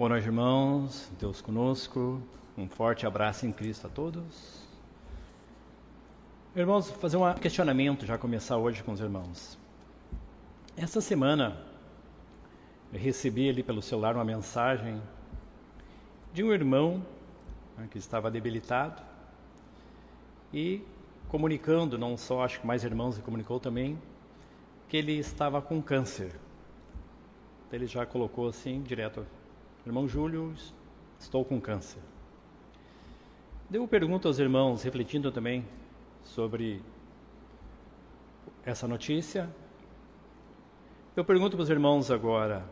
Boa 0.00 0.08
noite, 0.08 0.24
irmãos. 0.24 1.12
Deus 1.20 1.42
conosco. 1.42 2.22
Um 2.56 2.66
forte 2.66 3.06
abraço 3.06 3.44
em 3.44 3.52
Cristo 3.52 3.86
a 3.86 3.90
todos. 3.90 4.66
Irmãos, 6.56 6.90
fazer 6.90 7.18
um 7.18 7.34
questionamento, 7.34 8.06
já 8.06 8.16
começar 8.16 8.56
hoje 8.56 8.82
com 8.82 8.92
os 8.92 9.00
irmãos. 9.00 9.58
Essa 10.74 11.02
semana 11.02 11.54
eu 12.90 12.98
recebi 12.98 13.50
ali 13.50 13.62
pelo 13.62 13.82
celular 13.82 14.14
uma 14.14 14.24
mensagem 14.24 15.02
de 16.32 16.42
um 16.42 16.50
irmão 16.50 17.04
né, 17.76 17.86
que 17.90 17.98
estava 17.98 18.30
debilitado 18.30 19.02
e 20.50 20.82
comunicando, 21.28 21.98
não 21.98 22.16
só, 22.16 22.42
acho 22.42 22.58
que 22.58 22.66
mais 22.66 22.84
irmãos 22.84 23.18
e 23.18 23.20
comunicou 23.20 23.60
também, 23.60 23.98
que 24.88 24.96
ele 24.96 25.18
estava 25.18 25.60
com 25.60 25.82
câncer. 25.82 26.34
Ele 27.70 27.86
já 27.86 28.06
colocou 28.06 28.48
assim, 28.48 28.80
direto, 28.80 29.26
irmão 29.90 30.06
Júlio, 30.06 30.54
estou 31.18 31.44
com 31.44 31.60
câncer. 31.60 32.00
Eu 33.72 33.88
pergunto 33.88 34.28
aos 34.28 34.38
irmãos, 34.38 34.84
refletindo 34.84 35.32
também 35.32 35.66
sobre 36.22 36.80
essa 38.64 38.86
notícia, 38.86 39.50
eu 41.16 41.24
pergunto 41.24 41.56
para 41.56 41.64
os 41.64 41.70
irmãos 41.70 42.08
agora, 42.08 42.64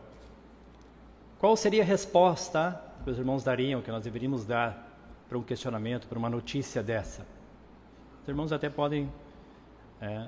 qual 1.39 1.57
seria 1.57 1.83
a 1.83 1.85
resposta 1.85 2.81
que 3.03 3.09
os 3.09 3.17
irmãos 3.17 3.43
dariam, 3.43 3.81
que 3.81 3.91
nós 3.91 4.03
deveríamos 4.03 4.45
dar 4.45 4.87
para 5.27 5.37
um 5.37 5.43
questionamento, 5.43 6.07
para 6.07 6.17
uma 6.17 6.29
notícia 6.29 6.81
dessa? 6.81 7.27
Os 8.21 8.29
irmãos 8.29 8.53
até 8.53 8.69
podem 8.69 9.11
é, 9.99 10.25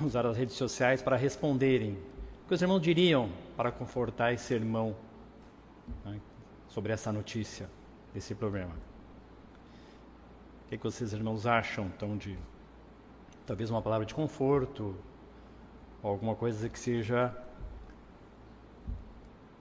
usar 0.00 0.24
as 0.24 0.36
redes 0.36 0.54
sociais 0.54 1.02
para 1.02 1.16
responderem. 1.16 1.98
O 2.44 2.48
que 2.48 2.54
os 2.54 2.62
irmãos 2.62 2.80
diriam 2.80 3.28
para 3.56 3.72
confortar 3.72 4.32
esse 4.32 4.54
irmão 4.54 4.94
né, 6.04 6.20
sobre 6.68 6.92
essa 6.92 7.12
notícia, 7.12 7.68
esse 8.14 8.34
problema? 8.34 8.74
O 10.64 10.68
que, 10.68 10.78
que 10.78 10.84
vocês, 10.84 11.12
irmãos, 11.12 11.46
acham 11.46 11.86
então 11.86 12.16
de 12.16 12.36
talvez 13.46 13.70
uma 13.70 13.80
palavra 13.80 14.04
de 14.04 14.14
conforto, 14.14 14.96
alguma 16.02 16.34
coisa 16.34 16.68
que 16.68 16.78
seja 16.78 17.34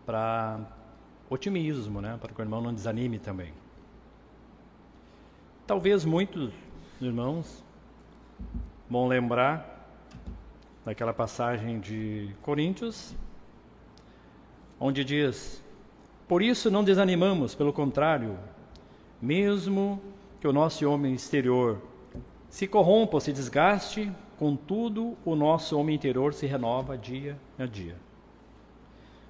para 0.05 0.59
otimismo, 1.29 2.01
né? 2.01 2.17
para 2.19 2.33
que 2.33 2.39
o 2.39 2.43
irmão 2.43 2.61
não 2.61 2.73
desanime 2.73 3.19
também. 3.19 3.53
Talvez 5.65 6.05
muitos 6.05 6.53
irmãos 7.01 7.63
vão 8.89 9.07
lembrar 9.07 9.73
daquela 10.83 11.13
passagem 11.13 11.79
de 11.79 12.35
Coríntios, 12.43 13.15
onde 14.79 15.03
diz: 15.03 15.63
Por 16.27 16.41
isso 16.41 16.71
não 16.71 16.83
desanimamos, 16.83 17.53
pelo 17.53 17.71
contrário, 17.71 18.37
mesmo 19.21 20.01
que 20.39 20.47
o 20.47 20.53
nosso 20.53 20.89
homem 20.89 21.13
exterior 21.13 21.81
se 22.49 22.67
corrompa 22.67 23.17
ou 23.17 23.21
se 23.21 23.31
desgaste, 23.31 24.11
contudo, 24.37 25.17
o 25.23 25.35
nosso 25.35 25.77
homem 25.77 25.95
interior 25.95 26.33
se 26.33 26.45
renova 26.45 26.97
dia 26.97 27.37
a 27.59 27.65
dia. 27.65 27.95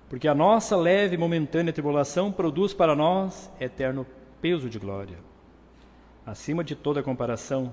Porque 0.09 0.27
a 0.27 0.35
nossa 0.35 0.75
leve 0.77 1.15
e 1.15 1.17
momentânea 1.17 1.73
tribulação 1.73 2.31
produz 2.31 2.73
para 2.73 2.95
nós 2.95 3.51
eterno 3.59 4.05
peso 4.41 4.69
de 4.69 4.79
glória. 4.79 5.17
Acima 6.25 6.63
de 6.63 6.75
toda 6.75 7.03
comparação, 7.03 7.71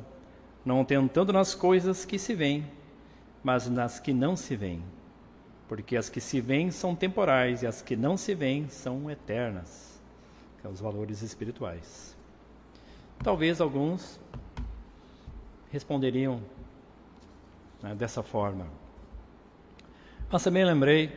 não 0.64 0.84
tentando 0.84 1.32
nas 1.32 1.54
coisas 1.54 2.04
que 2.04 2.18
se 2.18 2.34
veem, 2.34 2.66
mas 3.42 3.68
nas 3.68 4.00
que 4.00 4.12
não 4.12 4.34
se 4.34 4.56
veem. 4.56 4.82
Porque 5.72 5.96
as 5.96 6.10
que 6.10 6.20
se 6.20 6.38
veem 6.38 6.70
são 6.70 6.94
temporais 6.94 7.62
e 7.62 7.66
as 7.66 7.80
que 7.80 7.96
não 7.96 8.14
se 8.14 8.34
veem 8.34 8.68
são 8.68 9.10
eternas, 9.10 9.98
que 10.56 10.62
são 10.64 10.70
os 10.70 10.80
valores 10.82 11.22
espirituais. 11.22 12.14
Talvez 13.24 13.58
alguns 13.58 14.20
responderiam 15.70 16.42
né, 17.82 17.94
dessa 17.94 18.22
forma. 18.22 18.66
Mas 20.30 20.44
também 20.44 20.62
lembrei 20.62 21.10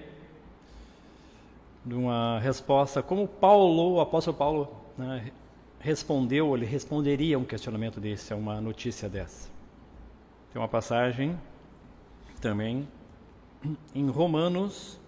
de 1.85 1.93
uma 1.93 2.39
resposta 2.39 3.03
como 3.03 3.27
Paulo, 3.27 3.95
o 3.95 3.99
apóstolo 3.99 4.37
Paulo, 4.37 4.73
né, 4.97 5.33
respondeu, 5.81 6.55
ele 6.55 6.65
responderia 6.65 7.35
a 7.35 7.39
um 7.39 7.43
questionamento 7.43 7.99
desse, 7.99 8.31
a 8.31 8.37
uma 8.37 8.61
notícia 8.61 9.09
dessa. 9.09 9.49
Tem 10.53 10.61
uma 10.61 10.69
passagem 10.69 11.37
também 12.39 12.87
em 13.93 14.09
Romanos, 14.09 14.99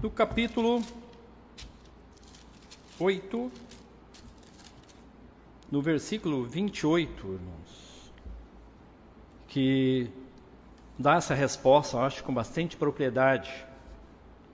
do 0.00 0.10
capítulo 0.10 0.82
8, 2.98 3.52
no 5.70 5.82
versículo 5.82 6.44
28, 6.44 7.26
irmãos, 7.26 8.12
que 9.46 10.10
dá 10.98 11.16
essa 11.16 11.34
resposta, 11.34 11.96
eu 11.96 12.02
acho, 12.02 12.24
com 12.24 12.32
bastante 12.32 12.76
propriedade 12.76 13.66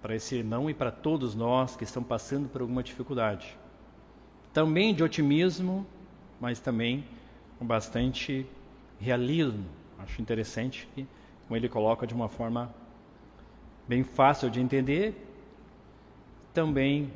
para 0.01 0.15
esse 0.15 0.35
irmão 0.35 0.69
e 0.69 0.75
para 0.75 0.91
todos 0.91 1.35
nós 1.35 1.77
que 1.77 1.85
estão 1.85 2.03
passando 2.03 2.49
por 2.49 2.61
alguma 2.61 2.83
dificuldade 2.83 3.57
também 4.55 4.95
de 4.95 5.03
otimismo, 5.03 5.85
mas 6.41 6.61
também 6.61 7.05
com 7.59 7.67
bastante 7.67 8.47
realismo. 9.01 9.67
Acho 9.99 10.23
interessante 10.23 10.89
que 10.95 11.07
como 11.47 11.57
ele 11.57 11.69
coloca 11.69 12.07
de 12.07 12.15
uma 12.15 12.29
forma 12.29 12.75
bem 13.87 14.03
fácil 14.03 14.51
de 14.51 14.61
entender, 14.61 15.15
também 16.53 17.13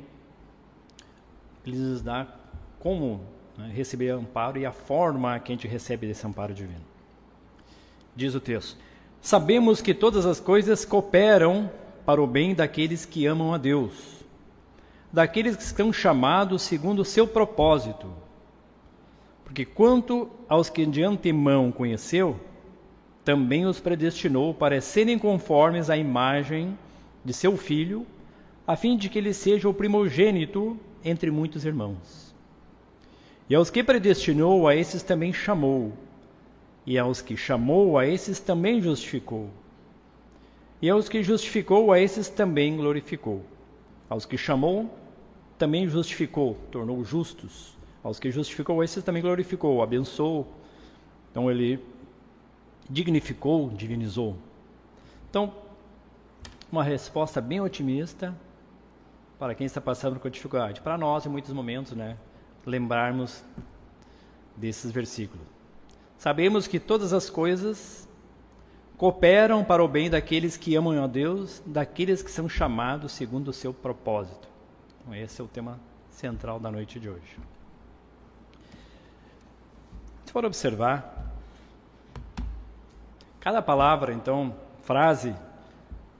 nos 1.65 2.01
dá 2.01 2.27
como 2.79 3.21
né, 3.57 3.71
receber 3.73 4.09
amparo 4.09 4.57
e 4.57 4.65
a 4.65 4.71
forma 4.71 5.39
que 5.39 5.51
a 5.51 5.55
gente 5.55 5.67
recebe 5.67 6.07
desse 6.07 6.25
amparo 6.25 6.53
divino. 6.53 6.83
Diz 8.15 8.33
o 8.33 8.39
texto: 8.39 8.77
Sabemos 9.21 9.81
que 9.81 9.93
todas 9.93 10.25
as 10.25 10.39
coisas 10.39 10.83
cooperam 10.83 11.69
para 12.05 12.21
o 12.21 12.27
bem 12.27 12.55
daqueles 12.55 13.05
que 13.05 13.25
amam 13.25 13.53
a 13.53 13.57
Deus 13.57 14.19
daqueles 15.11 15.55
que 15.55 15.63
estão 15.63 15.91
chamados 15.91 16.61
segundo 16.61 16.99
o 16.99 17.05
seu 17.05 17.27
propósito. 17.27 18.07
Porque 19.43 19.65
quanto 19.65 20.29
aos 20.47 20.69
que 20.69 20.85
de 20.85 21.03
antemão 21.03 21.71
conheceu, 21.71 22.39
também 23.29 23.63
os 23.67 23.79
predestinou 23.79 24.55
para 24.55 24.81
serem 24.81 25.19
conformes 25.19 25.87
à 25.87 25.95
imagem 25.95 26.75
de 27.23 27.31
seu 27.31 27.55
filho, 27.55 28.03
a 28.65 28.75
fim 28.75 28.97
de 28.97 29.07
que 29.07 29.19
ele 29.19 29.35
seja 29.35 29.69
o 29.69 29.73
primogênito 29.73 30.75
entre 31.05 31.29
muitos 31.29 31.63
irmãos. 31.63 32.33
E 33.47 33.53
aos 33.53 33.69
que 33.69 33.83
predestinou, 33.83 34.67
a 34.67 34.75
esses 34.75 35.03
também 35.03 35.31
chamou. 35.31 35.93
E 36.87 36.97
aos 36.97 37.21
que 37.21 37.37
chamou, 37.37 37.99
a 37.99 38.07
esses 38.07 38.39
também 38.39 38.81
justificou. 38.81 39.51
E 40.81 40.89
aos 40.89 41.07
que 41.07 41.21
justificou, 41.21 41.91
a 41.91 41.99
esses 41.99 42.29
também 42.29 42.77
glorificou. 42.77 43.43
Aos 44.09 44.25
que 44.25 44.39
chamou, 44.39 44.89
também 45.55 45.87
justificou, 45.87 46.57
tornou 46.71 47.05
justos. 47.05 47.77
Aos 48.03 48.19
que 48.19 48.31
justificou, 48.31 48.83
esses 48.83 49.03
também 49.03 49.21
glorificou, 49.21 49.83
abençoou. 49.83 50.47
Então 51.29 51.51
ele 51.51 51.79
dignificou, 52.89 53.69
divinizou. 53.69 54.35
Então, 55.29 55.53
uma 56.71 56.83
resposta 56.83 57.39
bem 57.39 57.61
otimista 57.61 58.35
para 59.37 59.55
quem 59.55 59.65
está 59.65 59.79
passando 59.79 60.19
por 60.19 60.29
dificuldade. 60.29 60.81
Para 60.81 60.97
nós, 60.97 61.25
em 61.25 61.29
muitos 61.29 61.53
momentos, 61.53 61.93
né, 61.93 62.17
lembrarmos 62.65 63.43
desses 64.55 64.91
versículos. 64.91 65.45
Sabemos 66.17 66.67
que 66.67 66.79
todas 66.79 67.13
as 67.13 67.29
coisas 67.29 68.07
cooperam 68.97 69.63
para 69.63 69.83
o 69.83 69.87
bem 69.87 70.09
daqueles 70.09 70.57
que 70.57 70.75
amam 70.75 71.01
a 71.01 71.07
Deus, 71.07 71.61
daqueles 71.65 72.21
que 72.21 72.29
são 72.29 72.49
chamados 72.49 73.13
segundo 73.13 73.47
o 73.47 73.53
seu 73.53 73.73
propósito. 73.73 74.47
Então, 74.99 75.15
esse 75.15 75.39
é 75.39 75.43
o 75.43 75.47
tema 75.47 75.79
central 76.09 76.59
da 76.59 76.69
noite 76.69 76.99
de 76.99 77.09
hoje. 77.09 77.37
Se 80.25 80.33
for 80.33 80.43
observar, 80.43 81.18
cada 83.39 83.61
palavra, 83.61 84.13
então, 84.13 84.55
frase 84.81 85.35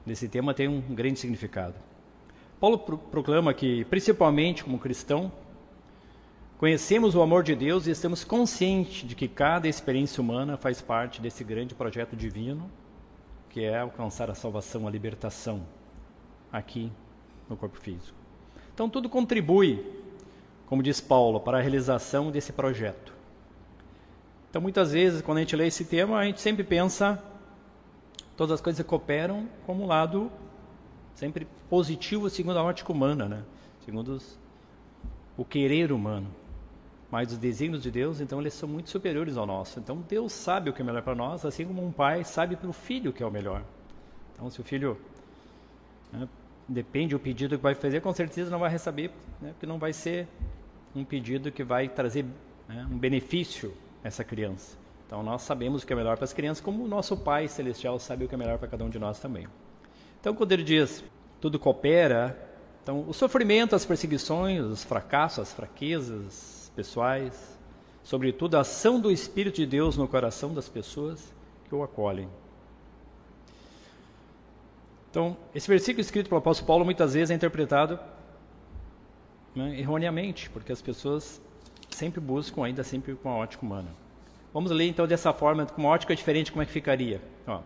desse 0.06 0.27
tema 0.27 0.54
tem 0.54 0.68
um 0.68 0.81
grande 0.81 1.19
significado. 1.19 1.75
Paulo 2.60 2.77
pro 2.80 2.98
proclama 2.98 3.54
que, 3.54 3.86
principalmente 3.86 4.63
como 4.63 4.80
cristão, 4.80 5.31
conhecemos 6.57 7.16
o 7.16 7.21
amor 7.21 7.44
de 7.44 7.56
Deus 7.56 7.88
e 7.88 7.92
estamos 7.92 8.24
conscientes 8.24 9.07
de 9.07 9.16
que 9.16 9.27
cada 9.27 9.68
experiência 9.68 10.21
humana 10.21 10.57
faz 10.57 10.81
parte 10.81 11.21
desse 11.21 11.44
grande 11.44 11.74
projeto 11.74 12.16
divino, 12.16 12.69
que 13.50 13.63
é 13.63 13.80
alcançar 13.80 14.30
a 14.30 14.36
salvação, 14.36 14.88
a 14.88 14.92
libertação, 14.92 15.62
aqui 16.51 16.92
no 17.50 17.56
corpo 17.56 17.77
físico. 17.77 18.18
Então, 18.74 18.89
tudo 18.89 19.10
contribui, 19.10 19.86
como 20.68 20.83
diz 20.83 21.00
Paulo, 21.01 21.39
para 21.39 21.57
a 21.57 21.62
realização 21.62 22.31
desse 22.31 22.51
projeto. 22.51 23.19
Então, 24.49 24.61
muitas 24.61 24.93
vezes, 24.93 25.21
quando 25.21 25.37
a 25.37 25.41
gente 25.41 25.55
lê 25.55 25.67
esse 25.67 25.85
tema, 25.85 26.17
a 26.17 26.25
gente 26.25 26.41
sempre 26.41 26.63
pensa, 26.63 27.21
todas 28.35 28.55
as 28.55 28.61
coisas 28.61 28.83
cooperam 28.85 29.47
como 29.65 29.83
um 29.83 29.87
lado 29.87 30.31
sempre 31.13 31.47
positivo 31.69 32.29
segundo 32.29 32.57
a 32.57 32.63
ótica 32.63 32.91
humana, 32.91 33.27
né? 33.27 33.43
Se 33.79 33.85
segundo 33.85 34.13
os, 34.13 34.39
o 35.37 35.45
querer 35.45 35.91
humano. 35.91 36.27
Mas 37.11 37.31
os 37.31 37.37
desígnios 37.37 37.83
de 37.83 37.91
Deus, 37.91 38.21
então, 38.21 38.39
eles 38.39 38.53
são 38.53 38.67
muito 38.67 38.89
superiores 38.89 39.37
ao 39.37 39.45
nosso. 39.45 39.79
Então, 39.79 40.03
Deus 40.07 40.31
sabe 40.31 40.69
o 40.69 40.73
que 40.73 40.81
é 40.81 40.85
melhor 40.85 41.03
para 41.03 41.15
nós, 41.15 41.45
assim 41.45 41.65
como 41.65 41.85
um 41.85 41.91
pai 41.91 42.23
sabe 42.23 42.55
para 42.55 42.69
o 42.69 42.73
filho 42.73 43.11
o 43.11 43.13
que 43.13 43.21
é 43.21 43.25
o 43.25 43.31
melhor. 43.31 43.63
Então, 44.33 44.49
se 44.49 44.59
o 44.61 44.63
filho 44.63 44.97
né, 46.11 46.27
depende 46.67 47.13
do 47.13 47.19
pedido 47.19 47.55
que 47.55 47.63
vai 47.63 47.75
fazer, 47.75 48.01
com 48.01 48.13
certeza 48.13 48.49
não 48.49 48.59
vai 48.59 48.69
receber, 48.71 49.11
né, 49.41 49.49
porque 49.51 49.67
não 49.67 49.77
vai 49.77 49.93
ser 49.93 50.27
um 50.95 51.03
pedido 51.03 51.51
que 51.51 51.63
vai 51.63 51.87
trazer 51.87 52.25
né, 52.67 52.87
um 52.89 52.97
benefício 52.97 53.73
essa 54.03 54.23
criança. 54.23 54.77
Então, 55.05 55.23
nós 55.23 55.41
sabemos 55.41 55.81
o 55.81 55.87
que 55.87 55.93
é 55.93 55.95
melhor 55.95 56.17
para 56.17 56.25
as 56.25 56.33
crianças, 56.33 56.63
como 56.63 56.83
o 56.83 56.87
nosso 56.87 57.17
Pai 57.17 57.47
Celestial 57.47 57.97
sabe 57.99 58.25
o 58.25 58.27
que 58.27 58.35
é 58.35 58.37
melhor 58.37 58.57
para 58.57 58.67
cada 58.67 58.83
um 58.83 58.89
de 58.89 58.99
nós 58.99 59.19
também. 59.19 59.47
Então, 60.19 60.35
quando 60.35 60.51
ele 60.51 60.63
diz 60.63 61.03
tudo 61.41 61.57
coopera, 61.57 62.37
então 62.83 63.05
o 63.07 63.13
sofrimento, 63.13 63.75
as 63.75 63.85
perseguições, 63.85 64.61
os 64.61 64.83
fracassos, 64.83 65.39
as 65.39 65.53
fraquezas 65.53 66.71
pessoais, 66.75 67.57
sobretudo 68.03 68.55
a 68.55 68.61
ação 68.61 68.99
do 68.99 69.11
Espírito 69.11 69.55
de 69.55 69.65
Deus 69.65 69.97
no 69.97 70.07
coração 70.07 70.53
das 70.53 70.69
pessoas 70.69 71.33
que 71.67 71.73
o 71.73 71.83
acolhem. 71.83 72.29
Então, 75.09 75.35
esse 75.55 75.67
versículo 75.67 76.01
escrito 76.01 76.29
pelo 76.29 76.39
apóstolo 76.39 76.67
Paulo 76.67 76.85
muitas 76.85 77.13
vezes 77.13 77.31
é 77.31 77.33
interpretado 77.33 77.99
né, 79.55 79.79
erroneamente, 79.79 80.49
porque 80.49 80.71
as 80.71 80.81
pessoas 80.81 81.41
sempre 81.99 82.21
buscam 82.21 82.63
ainda 82.63 82.83
sempre 82.83 83.13
com 83.15 83.29
a 83.29 83.35
ótica 83.35 83.65
humana. 83.65 83.89
Vamos 84.53 84.71
ler 84.71 84.87
então 84.87 85.05
dessa 85.05 85.33
forma, 85.33 85.65
com 85.65 85.81
uma 85.81 85.89
ótica 85.89 86.15
diferente, 86.15 86.51
como 86.51 86.63
é 86.63 86.65
que 86.65 86.71
ficaria? 86.71 87.21
Ó. 87.45 87.59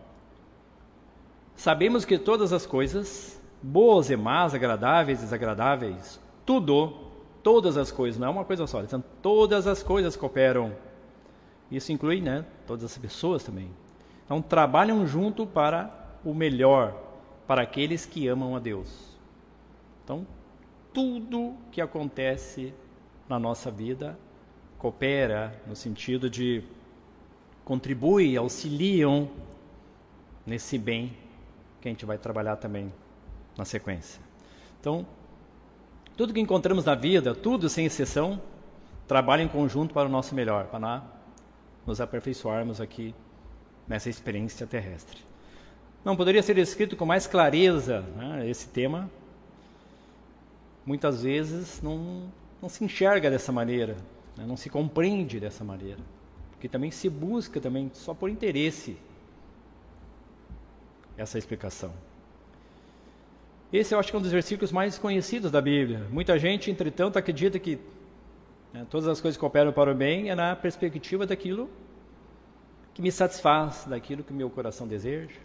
Sabemos 1.54 2.04
que 2.04 2.18
todas 2.18 2.52
as 2.52 2.66
coisas, 2.66 3.40
boas 3.62 4.10
e 4.10 4.16
más, 4.16 4.52
agradáveis 4.52 5.20
e 5.20 5.22
desagradáveis, 5.22 6.20
tudo, 6.44 6.92
todas 7.42 7.76
as 7.76 7.92
coisas, 7.92 8.18
não 8.18 8.26
é 8.26 8.30
uma 8.30 8.44
coisa 8.44 8.66
só, 8.66 8.82
então 8.82 9.02
todas 9.22 9.66
as 9.66 9.82
coisas 9.82 10.16
cooperam. 10.16 10.72
Isso 11.70 11.92
inclui, 11.92 12.20
né, 12.20 12.44
todas 12.66 12.84
as 12.84 12.98
pessoas 12.98 13.44
também. 13.44 13.70
Então 14.24 14.42
trabalham 14.42 15.06
junto 15.06 15.46
para 15.46 15.90
o 16.24 16.34
melhor, 16.34 16.94
para 17.46 17.62
aqueles 17.62 18.04
que 18.04 18.26
amam 18.26 18.56
a 18.56 18.58
Deus. 18.58 19.16
Então, 20.02 20.26
tudo 20.92 21.54
que 21.70 21.80
acontece 21.80 22.74
na 23.28 23.38
nossa 23.38 23.70
vida 23.70 24.18
coopera 24.84 25.58
no 25.66 25.74
sentido 25.74 26.28
de 26.28 26.62
contribui, 27.64 28.36
auxiliam 28.36 29.30
nesse 30.44 30.76
bem 30.76 31.16
que 31.80 31.88
a 31.88 31.90
gente 31.90 32.04
vai 32.04 32.18
trabalhar 32.18 32.56
também 32.56 32.92
na 33.56 33.64
sequência. 33.64 34.20
Então, 34.78 35.06
tudo 36.18 36.34
que 36.34 36.40
encontramos 36.40 36.84
na 36.84 36.94
vida, 36.94 37.34
tudo 37.34 37.66
sem 37.66 37.86
exceção, 37.86 38.38
trabalha 39.08 39.40
em 39.40 39.48
conjunto 39.48 39.94
para 39.94 40.06
o 40.06 40.12
nosso 40.12 40.34
melhor, 40.34 40.66
para 40.66 41.02
nos 41.86 41.98
aperfeiçoarmos 41.98 42.78
aqui 42.78 43.14
nessa 43.88 44.10
experiência 44.10 44.66
terrestre. 44.66 45.18
Não 46.04 46.14
poderia 46.14 46.42
ser 46.42 46.58
escrito 46.58 46.94
com 46.94 47.06
mais 47.06 47.26
clareza 47.26 48.02
né, 48.18 48.46
esse 48.50 48.68
tema. 48.68 49.10
Muitas 50.84 51.22
vezes 51.22 51.80
não, 51.80 52.30
não 52.60 52.68
se 52.68 52.84
enxerga 52.84 53.30
dessa 53.30 53.50
maneira, 53.50 53.96
né, 54.36 54.44
não 54.46 54.56
se 54.56 54.68
compreende 54.68 55.38
dessa 55.38 55.64
maneira, 55.64 56.00
porque 56.50 56.68
também 56.68 56.90
se 56.90 57.08
busca 57.08 57.60
também 57.60 57.90
só 57.94 58.14
por 58.14 58.28
interesse 58.30 58.96
essa 61.16 61.38
explicação. 61.38 61.92
Esse 63.72 63.94
eu 63.94 63.98
acho 63.98 64.10
que 64.10 64.16
é 64.16 64.18
um 64.18 64.22
dos 64.22 64.30
versículos 64.30 64.70
mais 64.70 64.98
conhecidos 64.98 65.50
da 65.50 65.60
Bíblia. 65.60 66.06
Muita 66.10 66.38
gente, 66.38 66.70
entretanto, 66.70 67.18
acredita 67.18 67.58
que 67.58 67.78
né, 68.72 68.86
todas 68.88 69.08
as 69.08 69.20
coisas 69.20 69.38
que 69.38 69.44
operam 69.44 69.72
para 69.72 69.90
o 69.90 69.94
bem 69.94 70.30
é 70.30 70.34
na 70.34 70.54
perspectiva 70.54 71.26
daquilo 71.26 71.68
que 72.92 73.02
me 73.02 73.10
satisfaz, 73.10 73.84
daquilo 73.86 74.22
que 74.22 74.32
meu 74.32 74.48
coração 74.48 74.86
deseja, 74.86 75.40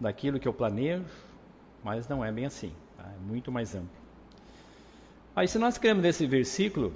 daquilo 0.00 0.40
que 0.40 0.48
eu 0.48 0.52
planejo, 0.54 1.04
mas 1.82 2.08
não 2.08 2.24
é 2.24 2.32
bem 2.32 2.46
assim, 2.46 2.72
tá? 2.96 3.04
é 3.04 3.18
muito 3.26 3.52
mais 3.52 3.74
amplo. 3.74 3.90
Aí, 5.36 5.46
se 5.46 5.58
nós 5.58 5.76
queremos 5.76 6.02
nesse 6.02 6.26
versículo, 6.26 6.94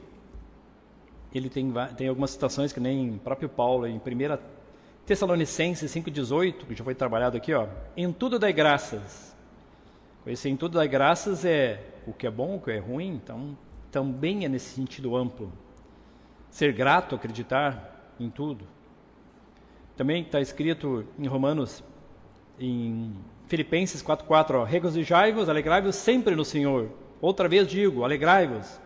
ele 1.34 1.50
tem, 1.50 1.72
tem 1.96 2.08
algumas 2.08 2.30
citações 2.30 2.72
que 2.72 2.80
nem 2.80 3.18
próprio 3.18 3.48
Paulo, 3.48 3.86
em 3.86 3.96
1 3.96 4.00
Tessalonicenses 5.04 5.90
5,18, 5.90 6.66
que 6.66 6.74
já 6.74 6.84
foi 6.84 6.94
trabalhado 6.94 7.36
aqui, 7.36 7.54
ó. 7.54 7.66
Em 7.96 8.12
tudo 8.12 8.38
dai 8.38 8.52
graças. 8.52 9.34
Esse 10.26 10.48
em 10.48 10.56
tudo 10.56 10.76
dai 10.76 10.88
graças 10.88 11.44
é 11.44 11.82
o 12.06 12.12
que 12.12 12.26
é 12.26 12.30
bom, 12.30 12.56
o 12.56 12.60
que 12.60 12.70
é 12.70 12.78
ruim, 12.78 13.14
então 13.14 13.56
também 13.90 14.44
é 14.44 14.48
nesse 14.48 14.74
sentido 14.74 15.16
amplo. 15.16 15.50
Ser 16.50 16.72
grato, 16.72 17.14
acreditar 17.14 18.12
em 18.20 18.28
tudo. 18.28 18.66
Também 19.96 20.22
está 20.22 20.40
escrito 20.40 21.06
em 21.18 21.26
Romanos, 21.26 21.82
em 22.58 23.14
Filipenses 23.46 24.02
4,4, 24.02 24.64
regozijai-vos, 24.64 25.48
alegrai-vos 25.48 25.96
sempre 25.96 26.36
no 26.36 26.44
Senhor. 26.44 26.90
Outra 27.20 27.48
vez 27.48 27.66
digo, 27.66 28.04
alegrai-vos. 28.04 28.78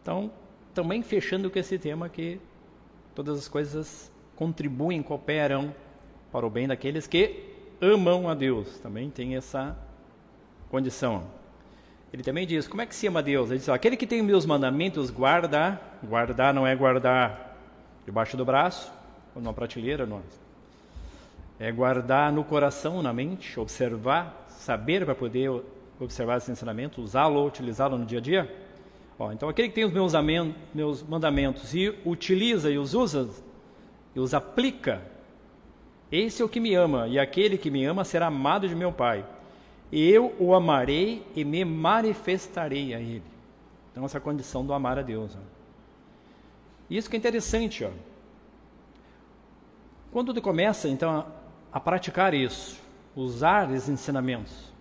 Então, 0.00 0.30
também 0.76 1.02
fechando 1.02 1.50
com 1.50 1.58
esse 1.58 1.78
tema 1.78 2.06
que 2.06 2.38
todas 3.14 3.38
as 3.38 3.48
coisas 3.48 4.12
contribuem, 4.36 5.02
cooperam 5.02 5.74
para 6.30 6.46
o 6.46 6.50
bem 6.50 6.68
daqueles 6.68 7.06
que 7.06 7.54
amam 7.80 8.28
a 8.28 8.34
Deus. 8.34 8.78
Também 8.80 9.08
tem 9.08 9.36
essa 9.36 9.74
condição. 10.68 11.24
Ele 12.12 12.22
também 12.22 12.46
diz: 12.46 12.68
como 12.68 12.82
é 12.82 12.86
que 12.86 12.94
se 12.94 13.06
ama 13.06 13.20
a 13.20 13.22
Deus? 13.22 13.48
Ele 13.48 13.58
diz: 13.58 13.70
aquele 13.70 13.96
que 13.96 14.06
tem 14.06 14.20
meus 14.20 14.44
mandamentos 14.44 15.10
guarda, 15.10 15.80
guardar 16.04 16.52
não 16.52 16.66
é 16.66 16.76
guardar 16.76 17.56
debaixo 18.04 18.36
do 18.36 18.44
braço, 18.44 18.92
ou 19.34 19.40
numa 19.40 19.54
prateleira, 19.54 20.04
não. 20.04 20.20
É 21.58 21.72
guardar 21.72 22.30
no 22.30 22.44
coração, 22.44 23.02
na 23.02 23.14
mente, 23.14 23.58
observar, 23.58 24.46
saber 24.50 25.06
para 25.06 25.14
poder 25.14 25.50
observar 25.98 26.36
esse 26.36 26.52
ensinamento, 26.52 27.00
usá-lo, 27.00 27.46
utilizá-lo 27.46 27.96
no 27.96 28.04
dia 28.04 28.18
a 28.18 28.20
dia. 28.20 28.65
Ó, 29.18 29.32
então, 29.32 29.48
aquele 29.48 29.68
que 29.68 29.74
tem 29.74 29.84
os 29.84 29.92
meus, 29.92 30.12
meus 30.74 31.02
mandamentos 31.02 31.74
e 31.74 31.88
utiliza 32.04 32.70
e 32.70 32.78
os 32.78 32.94
usa, 32.94 33.28
e 34.14 34.20
os 34.20 34.34
aplica, 34.34 35.02
esse 36.12 36.42
é 36.42 36.44
o 36.44 36.48
que 36.48 36.60
me 36.60 36.74
ama, 36.74 37.08
e 37.08 37.18
aquele 37.18 37.56
que 37.56 37.70
me 37.70 37.84
ama 37.84 38.04
será 38.04 38.26
amado 38.26 38.68
de 38.68 38.74
meu 38.74 38.92
Pai. 38.92 39.24
Eu 39.90 40.34
o 40.38 40.54
amarei 40.54 41.26
e 41.34 41.44
me 41.44 41.64
manifestarei 41.64 42.94
a 42.94 43.00
ele. 43.00 43.22
Então, 43.90 44.04
essa 44.04 44.20
condição 44.20 44.64
do 44.64 44.72
amar 44.72 44.98
a 44.98 45.02
Deus. 45.02 45.34
Ó. 45.34 45.38
Isso 46.90 47.08
que 47.08 47.16
é 47.16 47.18
interessante. 47.18 47.84
Ó. 47.84 47.90
Quando 50.12 50.34
tu 50.34 50.42
começa, 50.42 50.88
então, 50.88 51.10
a, 51.10 51.26
a 51.72 51.80
praticar 51.80 52.34
isso, 52.34 52.80
usar 53.14 53.72
esses 53.72 53.88
ensinamentos, 53.88 54.72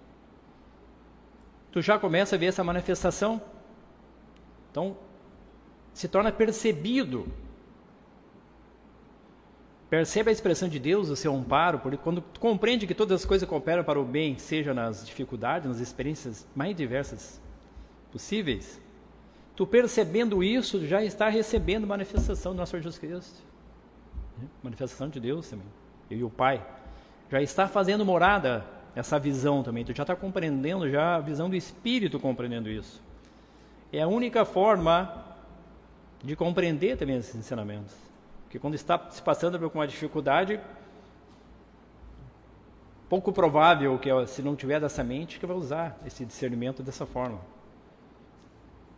tu 1.71 1.81
já 1.81 1.97
começa 1.97 2.35
a 2.35 2.39
ver 2.39 2.47
essa 2.47 2.63
manifestação. 2.63 3.41
Então, 4.75 4.97
se 5.93 6.09
torna 6.09 6.33
percebido 6.33 7.25
Percebe 9.89 10.29
a 10.29 10.33
expressão 10.33 10.67
de 10.67 10.79
Deus, 10.79 11.09
o 11.09 11.15
seu 11.15 11.33
amparo, 11.33 11.79
porque 11.79 11.95
quando 11.95 12.21
compreende 12.39 12.87
que 12.87 12.93
todas 12.93 13.21
as 13.21 13.25
coisas 13.25 13.47
cooperam 13.47 13.83
para 13.83 13.97
o 13.97 14.03
bem, 14.03 14.37
seja 14.37 14.73
nas 14.73 15.05
dificuldades, 15.05 15.69
nas 15.69 15.79
experiências 15.79 16.45
mais 16.55 16.75
diversas 16.75 17.39
possíveis, 18.11 18.81
tu 19.55 19.65
percebendo 19.65 20.43
isso, 20.43 20.85
já 20.85 21.03
está 21.03 21.29
recebendo 21.29 21.85
manifestação 21.85 22.53
do 22.53 22.57
nosso 22.57 22.71
Senhor 22.71 22.81
Jesus 22.81 22.97
Cristo. 22.97 23.43
Manifestação 24.63 25.07
de 25.07 25.19
Deus 25.19 25.49
também. 25.49 25.67
Eu 26.09 26.17
e 26.17 26.23
o 26.23 26.29
Pai. 26.29 26.65
Já 27.31 27.41
está 27.41 27.67
fazendo 27.67 28.03
morada 28.03 28.65
essa 28.95 29.19
visão 29.19 29.61
também. 29.61 29.85
Tu 29.85 29.95
já 29.95 30.03
está 30.03 30.15
compreendendo 30.15 30.89
já 30.89 31.15
a 31.15 31.19
visão 31.19 31.47
do 31.47 31.55
Espírito 31.55 32.19
compreendendo 32.19 32.69
isso. 32.69 33.04
É 33.95 34.01
a 34.01 34.07
única 34.07 34.43
forma 34.43 35.23
de 36.21 36.35
compreender 36.35 36.97
também 36.97 37.15
esses 37.15 37.33
ensinamentos. 37.33 37.95
Porque 38.43 38.59
quando 38.59 38.75
está 38.75 39.09
se 39.09 39.21
passando 39.21 39.57
por 39.57 39.71
uma 39.73 39.87
dificuldade, 39.87 40.59
pouco 43.07 43.31
provável 43.31 43.97
que 43.97 44.09
se 44.27 44.41
não 44.41 44.53
tiver 44.53 44.81
dessa 44.81 45.01
mente 45.03 45.39
que 45.39 45.45
vai 45.45 45.55
usar 45.55 45.97
esse 46.05 46.25
discernimento 46.25 46.83
dessa 46.83 47.05
forma. 47.05 47.39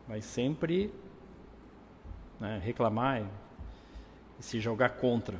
Vai 0.07 0.21
sempre 0.21 0.91
né, 2.39 2.59
reclamar 2.63 3.21
e 4.39 4.43
se 4.43 4.59
jogar 4.59 4.89
contra. 4.89 5.37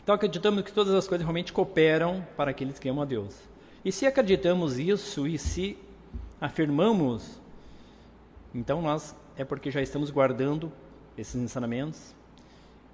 Então 0.00 0.14
acreditamos 0.14 0.62
que 0.62 0.72
todas 0.72 0.94
as 0.94 1.08
coisas 1.08 1.24
realmente 1.24 1.52
cooperam 1.52 2.24
para 2.36 2.52
aqueles 2.52 2.78
que 2.78 2.88
amam 2.88 3.02
a 3.02 3.06
Deus. 3.06 3.36
E 3.84 3.90
se 3.90 4.06
acreditamos 4.06 4.78
isso 4.78 5.26
e 5.26 5.38
se 5.38 5.76
afirmamos, 6.40 7.39
então 8.54 8.82
nós 8.82 9.14
é 9.36 9.44
porque 9.44 9.70
já 9.70 9.80
estamos 9.80 10.10
guardando 10.10 10.72
esses 11.16 11.40
ensinamentos 11.40 12.14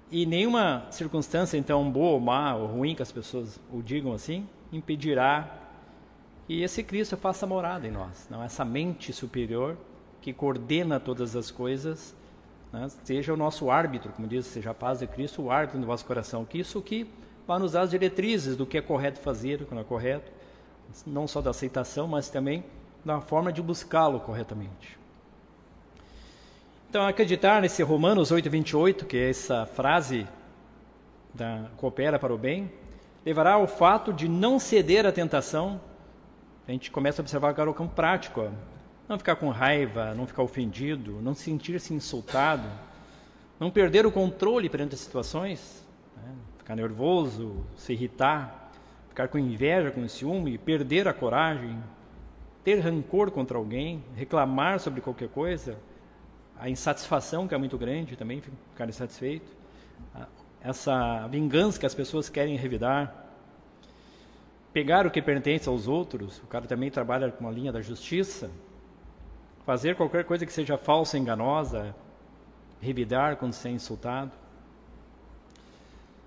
e 0.09 0.25
nenhuma 0.25 0.87
circunstância, 0.89 1.57
então, 1.57 1.89
boa 1.91 2.13
ou 2.13 2.19
má 2.19 2.55
ou 2.55 2.65
ruim 2.65 2.95
que 2.95 3.01
as 3.01 3.11
pessoas 3.11 3.59
o 3.71 3.81
digam 3.81 4.13
assim, 4.13 4.47
impedirá 4.71 5.63
E 6.47 6.63
esse 6.63 6.81
Cristo 6.81 7.17
faça 7.17 7.45
morada 7.45 7.85
em 7.85 7.91
nós, 7.91 8.25
não 8.29 8.41
essa 8.41 8.63
mente 8.63 9.11
superior 9.11 9.77
que 10.21 10.31
coordena 10.31 10.97
todas 10.97 11.35
as 11.35 11.51
coisas, 11.51 12.15
né? 12.71 12.87
seja 13.03 13.33
o 13.33 13.37
nosso 13.37 13.69
árbitro, 13.69 14.13
como 14.13 14.27
diz, 14.29 14.45
seja 14.45 14.71
a 14.71 14.73
paz 14.73 14.99
de 14.99 15.07
Cristo, 15.07 15.41
o 15.41 15.51
árbitro 15.51 15.81
do 15.81 15.85
vosso 15.85 16.05
coração, 16.05 16.45
que 16.45 16.57
isso 16.57 16.81
que 16.81 17.05
vai 17.45 17.59
nos 17.59 17.73
dar 17.73 17.81
as 17.81 17.89
diretrizes 17.89 18.55
do 18.55 18.65
que 18.65 18.77
é 18.77 18.81
correto 18.81 19.19
fazer, 19.19 19.57
do 19.57 19.65
que 19.65 19.73
não 19.75 19.81
é 19.81 19.85
correto, 19.85 20.31
não 21.05 21.27
só 21.27 21.41
da 21.41 21.49
aceitação, 21.49 22.07
mas 22.07 22.29
também 22.29 22.63
da 23.03 23.19
forma 23.19 23.51
de 23.51 23.61
buscá-lo 23.61 24.21
corretamente. 24.21 24.97
Então, 26.97 27.07
acreditar 27.07 27.61
nesse 27.61 27.83
Romanos 27.83 28.31
8:28, 28.31 29.05
que 29.05 29.17
é 29.17 29.29
essa 29.29 29.67
frase 29.67 30.27
da 31.31 31.65
coopera 31.77 32.17
para 32.17 32.33
o 32.33 32.39
bem, 32.39 32.71
levará 33.23 33.53
ao 33.53 33.67
fato 33.67 34.11
de 34.11 34.27
não 34.27 34.57
ceder 34.57 35.05
à 35.05 35.11
tentação. 35.11 35.79
A 36.67 36.71
gente 36.71 36.89
começa 36.89 37.21
a 37.21 37.23
observar 37.23 37.49
agora 37.49 37.69
o 37.69 37.73
campo 37.75 37.93
prático, 37.93 38.41
ó. 38.41 38.49
não 39.07 39.15
ficar 39.15 39.35
com 39.35 39.49
raiva, 39.49 40.15
não 40.15 40.25
ficar 40.25 40.41
ofendido, 40.41 41.21
não 41.21 41.35
sentir-se 41.35 41.93
insultado, 41.93 42.67
não 43.59 43.69
perder 43.69 44.07
o 44.07 44.11
controle 44.11 44.67
perante 44.67 44.95
as 44.95 45.01
situações, 45.01 45.85
né? 46.15 46.33
ficar 46.57 46.75
nervoso, 46.75 47.63
se 47.75 47.93
irritar, 47.93 48.71
ficar 49.09 49.27
com 49.27 49.37
inveja, 49.37 49.91
com 49.91 50.07
ciúme, 50.07 50.57
perder 50.57 51.07
a 51.07 51.13
coragem, 51.13 51.77
ter 52.63 52.79
rancor 52.79 53.29
contra 53.29 53.55
alguém, 53.55 54.03
reclamar 54.15 54.79
sobre 54.79 54.99
qualquer 54.99 55.29
coisa, 55.29 55.77
a 56.59 56.69
insatisfação 56.69 57.47
que 57.47 57.55
é 57.55 57.57
muito 57.57 57.77
grande 57.77 58.15
também, 58.15 58.41
ficar 58.41 58.87
insatisfeito, 58.87 59.51
essa 60.61 61.27
vingança 61.27 61.79
que 61.79 61.85
as 61.85 61.93
pessoas 61.93 62.29
querem 62.29 62.55
revidar, 62.57 63.25
pegar 64.73 65.05
o 65.05 65.11
que 65.11 65.21
pertence 65.21 65.69
aos 65.69 65.87
outros, 65.87 66.39
o 66.39 66.47
cara 66.47 66.65
também 66.65 66.91
trabalha 66.91 67.31
com 67.31 67.47
a 67.47 67.51
linha 67.51 67.71
da 67.71 67.81
justiça, 67.81 68.49
fazer 69.65 69.95
qualquer 69.95 70.23
coisa 70.25 70.45
que 70.45 70.53
seja 70.53 70.77
falsa, 70.77 71.17
enganosa, 71.17 71.95
revidar 72.81 73.37
quando 73.37 73.53
se 73.53 73.67
é 73.67 73.71
insultado, 73.71 74.31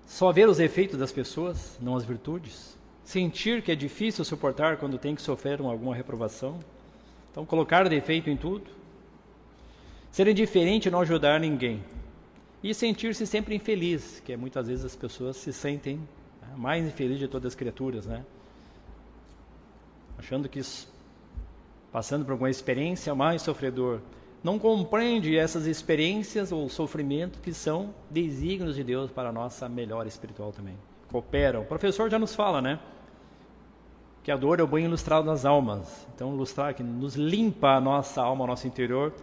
só 0.05 0.31
ver 0.31 0.49
os 0.49 0.59
efeitos 0.59 0.99
das 0.99 1.11
pessoas, 1.11 1.77
não 1.81 1.95
as 1.95 2.03
virtudes, 2.03 2.77
sentir 3.03 3.61
que 3.61 3.71
é 3.71 3.75
difícil 3.75 4.23
suportar 4.25 4.77
quando 4.77 4.97
tem 4.97 5.15
que 5.15 5.21
sofrer 5.21 5.61
alguma 5.61 5.95
reprovação, 5.95 6.59
então 7.31 7.45
colocar 7.45 7.87
defeito 7.87 8.29
em 8.29 8.35
tudo, 8.35 8.69
Ser 10.11 10.27
indiferente 10.27 10.89
e 10.89 10.91
não 10.91 10.99
ajudar 10.99 11.39
ninguém. 11.39 11.81
E 12.61 12.73
sentir-se 12.73 13.25
sempre 13.25 13.55
infeliz, 13.55 14.21
que 14.23 14.33
é 14.33 14.37
muitas 14.37 14.67
vezes 14.67 14.85
as 14.85 14.95
pessoas 14.95 15.37
se 15.37 15.53
sentem 15.53 15.97
né, 16.41 16.53
mais 16.57 16.85
infelizes 16.85 17.19
de 17.19 17.27
todas 17.27 17.53
as 17.53 17.55
criaturas, 17.55 18.05
né? 18.05 18.23
Achando 20.17 20.47
que 20.49 20.61
passando 21.91 22.23
por 22.25 22.33
alguma 22.33 22.49
experiência 22.49 23.15
mais 23.15 23.41
sofredor, 23.41 23.99
não 24.43 24.59
compreende 24.59 25.37
essas 25.37 25.65
experiências 25.65 26.51
ou 26.51 26.67
sofrimento 26.67 27.39
que 27.39 27.53
são 27.53 27.93
desígnios 28.09 28.75
de 28.75 28.83
Deus 28.83 29.11
para 29.11 29.29
a 29.29 29.31
nossa 29.31 29.69
melhora 29.69 30.07
espiritual 30.07 30.51
também. 30.51 30.75
Cooperam. 31.09 31.61
O 31.61 31.65
professor 31.65 32.09
já 32.09 32.19
nos 32.19 32.35
fala, 32.35 32.61
né? 32.61 32.79
Que 34.23 34.31
a 34.31 34.37
dor 34.37 34.59
é 34.59 34.63
o 34.63 34.67
banho 34.67 34.85
ilustrado 34.85 35.25
das 35.25 35.45
almas. 35.45 36.07
Então, 36.13 36.33
ilustrar 36.33 36.73
que 36.73 36.83
nos 36.83 37.15
limpa 37.15 37.69
a 37.69 37.81
nossa 37.81 38.21
alma, 38.21 38.43
o 38.43 38.47
nosso 38.47 38.67
interior, 38.67 39.13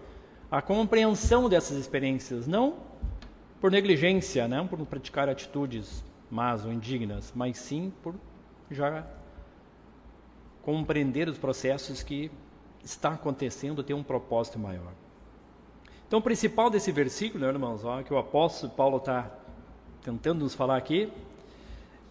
a 0.50 0.62
compreensão 0.62 1.48
dessas 1.48 1.76
experiências, 1.76 2.46
não 2.46 2.76
por 3.60 3.70
negligência, 3.70 4.48
não 4.48 4.66
por 4.66 4.78
praticar 4.86 5.28
atitudes 5.28 6.02
más 6.30 6.64
ou 6.64 6.72
indignas, 6.72 7.32
mas 7.34 7.58
sim 7.58 7.92
por 8.02 8.14
já 8.70 9.04
compreender 10.62 11.28
os 11.28 11.38
processos 11.38 12.02
que 12.02 12.30
está 12.84 13.10
acontecendo, 13.10 13.82
ter 13.82 13.94
um 13.94 14.02
propósito 14.02 14.58
maior. 14.58 14.92
Então, 16.06 16.20
o 16.20 16.22
principal 16.22 16.70
desse 16.70 16.90
versículo, 16.90 17.44
né, 17.44 17.50
irmãos, 17.50 17.84
ó, 17.84 18.02
que 18.02 18.12
o 18.12 18.18
apóstolo 18.18 18.72
Paulo 18.72 18.96
está 18.98 19.30
tentando 20.02 20.42
nos 20.42 20.54
falar 20.54 20.76
aqui, 20.76 21.12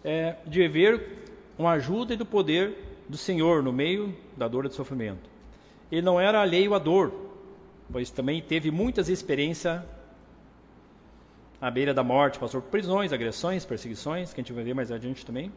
é 0.04 0.36
de 0.46 0.68
ver 0.68 1.24
uma 1.58 1.72
ajuda 1.72 2.14
e 2.14 2.16
do 2.16 2.24
poder 2.24 2.98
do 3.08 3.16
Senhor 3.16 3.62
no 3.62 3.72
meio 3.72 4.14
da 4.36 4.46
dor 4.46 4.66
e 4.66 4.68
do 4.68 4.74
sofrimento. 4.74 5.28
Ele 5.90 6.02
não 6.02 6.20
era 6.20 6.40
alheio 6.40 6.74
à 6.74 6.78
dor, 6.78 7.12
pois 7.90 8.10
também 8.10 8.42
teve 8.42 8.70
muitas 8.70 9.08
experiências 9.08 9.82
à 11.60 11.70
beira 11.70 11.92
da 11.92 12.04
morte, 12.04 12.38
passou 12.38 12.60
por 12.60 12.70
prisões, 12.70 13.12
agressões, 13.12 13.64
perseguições, 13.64 14.32
que 14.32 14.40
a 14.40 14.42
gente 14.42 14.52
vai 14.52 14.62
ver 14.62 14.74
mais 14.74 14.92
adiante 14.92 15.24
também. 15.24 15.52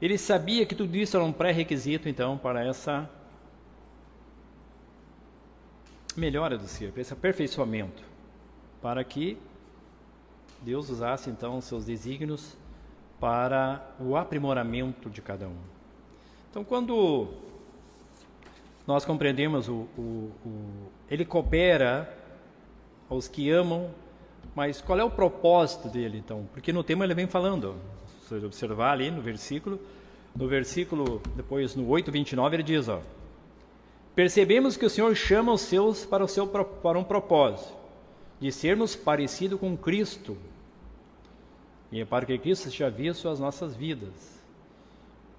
Ele 0.00 0.16
sabia 0.16 0.64
que 0.64 0.74
tudo 0.74 0.96
isso 0.96 1.16
era 1.16 1.24
um 1.24 1.32
pré-requisito, 1.32 2.08
então, 2.08 2.38
para 2.38 2.64
essa 2.64 3.10
melhora 6.16 6.56
do 6.56 6.66
ser, 6.66 6.92
para 6.92 7.02
esse 7.02 7.12
aperfeiçoamento, 7.12 8.02
para 8.80 9.02
que 9.02 9.36
Deus 10.62 10.88
usasse, 10.88 11.30
então, 11.30 11.60
seus 11.60 11.84
desígnios 11.84 12.56
para 13.20 13.84
o 13.98 14.16
aprimoramento 14.16 15.10
de 15.10 15.20
cada 15.20 15.48
um. 15.48 15.56
Então, 16.50 16.64
quando 16.64 17.28
nós 18.88 19.04
compreendemos 19.04 19.68
o, 19.68 19.86
o, 19.98 20.32
o, 20.46 20.90
ele 21.10 21.22
coopera 21.22 22.10
aos 23.06 23.28
que 23.28 23.50
amam, 23.50 23.90
mas 24.54 24.80
qual 24.80 24.98
é 24.98 25.04
o 25.04 25.10
propósito 25.10 25.90
dele 25.90 26.16
então? 26.16 26.48
Porque 26.54 26.72
no 26.72 26.82
tema 26.82 27.04
ele 27.04 27.12
vem 27.12 27.26
falando, 27.26 27.76
se 28.22 28.30
você 28.30 28.46
observar 28.46 28.92
ali 28.92 29.10
no 29.10 29.20
versículo, 29.20 29.78
no 30.34 30.48
versículo 30.48 31.20
depois 31.36 31.76
no 31.76 31.86
8:29 31.86 32.54
ele 32.54 32.62
diz, 32.62 32.88
ó: 32.88 33.02
Percebemos 34.14 34.78
que 34.78 34.86
o 34.86 34.90
Senhor 34.90 35.14
chama 35.14 35.52
os 35.52 35.60
seus 35.60 36.06
para 36.06 36.24
o 36.24 36.28
seu 36.28 36.46
para 36.46 36.98
um 36.98 37.04
propósito, 37.04 37.76
de 38.40 38.50
sermos 38.50 38.96
parecido 38.96 39.58
com 39.58 39.76
Cristo. 39.76 40.34
E 41.92 42.02
para 42.06 42.24
que 42.24 42.38
Cristo 42.38 42.70
seja 42.70 42.88
visto 42.88 43.28
as 43.28 43.38
nossas 43.38 43.76
vidas. 43.76 44.37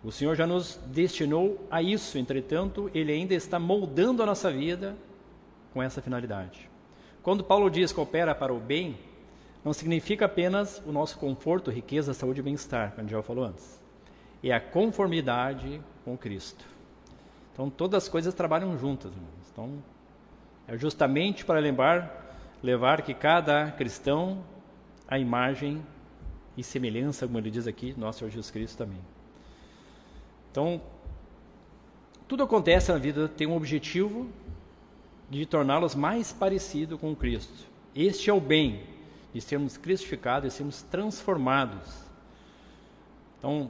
O 0.03 0.11
Senhor 0.11 0.35
já 0.35 0.47
nos 0.47 0.79
destinou 0.87 1.67
a 1.69 1.81
isso, 1.81 2.17
entretanto, 2.17 2.89
Ele 2.93 3.11
ainda 3.11 3.33
está 3.33 3.59
moldando 3.59 4.23
a 4.23 4.25
nossa 4.25 4.49
vida 4.49 4.95
com 5.73 5.83
essa 5.83 6.01
finalidade. 6.01 6.69
Quando 7.21 7.43
Paulo 7.43 7.69
diz 7.69 7.91
que 7.91 7.99
opera 7.99 8.33
para 8.33 8.53
o 8.53 8.59
bem, 8.59 8.97
não 9.63 9.73
significa 9.73 10.25
apenas 10.25 10.81
o 10.85 10.91
nosso 10.91 11.17
conforto, 11.19 11.69
riqueza, 11.69 12.13
saúde 12.13 12.39
e 12.39 12.43
bem-estar, 12.43 12.93
como 12.95 13.09
já 13.09 13.21
falou 13.21 13.43
antes. 13.43 13.79
É 14.41 14.53
a 14.53 14.59
conformidade 14.59 15.81
com 16.05 16.17
Cristo. 16.17 16.63
Então, 17.51 17.69
todas 17.69 18.03
as 18.03 18.09
coisas 18.09 18.33
trabalham 18.33 18.77
juntas, 18.77 19.11
irmãos. 19.11 19.49
Então, 19.51 19.83
é 20.65 20.77
justamente 20.77 21.43
para 21.43 21.59
lembrar, 21.59 22.37
levar 22.63 23.01
que 23.01 23.13
cada 23.13 23.69
cristão 23.71 24.41
a 25.05 25.19
imagem 25.19 25.85
e 26.55 26.63
semelhança, 26.63 27.25
como 27.27 27.37
ele 27.37 27.51
diz 27.51 27.67
aqui, 27.67 27.93
nosso 27.97 28.19
Senhor 28.19 28.29
Jesus 28.29 28.49
Cristo 28.49 28.77
também. 28.77 29.01
Então, 30.51 30.81
tudo 32.27 32.43
acontece 32.43 32.91
na 32.91 32.97
vida 32.97 33.27
tem 33.27 33.47
um 33.47 33.55
objetivo 33.55 34.27
de 35.29 35.45
torná-los 35.45 35.95
mais 35.95 36.31
parecidos 36.31 36.99
com 36.99 37.15
Cristo. 37.15 37.67
Este 37.95 38.29
é 38.29 38.33
o 38.33 38.39
bem, 38.39 38.83
de 39.33 39.41
sermos 39.41 39.77
cristificados 39.77 40.53
e 40.53 40.57
sermos 40.57 40.81
transformados. 40.83 42.03
Então, 43.37 43.69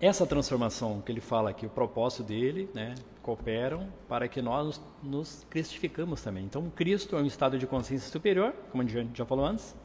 essa 0.00 0.26
transformação 0.26 1.00
que 1.00 1.12
ele 1.12 1.20
fala 1.20 1.50
aqui, 1.50 1.66
o 1.66 1.70
propósito 1.70 2.22
dele, 2.22 2.70
né, 2.72 2.94
cooperam 3.22 3.88
para 4.08 4.26
que 4.28 4.40
nós 4.40 4.66
nos, 4.66 4.80
nos 5.02 5.46
cristificamos 5.50 6.22
também. 6.22 6.44
Então, 6.44 6.70
Cristo 6.70 7.16
é 7.16 7.20
um 7.20 7.26
estado 7.26 7.58
de 7.58 7.66
consciência 7.66 8.10
superior, 8.10 8.54
como 8.70 8.82
a 8.82 8.86
gente 8.86 9.16
já 9.16 9.26
falou 9.26 9.44
antes, 9.44 9.76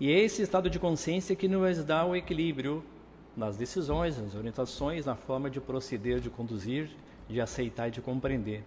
e 0.00 0.10
é 0.10 0.18
esse 0.18 0.42
estado 0.42 0.68
de 0.68 0.78
consciência 0.78 1.36
que 1.36 1.46
nos 1.46 1.84
dá 1.84 2.04
o 2.04 2.16
equilíbrio 2.16 2.82
nas 3.36 3.56
decisões, 3.56 4.18
nas 4.18 4.34
orientações, 4.34 5.06
na 5.06 5.16
forma 5.16 5.50
de 5.50 5.60
proceder, 5.60 6.20
de 6.20 6.30
conduzir, 6.30 6.90
de 7.28 7.40
aceitar 7.40 7.88
e 7.88 7.90
de 7.90 8.00
compreender 8.00 8.64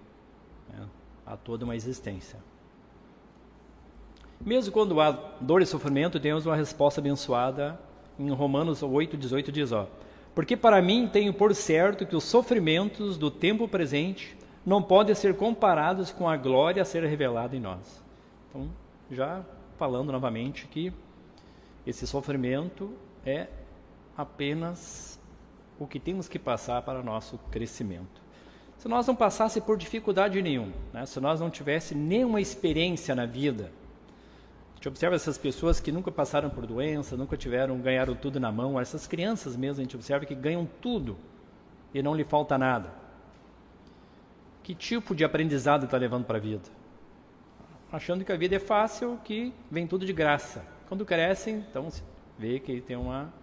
né, 0.69 0.85
a 1.25 1.37
toda 1.37 1.63
uma 1.63 1.75
existência. 1.75 2.39
Mesmo 4.39 4.71
quando 4.71 4.99
há 5.01 5.11
dor 5.41 5.61
e 5.61 5.65
sofrimento, 5.65 6.19
temos 6.19 6.45
uma 6.45 6.55
resposta 6.55 7.01
abençoada 7.01 7.79
em 8.19 8.29
Romanos 8.29 8.81
8, 8.83 9.15
18 9.15 9.51
diz, 9.51 9.71
ó, 9.71 9.87
porque 10.33 10.57
para 10.57 10.81
mim 10.81 11.07
tenho 11.11 11.33
por 11.33 11.53
certo 11.55 12.05
que 12.05 12.15
os 12.15 12.23
sofrimentos 12.23 13.17
do 13.17 13.31
tempo 13.31 13.67
presente 13.67 14.37
não 14.65 14.81
podem 14.81 15.15
ser 15.15 15.35
comparados 15.35 16.11
com 16.11 16.27
a 16.27 16.35
glória 16.35 16.81
a 16.81 16.85
ser 16.85 17.03
revelada 17.03 17.55
em 17.55 17.59
nós. 17.59 18.03
Então, 18.49 18.69
já 19.11 19.43
falando 19.77 20.11
novamente 20.11 20.67
que 20.67 20.91
esse 21.85 22.05
sofrimento 22.05 22.91
é 23.25 23.47
apenas 24.17 25.19
o 25.79 25.85
que 25.85 25.99
temos 25.99 26.27
que 26.27 26.39
passar 26.39 26.81
para 26.81 26.99
o 26.99 27.03
nosso 27.03 27.37
crescimento. 27.51 28.19
Se 28.77 28.87
nós 28.87 29.05
não 29.05 29.15
passasse 29.15 29.61
por 29.61 29.77
dificuldade 29.77 30.41
nenhuma, 30.41 30.73
né? 30.91 31.05
se 31.05 31.19
nós 31.19 31.39
não 31.39 31.49
tivesse 31.49 31.93
nenhuma 31.93 32.41
experiência 32.41 33.15
na 33.15 33.25
vida, 33.25 33.71
a 34.71 34.75
gente 34.75 34.87
observa 34.87 35.15
essas 35.15 35.37
pessoas 35.37 35.79
que 35.79 35.91
nunca 35.91 36.11
passaram 36.11 36.49
por 36.49 36.65
doença, 36.65 37.15
nunca 37.15 37.37
tiveram, 37.37 37.79
ganharam 37.79 38.15
tudo 38.15 38.39
na 38.39 38.51
mão, 38.51 38.79
essas 38.79 39.07
crianças 39.07 39.55
mesmo, 39.55 39.81
a 39.81 39.83
gente 39.83 39.95
observa 39.95 40.25
que 40.25 40.35
ganham 40.35 40.67
tudo 40.81 41.17
e 41.93 42.01
não 42.01 42.15
lhe 42.15 42.23
falta 42.23 42.57
nada. 42.57 42.91
Que 44.63 44.75
tipo 44.75 45.15
de 45.15 45.23
aprendizado 45.23 45.85
está 45.85 45.97
levando 45.97 46.25
para 46.25 46.37
a 46.37 46.41
vida? 46.41 46.69
Achando 47.91 48.25
que 48.25 48.31
a 48.31 48.37
vida 48.37 48.55
é 48.55 48.59
fácil, 48.59 49.19
que 49.23 49.53
vem 49.71 49.87
tudo 49.87 50.05
de 50.05 50.13
graça. 50.13 50.63
Quando 50.87 51.05
crescem, 51.05 51.65
então 51.69 51.87
vê 52.37 52.59
que 52.59 52.81
tem 52.81 52.97
uma 52.97 53.33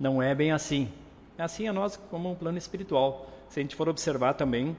não 0.00 0.22
é 0.22 0.34
bem 0.34 0.50
assim. 0.50 0.88
É 1.36 1.42
assim 1.42 1.68
a 1.68 1.72
nós 1.72 1.96
como 2.10 2.30
um 2.30 2.34
plano 2.34 2.56
espiritual. 2.56 3.30
Se 3.50 3.60
a 3.60 3.62
gente 3.62 3.76
for 3.76 3.88
observar 3.88 4.32
também, 4.32 4.74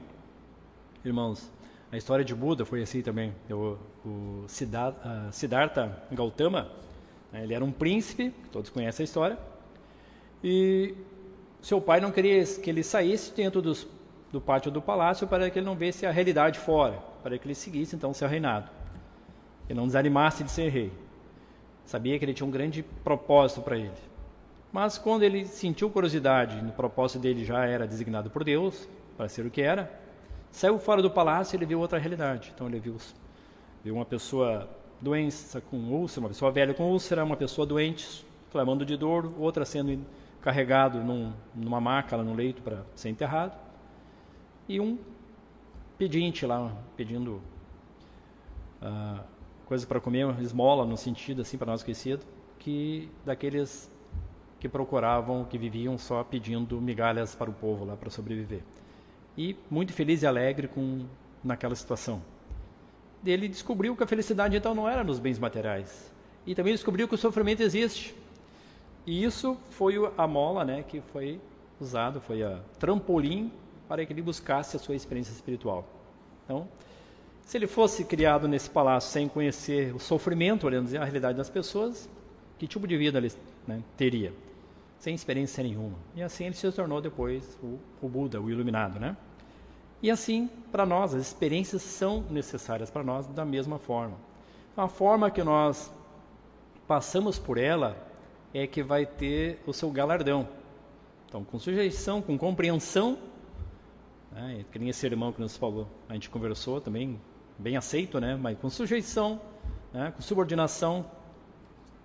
irmãos, 1.04 1.48
a 1.92 1.96
história 1.96 2.24
de 2.24 2.34
Buda 2.34 2.64
foi 2.64 2.82
assim 2.82 3.02
também. 3.02 3.32
O, 3.48 3.78
o 4.04 4.44
Siddhartha 4.48 6.02
Gautama, 6.10 6.72
né, 7.30 7.44
ele 7.44 7.54
era 7.54 7.64
um 7.64 7.70
príncipe, 7.70 8.34
todos 8.50 8.68
conhecem 8.68 9.04
a 9.04 9.06
história, 9.06 9.38
e 10.42 10.94
seu 11.60 11.80
pai 11.80 12.00
não 12.00 12.10
queria 12.10 12.44
que 12.44 12.68
ele 12.68 12.82
saísse 12.82 13.32
dentro 13.32 13.62
dos, 13.62 13.86
do 14.32 14.40
pátio 14.40 14.72
do 14.72 14.82
palácio 14.82 15.28
para 15.28 15.48
que 15.48 15.58
ele 15.58 15.66
não 15.66 15.76
visse 15.76 16.04
a 16.04 16.10
realidade 16.10 16.58
fora, 16.58 16.98
para 17.22 17.38
que 17.38 17.46
ele 17.46 17.54
seguisse 17.54 17.94
então 17.94 18.12
seu 18.12 18.26
reinado 18.26 18.68
e 19.68 19.74
não 19.74 19.86
desanimasse 19.86 20.42
de 20.42 20.50
ser 20.50 20.68
rei. 20.68 20.92
Sabia 21.84 22.18
que 22.18 22.24
ele 22.24 22.34
tinha 22.34 22.46
um 22.46 22.50
grande 22.50 22.82
propósito 23.04 23.60
para 23.60 23.76
ele. 23.76 23.92
Mas 24.72 24.96
quando 24.96 25.22
ele 25.22 25.44
sentiu 25.44 25.90
curiosidade, 25.90 26.62
no 26.62 26.72
propósito 26.72 27.20
dele 27.20 27.44
já 27.44 27.66
era 27.66 27.86
designado 27.86 28.30
por 28.30 28.42
Deus 28.42 28.88
para 29.18 29.28
ser 29.28 29.44
o 29.44 29.50
que 29.50 29.60
era, 29.60 29.92
saiu 30.50 30.78
fora 30.78 31.02
do 31.02 31.10
palácio 31.10 31.54
e 31.54 31.58
ele 31.58 31.66
viu 31.66 31.78
outra 31.78 31.98
realidade. 31.98 32.50
Então 32.54 32.66
ele 32.66 32.80
viu, 32.80 32.96
viu 33.84 33.94
uma 33.94 34.06
pessoa 34.06 34.68
doença 34.98 35.60
com 35.60 35.76
úlcera, 35.76 36.20
uma 36.20 36.28
pessoa 36.28 36.50
velha 36.50 36.72
com 36.72 36.90
úlcera, 36.90 37.22
uma 37.22 37.36
pessoa 37.36 37.66
doente, 37.66 38.24
clamando 38.50 38.86
de 38.86 38.96
dor, 38.96 39.30
outra 39.38 39.64
sendo 39.66 40.02
carregado 40.40 40.98
num, 40.98 41.32
numa 41.54 41.80
maca 41.80 42.16
lá 42.16 42.24
no 42.24 42.34
leito 42.34 42.62
para 42.62 42.82
ser 42.94 43.10
enterrado, 43.10 43.56
e 44.68 44.80
um 44.80 44.98
pedinte 45.98 46.46
lá 46.46 46.72
pedindo 46.96 47.42
uh, 48.80 49.20
coisa 49.66 49.86
para 49.86 50.00
comer, 50.00 50.34
esmola 50.40 50.86
no 50.86 50.96
sentido 50.96 51.42
assim 51.42 51.58
para 51.58 51.66
nós 51.66 51.82
conhecido, 51.82 52.24
que 52.58 53.10
daqueles 53.24 53.91
que 54.62 54.68
procuravam, 54.68 55.44
que 55.44 55.58
viviam 55.58 55.98
só 55.98 56.22
pedindo 56.22 56.80
migalhas 56.80 57.34
para 57.34 57.50
o 57.50 57.52
povo 57.52 57.84
lá 57.84 57.96
para 57.96 58.08
sobreviver. 58.08 58.62
E 59.36 59.56
muito 59.68 59.92
feliz 59.92 60.22
e 60.22 60.26
alegre 60.26 60.68
com 60.68 61.04
naquela 61.42 61.74
situação. 61.74 62.22
Ele 63.26 63.48
descobriu 63.48 63.96
que 63.96 64.04
a 64.04 64.06
felicidade 64.06 64.56
então 64.56 64.72
não 64.72 64.88
era 64.88 65.02
nos 65.02 65.18
bens 65.18 65.36
materiais. 65.36 66.14
E 66.46 66.54
também 66.54 66.72
descobriu 66.72 67.08
que 67.08 67.14
o 67.16 67.18
sofrimento 67.18 67.60
existe. 67.60 68.14
E 69.04 69.24
isso 69.24 69.56
foi 69.70 69.96
a 70.16 70.28
mola, 70.28 70.64
né, 70.64 70.84
que 70.84 71.00
foi 71.12 71.40
usado, 71.80 72.20
foi 72.20 72.44
a 72.44 72.60
trampolim 72.78 73.50
para 73.88 74.06
que 74.06 74.12
ele 74.12 74.22
buscasse 74.22 74.76
a 74.76 74.78
sua 74.78 74.94
experiência 74.94 75.32
espiritual. 75.32 75.84
Então, 76.44 76.68
se 77.44 77.58
ele 77.58 77.66
fosse 77.66 78.04
criado 78.04 78.46
nesse 78.46 78.70
palácio 78.70 79.10
sem 79.10 79.26
conhecer 79.26 79.92
o 79.92 79.98
sofrimento, 79.98 80.68
olhando 80.68 80.96
a 80.96 81.02
realidade 81.02 81.36
das 81.36 81.50
pessoas, 81.50 82.08
que 82.60 82.68
tipo 82.68 82.86
de 82.86 82.96
vida 82.96 83.18
ele 83.18 83.32
né, 83.66 83.82
teria? 83.96 84.32
Sem 85.02 85.16
experiência 85.16 85.64
nenhuma. 85.64 85.98
E 86.14 86.22
assim 86.22 86.44
ele 86.44 86.54
se 86.54 86.70
tornou 86.70 87.00
depois 87.00 87.58
o, 87.60 87.76
o 88.00 88.08
Buda, 88.08 88.40
o 88.40 88.48
iluminado, 88.48 89.00
né? 89.00 89.16
E 90.00 90.08
assim, 90.08 90.48
para 90.70 90.86
nós, 90.86 91.12
as 91.12 91.22
experiências 91.22 91.82
são 91.82 92.24
necessárias 92.30 92.88
para 92.88 93.02
nós 93.02 93.26
da 93.26 93.44
mesma 93.44 93.80
forma. 93.80 94.16
A 94.76 94.86
forma 94.86 95.28
que 95.28 95.42
nós 95.42 95.92
passamos 96.86 97.36
por 97.36 97.58
ela 97.58 97.96
é 98.54 98.64
que 98.64 98.80
vai 98.80 99.04
ter 99.04 99.60
o 99.66 99.72
seu 99.72 99.90
galardão. 99.90 100.48
Então, 101.28 101.42
com 101.42 101.58
sujeição, 101.58 102.22
com 102.22 102.38
compreensão, 102.38 103.18
né, 104.30 104.64
que 104.70 104.78
nem 104.78 104.88
esse 104.88 105.04
irmão 105.04 105.32
que 105.32 105.40
nos 105.40 105.56
falou, 105.56 105.88
a 106.08 106.14
gente 106.14 106.30
conversou 106.30 106.80
também, 106.80 107.20
bem 107.58 107.76
aceito, 107.76 108.20
né, 108.20 108.36
mas 108.36 108.56
com 108.56 108.70
sujeição, 108.70 109.40
né, 109.92 110.12
com 110.14 110.22
subordinação, 110.22 111.04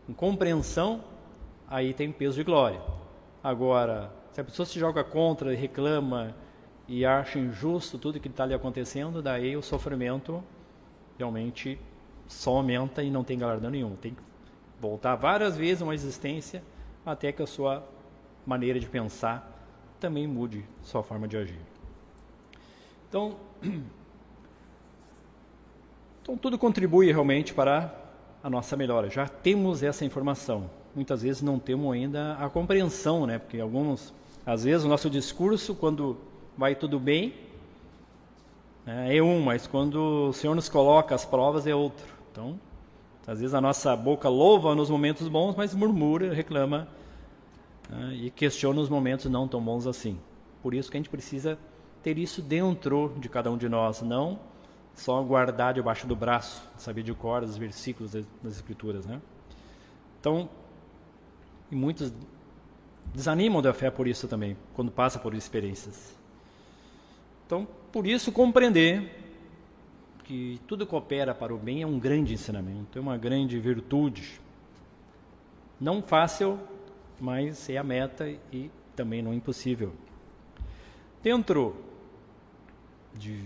com 0.08 0.16
compreensão, 0.16 1.04
aí 1.68 1.94
tem 1.94 2.12
peso 2.12 2.36
de 2.36 2.44
glória. 2.44 2.82
Agora, 3.44 4.12
se 4.32 4.42
a 4.42 4.44
pessoa 4.44 4.66
se 4.66 4.80
joga 4.80 5.04
contra, 5.04 5.54
reclama 5.54 6.36
e 6.88 7.06
acha 7.06 7.38
injusto 7.38 7.98
tudo 7.98 8.20
que 8.20 8.28
está 8.28 8.44
ali 8.44 8.54
acontecendo, 8.54 9.22
daí 9.22 9.56
o 9.58 9.62
sofrimento 9.62 10.44
realmente 11.18 11.80
só 12.28 12.58
aumenta 12.58 13.04
e 13.04 13.10
não 13.10 13.24
tem 13.24 13.38
galardão 13.38 13.70
nenhum. 13.70 13.96
Tem 13.96 14.14
que 14.14 14.22
voltar 14.80 15.16
várias 15.16 15.58
vezes 15.58 15.82
uma 15.82 15.94
existência 15.94 16.64
até 17.06 17.32
que 17.32 17.42
a 17.42 17.48
sua 17.48 17.88
maneira 18.46 18.80
de 18.80 18.88
pensar 18.88 19.54
também 20.00 20.28
mude 20.28 20.64
sua 20.82 21.04
forma 21.04 21.28
de 21.28 21.38
agir. 21.38 21.60
Então, 23.10 23.38
então 26.22 26.38
tudo 26.38 26.58
contribui 26.58 27.08
realmente 27.08 27.54
para 27.54 27.94
a 28.44 28.50
nossa 28.50 28.78
melhora. 28.78 29.10
Já 29.10 29.28
temos 29.28 29.84
essa 29.84 30.06
informação 30.06 30.70
muitas 30.98 31.22
vezes 31.22 31.42
não 31.42 31.60
temos 31.60 31.94
ainda 31.94 32.34
a 32.34 32.50
compreensão, 32.50 33.26
né? 33.26 33.38
Porque 33.40 33.60
alguns, 33.60 34.14
às 34.46 34.64
vezes, 34.64 34.84
o 34.84 34.90
nosso 34.90 35.10
discurso, 35.10 35.74
quando 35.74 36.18
vai 36.58 36.76
tudo 36.76 37.00
bem, 37.00 37.36
né, 38.84 39.16
é 39.16 39.22
um, 39.22 39.40
mas 39.40 39.68
quando 39.68 40.30
o 40.30 40.34
Senhor 40.34 40.56
nos 40.56 40.68
coloca 40.68 41.14
as 41.14 41.24
provas, 41.24 41.68
é 41.68 41.76
outro. 41.76 42.06
Então, 42.32 42.60
às 43.28 43.40
vezes 43.40 43.54
a 43.54 43.62
nossa 43.62 43.96
boca 43.96 44.28
louva 44.28 44.74
nos 44.74 44.90
momentos 44.90 45.28
bons, 45.28 45.56
mas 45.56 45.76
murmura, 45.76 46.34
reclama 46.34 46.88
né, 47.90 48.14
e 48.16 48.32
questiona 48.32 48.82
os 48.82 48.90
momentos 48.90 49.26
não 49.28 49.48
tão 49.48 49.62
bons 49.62 49.86
assim. 49.86 50.18
Por 50.64 50.74
isso 50.74 50.90
que 50.90 50.98
a 50.98 51.00
gente 51.00 51.10
precisa 51.10 51.60
ter 52.02 52.18
isso 52.18 52.42
dentro 52.42 53.14
de 53.20 53.30
cada 53.30 53.52
um 53.52 53.58
de 53.58 53.70
nós, 53.70 54.02
não 54.02 54.40
só 54.96 55.22
guardar 55.22 55.76
debaixo 55.76 56.08
do 56.08 56.16
braço, 56.16 56.64
saber 56.76 57.04
de 57.04 57.14
cor 57.14 57.44
os 57.44 57.56
versículos 57.56 58.14
das, 58.14 58.26
Escrituras, 58.56 59.06
né? 59.06 59.22
Então, 60.20 60.50
e 61.72 61.76
muitos 61.76 62.14
desanimam 63.14 63.62
da 63.62 63.74
fé 63.74 63.90
por 63.90 64.08
isso 64.08 64.28
também, 64.28 64.56
quando 64.74 64.92
passa 64.92 65.20
por 65.20 65.34
experiências. 65.34 66.16
Então, 67.46 67.68
por 67.92 68.06
isso, 68.06 68.32
compreender 68.32 69.10
que 70.24 70.60
tudo 70.68 70.86
coopera 70.86 71.34
para 71.34 71.54
o 71.54 71.58
bem 71.58 71.82
é 71.82 71.88
um 71.88 71.98
grande 71.98 72.34
ensinamento, 72.34 72.98
é 72.98 73.02
uma 73.02 73.18
grande 73.18 73.58
virtude. 73.60 74.40
Não 75.80 76.02
fácil, 76.02 76.60
mas 77.20 77.70
é 77.70 77.78
a 77.78 77.84
meta 77.84 78.30
e 78.52 78.70
também 78.96 79.22
não 79.22 79.34
impossível. 79.34 79.94
Dentro 81.24 81.76
de, 83.14 83.42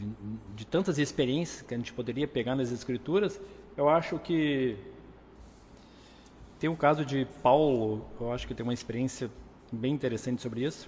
de 0.55 0.65
tantas 0.65 0.97
experiências 0.97 1.62
que 1.62 1.73
a 1.73 1.77
gente 1.77 1.93
poderia 1.93 2.27
pegar 2.27 2.55
nas 2.55 2.71
Escrituras, 2.71 3.39
eu 3.77 3.88
acho 3.88 4.17
que 4.19 4.75
tem 6.62 6.69
o 6.69 6.78
caso 6.78 7.04
de 7.04 7.26
Paulo, 7.41 8.06
eu 8.19 8.32
acho 8.32 8.47
que 8.47 8.54
tem 8.54 8.63
uma 8.63 8.71
experiência 8.71 9.32
bem 9.71 9.91
interessante 9.91 10.43
sobre 10.43 10.63
isso. 10.63 10.88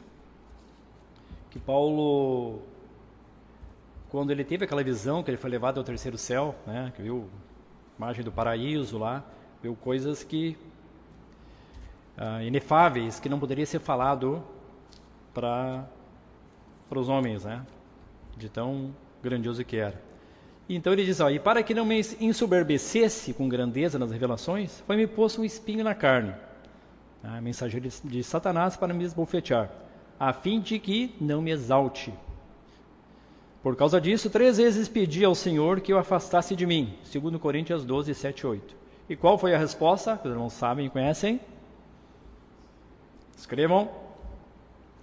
Que 1.49 1.57
Paulo, 1.57 2.61
quando 4.11 4.29
ele 4.29 4.43
teve 4.43 4.65
aquela 4.65 4.83
visão 4.83 5.23
que 5.23 5.31
ele 5.31 5.37
foi 5.37 5.49
levado 5.49 5.79
ao 5.79 5.83
terceiro 5.83 6.15
céu, 6.15 6.53
né, 6.67 6.93
que 6.95 7.01
viu 7.01 7.27
a 7.95 7.97
imagem 7.97 8.23
do 8.23 8.31
paraíso 8.31 8.99
lá, 8.99 9.23
viu 9.63 9.75
coisas 9.75 10.23
que 10.23 10.55
ah, 12.15 12.43
inefáveis 12.43 13.19
que 13.19 13.27
não 13.27 13.39
poderia 13.39 13.65
ser 13.65 13.79
falado 13.79 14.43
para 15.33 15.89
para 16.87 16.99
os 16.99 17.09
homens, 17.09 17.45
né, 17.45 17.65
de 18.37 18.47
tão 18.47 18.95
grandioso 19.23 19.65
que 19.65 19.77
era. 19.77 19.99
Então 20.67 20.93
ele 20.93 21.05
diz: 21.05 21.19
ó, 21.19 21.29
E 21.29 21.39
para 21.39 21.61
que 21.61 21.73
não 21.73 21.85
me 21.85 21.99
ensoberbecesse 22.19 23.33
com 23.33 23.49
grandeza 23.49 23.99
nas 23.99 24.11
revelações, 24.11 24.81
foi-me 24.87 25.07
posto 25.07 25.41
um 25.41 25.45
espinho 25.45 25.83
na 25.83 25.93
carne, 25.93 26.33
a 27.23 27.41
mensageiro 27.41 27.89
de 28.03 28.23
Satanás 28.23 28.75
para 28.77 28.93
me 28.93 29.03
esbofetear, 29.03 29.69
a 30.19 30.31
fim 30.31 30.59
de 30.59 30.79
que 30.79 31.15
não 31.19 31.41
me 31.41 31.51
exalte. 31.51 32.13
Por 33.61 33.77
causa 33.77 33.99
disso, 33.99 34.29
três 34.29 34.57
vezes 34.57 34.89
pedi 34.89 35.23
ao 35.23 35.33
Senhor 35.33 35.79
que 35.79 35.93
o 35.93 35.97
afastasse 35.97 36.53
de 36.53 36.65
mim. 36.65 36.97
Segundo 37.05 37.39
Coríntios 37.39 37.85
12, 37.85 38.13
7 38.13 38.39
e 38.41 38.47
8. 38.47 38.75
E 39.09 39.15
qual 39.15 39.37
foi 39.37 39.55
a 39.55 39.57
resposta? 39.57 40.19
Os 40.21 40.29
irmãos 40.29 40.51
sabem 40.51 40.89
conhecem? 40.89 41.39
Escrevam. 43.37 43.89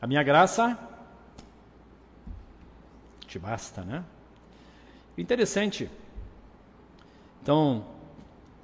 A 0.00 0.06
minha 0.06 0.22
graça 0.22 0.78
te 3.26 3.38
basta, 3.38 3.82
né? 3.82 4.04
Interessante. 5.20 5.90
Então, 7.42 7.84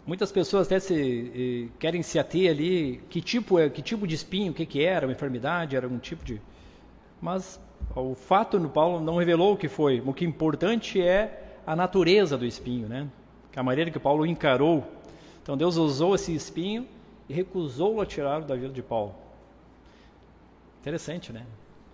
muitas 0.06 0.32
pessoas 0.32 0.66
até 0.66 0.80
se, 0.80 1.70
querem 1.78 2.02
se 2.02 2.18
ater 2.18 2.50
ali, 2.50 3.02
que 3.10 3.20
tipo 3.20 3.58
é, 3.58 3.68
que 3.68 3.82
tipo 3.82 4.06
de 4.06 4.14
espinho, 4.14 4.52
o 4.52 4.54
que, 4.54 4.64
que 4.64 4.82
era, 4.82 5.06
uma 5.06 5.12
enfermidade, 5.12 5.76
era 5.76 5.86
um 5.86 5.98
tipo 5.98 6.24
de... 6.24 6.40
Mas 7.20 7.60
o 7.94 8.14
fato 8.14 8.58
no 8.58 8.70
Paulo 8.70 9.00
não 9.00 9.16
revelou 9.16 9.52
o 9.52 9.56
que 9.56 9.68
foi. 9.68 10.00
O 10.00 10.14
que 10.14 10.24
é 10.24 10.28
importante 10.28 11.02
é 11.02 11.58
a 11.66 11.76
natureza 11.76 12.38
do 12.38 12.46
espinho, 12.46 12.88
né? 12.88 13.06
A 13.54 13.62
maneira 13.62 13.90
que 13.90 13.98
Paulo 13.98 14.24
encarou. 14.24 14.82
Então 15.42 15.58
Deus 15.58 15.76
usou 15.76 16.14
esse 16.14 16.34
espinho 16.34 16.86
e 17.28 17.34
recusou-o 17.34 18.00
a 18.00 18.06
tirá-lo 18.06 18.46
da 18.46 18.54
vida 18.54 18.70
de 18.72 18.82
Paulo. 18.82 19.14
Interessante, 20.80 21.32
né? 21.34 21.44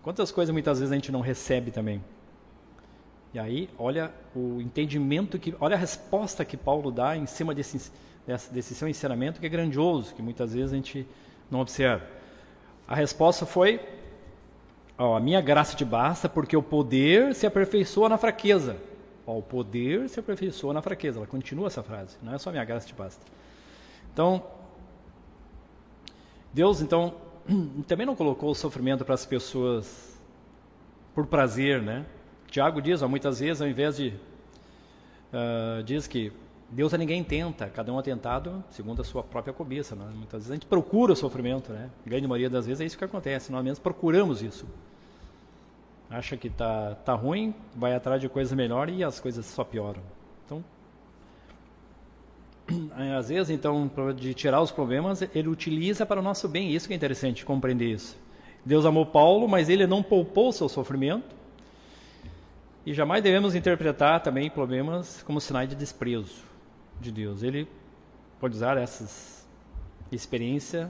Quantas 0.02 0.30
coisas 0.30 0.52
muitas 0.52 0.78
vezes 0.78 0.92
a 0.92 0.94
gente 0.94 1.10
não 1.10 1.20
recebe 1.20 1.72
também? 1.72 2.00
E 3.34 3.38
aí, 3.38 3.70
olha 3.78 4.12
o 4.34 4.60
entendimento 4.60 5.38
que, 5.38 5.54
olha 5.58 5.74
a 5.74 5.78
resposta 5.78 6.44
que 6.44 6.56
Paulo 6.56 6.90
dá 6.90 7.16
em 7.16 7.24
cima 7.24 7.54
desse, 7.54 7.90
desse 8.50 8.74
seu 8.74 8.88
ensinamento 8.88 9.40
que 9.40 9.46
é 9.46 9.48
grandioso, 9.48 10.14
que 10.14 10.20
muitas 10.20 10.52
vezes 10.52 10.72
a 10.72 10.76
gente 10.76 11.06
não 11.50 11.60
observa. 11.60 12.04
A 12.86 12.94
resposta 12.94 13.46
foi: 13.46 13.80
ó, 14.98 15.16
a 15.16 15.20
minha 15.20 15.40
graça 15.40 15.74
te 15.74 15.84
basta, 15.84 16.28
porque 16.28 16.56
o 16.56 16.62
poder 16.62 17.34
se 17.34 17.46
aperfeiçoa 17.46 18.08
na 18.08 18.18
fraqueza. 18.18 18.76
Ó, 19.26 19.38
o 19.38 19.42
poder 19.42 20.10
se 20.10 20.20
aperfeiçoa 20.20 20.74
na 20.74 20.82
fraqueza. 20.82 21.18
Ela 21.18 21.26
continua 21.26 21.68
essa 21.68 21.82
frase. 21.82 22.16
Não 22.22 22.34
é 22.34 22.38
só 22.38 22.50
a 22.50 22.52
minha 22.52 22.64
graça 22.64 22.86
te 22.86 22.94
basta. 22.94 23.24
Então, 24.12 24.42
Deus 26.52 26.82
então 26.82 27.14
também 27.88 28.04
não 28.04 28.14
colocou 28.14 28.50
o 28.50 28.54
sofrimento 28.54 29.06
para 29.06 29.14
as 29.14 29.24
pessoas 29.24 30.20
por 31.14 31.26
prazer, 31.26 31.80
né? 31.80 32.04
Tiago 32.52 32.82
diz, 32.82 33.00
ó, 33.00 33.08
muitas 33.08 33.40
vezes, 33.40 33.62
ao 33.62 33.66
invés 33.66 33.96
de. 33.96 34.12
Uh, 35.32 35.82
diz 35.84 36.06
que 36.06 36.30
Deus 36.68 36.92
a 36.92 36.98
ninguém 36.98 37.24
tenta, 37.24 37.66
cada 37.66 37.90
um 37.90 37.98
é 37.98 38.02
tentado 38.02 38.62
segundo 38.68 39.00
a 39.00 39.04
sua 39.04 39.22
própria 39.22 39.54
cobiça. 39.54 39.96
Né? 39.96 40.04
Muitas 40.14 40.40
vezes 40.40 40.50
a 40.50 40.54
gente 40.54 40.66
procura 40.66 41.14
o 41.14 41.16
sofrimento, 41.16 41.72
né? 41.72 41.88
A 42.04 42.08
grande 42.10 42.28
maioria 42.28 42.50
das 42.50 42.66
vezes 42.66 42.82
é 42.82 42.84
isso 42.84 42.98
que 42.98 43.04
acontece, 43.04 43.50
nós 43.50 43.64
mesmos 43.64 43.78
procuramos 43.78 44.42
isso. 44.42 44.66
Acha 46.10 46.36
que 46.36 46.50
tá, 46.50 46.94
tá 46.96 47.14
ruim, 47.14 47.54
vai 47.74 47.94
atrás 47.94 48.20
de 48.20 48.28
coisa 48.28 48.54
melhor 48.54 48.90
e 48.90 49.02
as 49.02 49.18
coisas 49.18 49.46
só 49.46 49.64
pioram. 49.64 50.02
Então, 50.44 50.62
às 53.16 53.30
vezes, 53.30 53.48
então, 53.48 53.90
de 54.14 54.34
tirar 54.34 54.60
os 54.60 54.70
problemas, 54.70 55.22
ele 55.34 55.48
utiliza 55.48 56.04
para 56.04 56.20
o 56.20 56.22
nosso 56.22 56.46
bem. 56.46 56.70
Isso 56.70 56.86
que 56.86 56.92
é 56.92 56.96
interessante, 56.96 57.46
compreender 57.46 57.90
isso. 57.90 58.14
Deus 58.62 58.84
amou 58.84 59.06
Paulo, 59.06 59.48
mas 59.48 59.70
ele 59.70 59.86
não 59.86 60.02
poupou 60.02 60.52
seu 60.52 60.68
sofrimento 60.68 61.40
e 62.84 62.92
jamais 62.92 63.22
devemos 63.22 63.54
interpretar 63.54 64.20
também 64.20 64.50
problemas 64.50 65.22
como 65.22 65.40
sinais 65.40 65.68
de 65.68 65.76
desprezo 65.76 66.42
de 67.00 67.12
Deus. 67.12 67.42
Ele 67.42 67.68
pode 68.40 68.56
usar 68.56 68.76
essas 68.76 69.46
experiências 70.10 70.88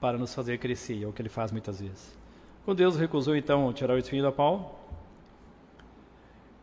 para 0.00 0.18
nos 0.18 0.34
fazer 0.34 0.58
crescer, 0.58 1.02
é 1.02 1.06
o 1.06 1.12
que 1.12 1.22
ele 1.22 1.28
faz 1.28 1.50
muitas 1.50 1.80
vezes. 1.80 2.16
Quando 2.64 2.78
Deus 2.78 2.96
recusou 2.96 3.36
então 3.36 3.72
tirar 3.72 3.94
o 3.94 3.98
espinho 3.98 4.22
da 4.22 4.32
Paulo, 4.32 4.70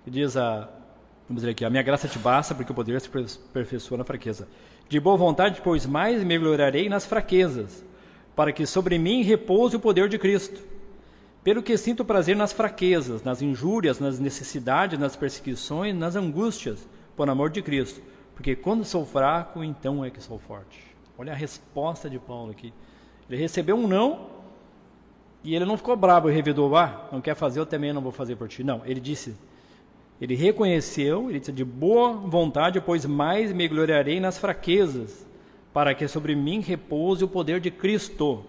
diz 0.06 0.38
a 0.38 0.70
vamos 1.28 1.42
dizer 1.42 1.52
aqui, 1.52 1.66
a 1.66 1.70
minha 1.70 1.82
graça 1.82 2.08
te 2.08 2.20
basta 2.20 2.54
porque 2.54 2.72
o 2.72 2.76
poder 2.76 3.02
se 3.02 3.10
aperfeiçoa 3.50 3.98
na 3.98 4.04
fraqueza. 4.04 4.48
De 4.88 5.00
boa 5.00 5.18
vontade, 5.18 5.62
pois 5.64 5.86
mais 5.86 6.24
me 6.24 6.38
gloriarei 6.38 6.88
nas 6.88 7.06
fraquezas, 7.06 7.84
para 8.36 8.52
que 8.52 8.66
sobre 8.66 9.00
mim 9.00 9.24
repouse 9.24 9.76
o 9.76 9.80
poder 9.80 10.08
de 10.08 10.20
Cristo. 10.20 10.62
Pelo 11.46 11.62
que 11.62 11.78
sinto 11.78 12.04
prazer 12.04 12.36
nas 12.36 12.52
fraquezas, 12.52 13.22
nas 13.22 13.40
injúrias, 13.40 14.00
nas 14.00 14.20
necessidades, 14.20 14.98
nas 14.98 15.16
perseguições, 15.16 15.96
nas 15.96 16.16
angústias, 16.16 16.90
por 17.16 17.30
amor 17.30 17.52
de 17.52 17.62
Cristo. 17.62 18.02
Porque 18.34 18.56
quando 18.56 18.84
sou 18.84 19.06
fraco, 19.06 19.64
então 19.64 20.04
é 20.04 20.10
que 20.10 20.20
sou 20.20 20.40
forte. 20.40 20.82
Olha 21.16 21.34
a 21.34 21.36
resposta 21.36 22.10
de 22.10 22.18
Paulo 22.18 22.50
aqui. 22.50 22.74
Ele 23.30 23.40
recebeu 23.40 23.76
um 23.76 23.88
não 23.88 24.26
e 25.44 25.54
ele 25.56 25.66
não 25.66 25.78
ficou 25.78 25.96
bravo 25.96 26.32
e 26.32 26.34
revidou, 26.34 26.76
ah, 26.76 27.08
não 27.12 27.22
quer 27.22 27.36
fazer, 27.36 27.60
eu 27.60 27.66
também 27.68 27.94
não 27.94 28.02
vou 28.02 28.12
fazer 28.12 28.36
por 28.36 28.48
ti. 28.48 28.64
Não, 28.64 28.82
ele 28.84 29.00
disse, 29.00 29.36
ele 30.20 30.34
reconheceu, 30.34 31.30
ele 31.30 31.40
disse 31.40 31.52
de 31.52 31.64
boa 31.64 32.12
vontade, 32.14 32.82
pois 32.82 33.06
mais 33.06 33.54
me 33.54 33.68
gloriarei 33.68 34.20
nas 34.20 34.40
fraquezas, 34.40 35.28
para 35.72 35.94
que 35.94 36.08
sobre 36.08 36.34
mim 36.34 36.60
repouse 36.60 37.24
o 37.24 37.28
poder 37.28 37.60
de 37.60 37.70
Cristo. 37.70 38.44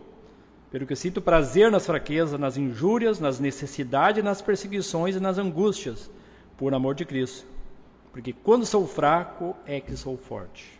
Pelo 0.70 0.86
que 0.86 0.96
sinto 0.96 1.20
prazer 1.20 1.70
nas 1.70 1.86
fraquezas, 1.86 2.38
nas 2.38 2.56
injúrias, 2.56 3.20
nas 3.20 3.38
necessidades, 3.38 4.22
nas 4.22 4.42
perseguições 4.42 5.14
e 5.14 5.20
nas 5.20 5.38
angústias, 5.38 6.10
por 6.56 6.74
amor 6.74 6.94
de 6.94 7.04
Cristo. 7.04 7.46
Porque 8.12 8.32
quando 8.32 8.66
sou 8.66 8.86
fraco 8.86 9.54
é 9.66 9.80
que 9.80 9.96
sou 9.96 10.16
forte. 10.16 10.76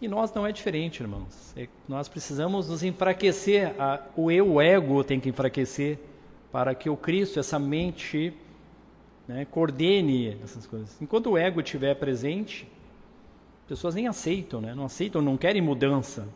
E 0.00 0.06
nós 0.06 0.32
não 0.32 0.46
é 0.46 0.52
diferente, 0.52 1.02
irmãos. 1.02 1.52
É, 1.56 1.68
nós 1.88 2.08
precisamos 2.08 2.68
nos 2.68 2.84
enfraquecer. 2.84 3.74
A, 3.80 4.00
o 4.16 4.30
eu, 4.30 4.52
o 4.52 4.60
ego 4.60 5.02
tem 5.02 5.18
que 5.18 5.28
enfraquecer 5.28 5.98
para 6.52 6.74
que 6.74 6.88
o 6.88 6.96
Cristo, 6.96 7.40
essa 7.40 7.58
mente, 7.58 8.32
né, 9.26 9.44
coordene 9.44 10.38
essas 10.42 10.66
coisas. 10.66 10.96
Enquanto 11.02 11.30
o 11.30 11.36
ego 11.36 11.60
estiver 11.60 11.94
presente, 11.96 12.66
pessoas 13.66 13.94
nem 13.94 14.06
aceitam, 14.06 14.60
né, 14.60 14.72
não 14.72 14.84
aceitam, 14.84 15.20
não 15.20 15.36
querem 15.36 15.60
mudança 15.60 16.28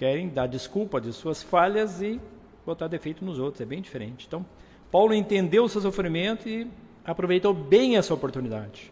querem 0.00 0.30
dar 0.30 0.46
desculpa 0.46 0.98
de 0.98 1.12
suas 1.12 1.42
falhas 1.42 2.00
e 2.00 2.18
botar 2.64 2.88
defeito 2.88 3.22
nos 3.22 3.38
outros, 3.38 3.60
é 3.60 3.66
bem 3.66 3.82
diferente. 3.82 4.24
Então, 4.26 4.46
Paulo 4.90 5.12
entendeu 5.12 5.64
o 5.64 5.68
seu 5.68 5.82
sofrimento 5.82 6.48
e 6.48 6.66
aproveitou 7.04 7.52
bem 7.52 7.98
essa 7.98 8.14
oportunidade. 8.14 8.90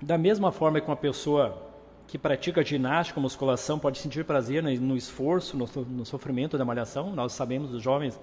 Da 0.00 0.16
mesma 0.16 0.50
forma 0.50 0.80
que 0.80 0.86
uma 0.86 0.96
pessoa 0.96 1.62
que 2.06 2.16
pratica 2.16 2.64
ginástica, 2.64 3.20
musculação, 3.20 3.78
pode 3.78 3.98
sentir 3.98 4.24
prazer 4.24 4.62
no 4.62 4.96
esforço, 4.96 5.58
no, 5.58 6.06
sofrimento 6.06 6.56
da 6.56 6.64
malhação, 6.64 7.14
nós 7.14 7.34
sabemos 7.34 7.70
dos 7.70 7.82
jovens 7.82 8.18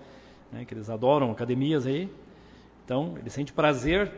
né, 0.51 0.65
que 0.65 0.73
eles 0.73 0.89
adoram 0.89 1.29
academias 1.29 1.85
aí, 1.85 2.09
então 2.83 3.13
ele 3.19 3.29
sente 3.29 3.53
prazer 3.53 4.11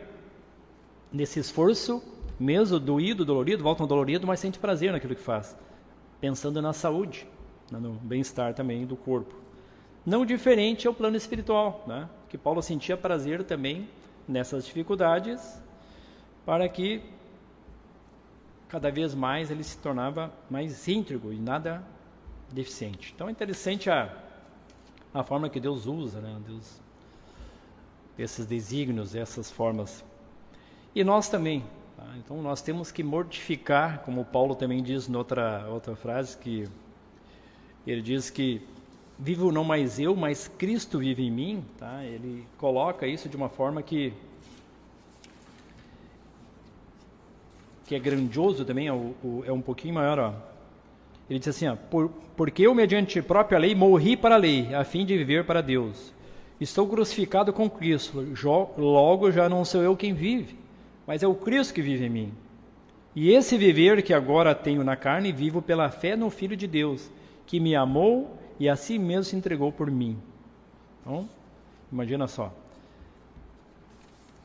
nesse 1.12 1.38
esforço, 1.38 2.02
mesmo 2.40 2.80
doído, 2.80 3.26
dolorido, 3.26 3.62
volta 3.62 3.84
um 3.84 3.86
dolorido, 3.86 4.26
mas 4.26 4.40
sente 4.40 4.58
prazer 4.58 4.90
naquilo 4.90 5.14
que 5.14 5.20
faz 5.20 5.54
pensando 6.24 6.62
na 6.62 6.72
saúde, 6.72 7.28
né, 7.70 7.78
no 7.78 7.92
bem-estar 7.96 8.54
também 8.54 8.86
do 8.86 8.96
corpo. 8.96 9.34
Não 10.06 10.24
diferente 10.24 10.88
ao 10.88 10.94
plano 10.94 11.18
espiritual, 11.18 11.84
né? 11.86 12.08
que 12.30 12.38
Paulo 12.38 12.62
sentia 12.62 12.96
prazer 12.96 13.44
também 13.44 13.86
nessas 14.26 14.64
dificuldades, 14.64 15.62
para 16.46 16.66
que 16.66 17.02
cada 18.70 18.90
vez 18.90 19.14
mais 19.14 19.50
ele 19.50 19.62
se 19.62 19.76
tornava 19.76 20.32
mais 20.48 20.88
íntegro 20.88 21.30
e 21.30 21.38
nada 21.38 21.84
deficiente. 22.50 23.12
Então 23.14 23.28
é 23.28 23.30
interessante 23.30 23.90
a, 23.90 24.10
a 25.12 25.22
forma 25.22 25.50
que 25.50 25.60
Deus 25.60 25.84
usa, 25.84 26.22
né? 26.22 26.40
Deus, 26.46 26.80
esses 28.18 28.46
desígnios, 28.46 29.14
essas 29.14 29.50
formas. 29.50 30.02
E 30.94 31.04
nós 31.04 31.28
também, 31.28 31.62
Tá? 31.96 32.04
Então 32.18 32.42
nós 32.42 32.60
temos 32.62 32.90
que 32.90 33.02
mortificar, 33.02 34.00
como 34.00 34.24
Paulo 34.24 34.54
também 34.54 34.82
diz 34.82 35.08
noutra 35.08 35.66
outra 35.68 35.94
frase, 35.94 36.36
que 36.36 36.68
ele 37.86 38.02
diz 38.02 38.30
que 38.30 38.62
vivo 39.18 39.52
não 39.52 39.64
mais 39.64 39.98
eu, 39.98 40.16
mas 40.16 40.48
Cristo 40.48 40.98
vive 40.98 41.22
em 41.22 41.30
mim. 41.30 41.64
Tá? 41.78 42.04
Ele 42.04 42.46
coloca 42.58 43.06
isso 43.06 43.28
de 43.28 43.36
uma 43.36 43.48
forma 43.48 43.82
que 43.82 44.12
que 47.86 47.94
é 47.94 47.98
grandioso 47.98 48.64
também, 48.64 48.88
é, 48.88 48.92
é 49.46 49.52
um 49.52 49.60
pouquinho 49.60 49.94
maior. 49.94 50.18
Ó. 50.18 50.32
Ele 51.28 51.38
diz 51.38 51.48
assim: 51.48 51.68
ó, 51.68 51.76
Por, 51.76 52.10
Porque 52.36 52.62
eu, 52.62 52.74
mediante 52.74 53.20
própria 53.22 53.58
lei, 53.58 53.74
morri 53.74 54.16
para 54.16 54.34
a 54.34 54.38
lei, 54.38 54.74
a 54.74 54.84
fim 54.84 55.04
de 55.04 55.16
viver 55.16 55.44
para 55.44 55.60
Deus. 55.60 56.12
Estou 56.60 56.86
crucificado 56.88 57.52
com 57.52 57.68
Cristo, 57.68 58.24
logo 58.78 59.30
já 59.30 59.48
não 59.48 59.64
sou 59.64 59.82
eu 59.82 59.96
quem 59.96 60.14
vive, 60.14 60.56
mas 61.06 61.22
é 61.22 61.26
o 61.26 61.34
Cristo 61.34 61.74
que 61.74 61.82
vive 61.82 62.06
em 62.06 62.10
mim. 62.10 62.32
E 63.14 63.30
esse 63.30 63.56
viver 63.56 64.02
que 64.02 64.12
agora 64.12 64.54
tenho 64.54 64.82
na 64.82 64.96
carne, 64.96 65.30
vivo 65.30 65.62
pela 65.62 65.90
fé 65.90 66.16
no 66.16 66.30
Filho 66.30 66.56
de 66.56 66.66
Deus, 66.66 67.10
que 67.46 67.60
me 67.60 67.76
amou 67.76 68.36
e 68.58 68.68
a 68.68 68.74
si 68.74 68.98
mesmo 68.98 69.24
se 69.24 69.36
entregou 69.36 69.70
por 69.70 69.90
mim. 69.90 70.18
Então, 71.00 71.28
imagina 71.92 72.26
só. 72.26 72.52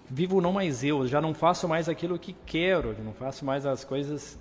Vivo 0.08 0.42
não 0.42 0.52
mais 0.52 0.84
eu, 0.84 1.08
já 1.08 1.22
não 1.22 1.34
faço 1.34 1.68
mais 1.68 1.88
aquilo 1.88 2.20
que 2.20 2.36
quero, 2.46 2.96
não 3.04 3.14
faço 3.14 3.46
mais 3.46 3.66
as 3.66 3.84
coisas 3.84 4.38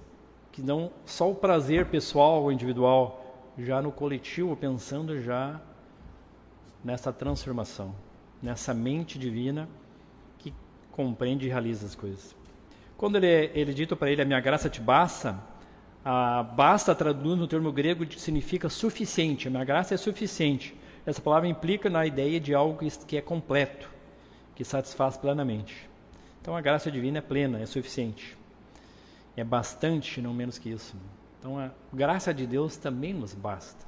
que 0.51 0.61
dão 0.61 0.91
só 1.07 1.31
o 1.31 1.35
prazer 1.35 1.87
pessoal 1.87 2.43
ou 2.43 2.53
individual, 2.53 3.25
já 3.57 3.81
no 3.81 3.93
coletivo, 3.93 4.57
pensando 4.57 5.21
já 5.23 5.61
nessa 6.83 7.13
transformação, 7.13 7.95
nessa 8.43 8.73
mente 8.73 9.19
divina 9.19 9.69
compreende 10.99 11.47
e 11.47 11.49
realiza 11.49 11.87
as 11.87 11.95
coisas. 11.95 12.35
Quando 12.97 13.15
ele, 13.15 13.53
ele 13.55 13.73
dito 13.73 13.97
para 13.97 14.11
ele, 14.11 14.21
a 14.21 14.25
minha 14.25 14.41
graça 14.41 14.69
te 14.69 14.81
basta, 14.81 15.39
a 16.05 16.43
basta 16.43 16.93
traduz 16.93 17.39
no 17.39 17.47
termo 17.47 17.71
grego 17.71 18.05
significa 18.19 18.69
suficiente, 18.69 19.47
a 19.47 19.51
minha 19.51 19.65
graça 19.65 19.95
é 19.95 19.97
suficiente. 19.97 20.75
Essa 21.07 21.23
palavra 21.23 21.49
implica 21.49 21.89
na 21.89 22.05
ideia 22.05 22.41
de 22.41 22.53
algo 22.53 22.81
que 23.07 23.17
é 23.17 23.21
completo, 23.21 23.89
que 24.57 24.65
satisfaz 24.65 25.17
plenamente. 25.17 25.89
Então 26.43 26.57
a 26.57 26.61
graça 26.61 26.91
divina 26.91 27.19
é 27.19 27.21
plena, 27.21 27.61
é 27.61 27.67
suficiente. 27.67 28.37
É 29.37 29.45
bastante, 29.45 30.21
não 30.21 30.35
menos 30.35 30.59
que 30.59 30.69
isso. 30.69 30.97
Então 31.39 31.61
a 31.61 31.71
graça 31.93 32.35
de 32.35 32.45
Deus 32.45 32.77
também 32.77 33.15
nos 33.15 33.35
basta. 33.35 33.87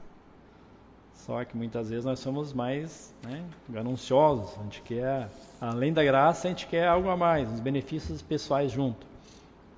Só 1.31 1.45
que 1.45 1.57
muitas 1.57 1.88
vezes 1.88 2.05
nós 2.05 2.19
somos 2.19 2.53
mais 2.53 3.14
né, 3.23 3.45
gananciosos, 3.69 4.53
a 4.59 4.64
gente 4.64 4.83
quer, 4.83 5.31
além 5.61 5.93
da 5.93 6.03
graça, 6.03 6.49
a 6.49 6.51
gente 6.51 6.66
quer 6.66 6.88
algo 6.88 7.09
a 7.09 7.16
mais, 7.16 7.49
os 7.53 7.61
benefícios 7.61 8.21
pessoais 8.21 8.73
junto. 8.73 9.07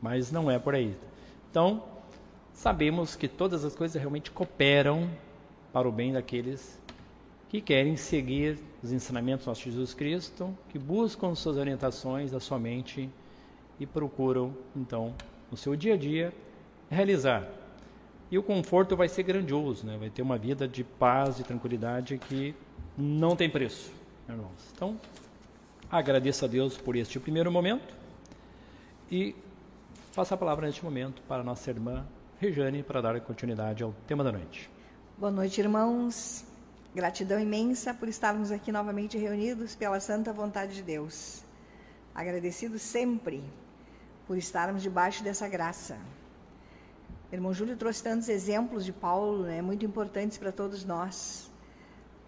Mas 0.00 0.32
não 0.32 0.50
é 0.50 0.58
por 0.58 0.74
aí. 0.74 0.96
Então, 1.50 1.82
sabemos 2.54 3.14
que 3.14 3.28
todas 3.28 3.66
as 3.66 3.76
coisas 3.76 4.00
realmente 4.00 4.30
cooperam 4.30 5.10
para 5.74 5.86
o 5.86 5.92
bem 5.92 6.14
daqueles 6.14 6.80
que 7.50 7.60
querem 7.60 7.98
seguir 7.98 8.58
os 8.82 8.90
ensinamentos 8.90 9.44
do 9.44 9.48
nosso 9.50 9.60
Jesus 9.60 9.92
Cristo, 9.92 10.56
que 10.70 10.78
buscam 10.78 11.34
suas 11.34 11.58
orientações 11.58 12.30
da 12.30 12.40
sua 12.40 12.58
mente 12.58 13.10
e 13.78 13.84
procuram, 13.84 14.54
então, 14.74 15.12
no 15.50 15.56
seu 15.58 15.76
dia 15.76 15.92
a 15.92 15.98
dia, 15.98 16.32
realizar. 16.88 17.46
E 18.32 18.38
o 18.38 18.42
conforto 18.42 18.96
vai 18.96 19.10
ser 19.10 19.24
grandioso, 19.24 19.84
né? 19.84 19.98
vai 19.98 20.08
ter 20.08 20.22
uma 20.22 20.38
vida 20.38 20.66
de 20.66 20.82
paz 20.82 21.38
e 21.38 21.44
tranquilidade 21.44 22.16
que 22.16 22.54
não 22.96 23.36
tem 23.36 23.50
preço, 23.50 23.92
irmãos. 24.26 24.72
Então, 24.74 24.98
agradeço 25.90 26.46
a 26.46 26.48
Deus 26.48 26.78
por 26.78 26.96
este 26.96 27.20
primeiro 27.20 27.52
momento 27.52 27.94
e 29.10 29.36
faço 30.12 30.32
a 30.32 30.36
palavra 30.38 30.66
neste 30.66 30.82
momento 30.82 31.20
para 31.28 31.44
nossa 31.44 31.68
irmã 31.68 32.06
Rejane 32.40 32.82
para 32.82 33.02
dar 33.02 33.20
continuidade 33.20 33.82
ao 33.82 33.94
tema 34.06 34.24
da 34.24 34.32
noite. 34.32 34.70
Boa 35.18 35.30
noite, 35.30 35.60
irmãos. 35.60 36.42
Gratidão 36.94 37.38
imensa 37.38 37.92
por 37.92 38.08
estarmos 38.08 38.50
aqui 38.50 38.72
novamente 38.72 39.18
reunidos 39.18 39.74
pela 39.74 40.00
santa 40.00 40.32
vontade 40.32 40.74
de 40.74 40.82
Deus. 40.82 41.44
Agradecido 42.14 42.78
sempre 42.78 43.44
por 44.26 44.38
estarmos 44.38 44.80
debaixo 44.80 45.22
dessa 45.22 45.46
graça. 45.46 45.98
Irmão 47.32 47.52
Júlio 47.54 47.76
trouxe 47.76 48.02
tantos 48.02 48.28
exemplos 48.28 48.84
de 48.84 48.92
Paulo, 48.92 49.44
né, 49.44 49.62
muito 49.62 49.86
importantes 49.86 50.36
para 50.36 50.52
todos 50.52 50.84
nós, 50.84 51.50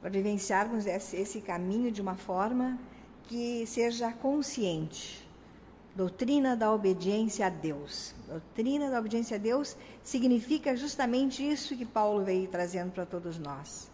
para 0.00 0.10
vivenciarmos 0.10 0.86
esse, 0.86 1.16
esse 1.16 1.40
caminho 1.40 1.92
de 1.92 2.00
uma 2.00 2.14
forma 2.14 2.78
que 3.24 3.66
seja 3.66 4.12
consciente, 4.12 5.24
Doutrina 5.96 6.56
da 6.56 6.72
obediência 6.72 7.46
a 7.46 7.48
Deus. 7.48 8.16
Doutrina 8.26 8.90
da 8.90 8.98
obediência 8.98 9.36
a 9.36 9.38
Deus 9.38 9.76
significa 10.02 10.76
justamente 10.76 11.48
isso 11.48 11.76
que 11.76 11.84
Paulo 11.84 12.24
veio 12.24 12.48
trazendo 12.48 12.90
para 12.90 13.06
todos 13.06 13.38
nós. 13.38 13.88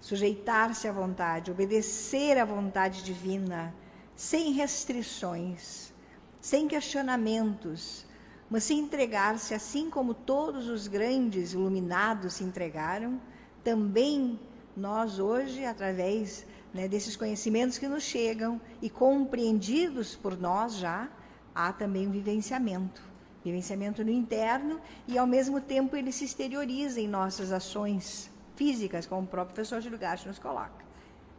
Sujeitar-se 0.00 0.86
à 0.86 0.92
vontade, 0.92 1.50
obedecer 1.50 2.38
à 2.38 2.44
vontade 2.44 3.02
divina, 3.02 3.74
sem 4.14 4.52
restrições, 4.52 5.92
sem 6.40 6.68
questionamentos, 6.68 8.06
mas 8.52 8.64
se 8.64 8.74
entregar-se 8.74 9.54
assim 9.54 9.88
como 9.88 10.12
todos 10.12 10.68
os 10.68 10.86
grandes 10.86 11.54
iluminados 11.54 12.34
se 12.34 12.44
entregaram, 12.44 13.18
também 13.64 14.38
nós 14.76 15.18
hoje, 15.18 15.64
através 15.64 16.44
né, 16.74 16.86
desses 16.86 17.16
conhecimentos 17.16 17.78
que 17.78 17.88
nos 17.88 18.02
chegam 18.02 18.60
e 18.82 18.90
compreendidos 18.90 20.14
por 20.14 20.38
nós 20.38 20.76
já, 20.76 21.08
há 21.54 21.72
também 21.72 22.06
um 22.06 22.10
vivenciamento. 22.10 23.02
Vivenciamento 23.42 24.04
no 24.04 24.10
interno 24.10 24.78
e, 25.08 25.16
ao 25.16 25.26
mesmo 25.26 25.58
tempo, 25.58 25.96
ele 25.96 26.12
se 26.12 26.26
exterioriza 26.26 27.00
em 27.00 27.08
nossas 27.08 27.52
ações 27.52 28.30
físicas, 28.54 29.06
como 29.06 29.22
o 29.22 29.26
próprio 29.26 29.54
professor 29.54 29.80
Júlio 29.80 29.98
Gacho 29.98 30.28
nos 30.28 30.38
coloca. 30.38 30.84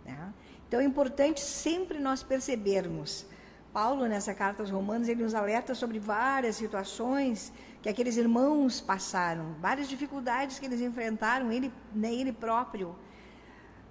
Né? 0.04 0.34
Então, 0.68 0.80
é 0.80 0.84
importante 0.84 1.42
sempre 1.42 2.00
nós 2.00 2.24
percebermos. 2.24 3.28
Paulo, 3.74 4.06
nessa 4.06 4.36
carta 4.36 4.62
aos 4.62 4.70
Romanos, 4.70 5.08
ele 5.08 5.24
nos 5.24 5.34
alerta 5.34 5.74
sobre 5.74 5.98
várias 5.98 6.56
situações 6.58 7.52
que 7.82 7.90
aqueles 7.90 8.18
irmãos 8.18 8.80
passaram, 8.80 9.56
várias 9.60 9.90
dificuldades 9.90 10.60
que 10.60 10.68
eles 10.68 10.80
enfrentaram, 10.80 11.52
ele, 11.52 11.74
ele 11.96 12.32
próprio. 12.32 12.96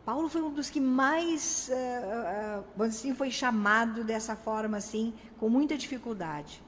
Paulo 0.05 0.29
foi 0.29 0.41
um 0.41 0.53
dos 0.53 0.71
que 0.71 0.81
mais, 0.81 1.69
uh, 1.69 2.71
uh, 2.79 2.83
assim, 2.85 3.13
foi 3.13 3.33
chamado 3.33 4.05
dessa 4.05 4.37
forma, 4.37 4.77
assim, 4.77 5.13
com 5.37 5.49
muita 5.49 5.77
dificuldade. 5.77 6.63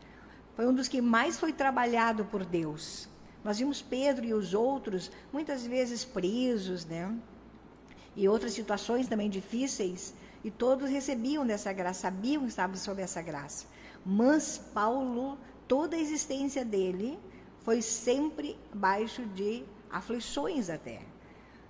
Foi 0.57 0.67
um 0.67 0.75
dos 0.75 0.89
que 0.89 1.01
mais 1.01 1.39
foi 1.39 1.53
trabalhado 1.53 2.25
por 2.25 2.45
Deus. 2.45 3.09
Nós 3.45 3.59
vimos 3.59 3.81
Pedro 3.81 4.25
e 4.25 4.35
os 4.35 4.55
outros 4.55 5.11
muitas 5.33 5.65
vezes 5.65 6.05
presos, 6.05 6.85
né? 6.85 7.13
E 8.17 8.29
outras 8.29 8.53
situações 8.53 9.07
também 9.07 9.29
difíceis, 9.29 10.15
e 10.45 10.51
todos 10.51 10.91
recebiam 10.91 11.47
dessa 11.47 11.73
graça, 11.73 12.03
sabiam 12.03 12.43
que 12.43 12.49
estavam 12.49 12.77
sob 12.77 13.01
essa 13.01 13.23
graça. 13.23 13.67
Mas 14.05 14.59
Paulo, 14.75 15.39
toda 15.67 15.97
a 15.97 15.99
existência 15.99 16.65
dele 16.65 17.19
foi 17.61 17.81
sempre 17.81 18.57
abaixo 18.71 19.25
de 19.25 19.65
aflições 19.91 20.69
até. 20.69 21.01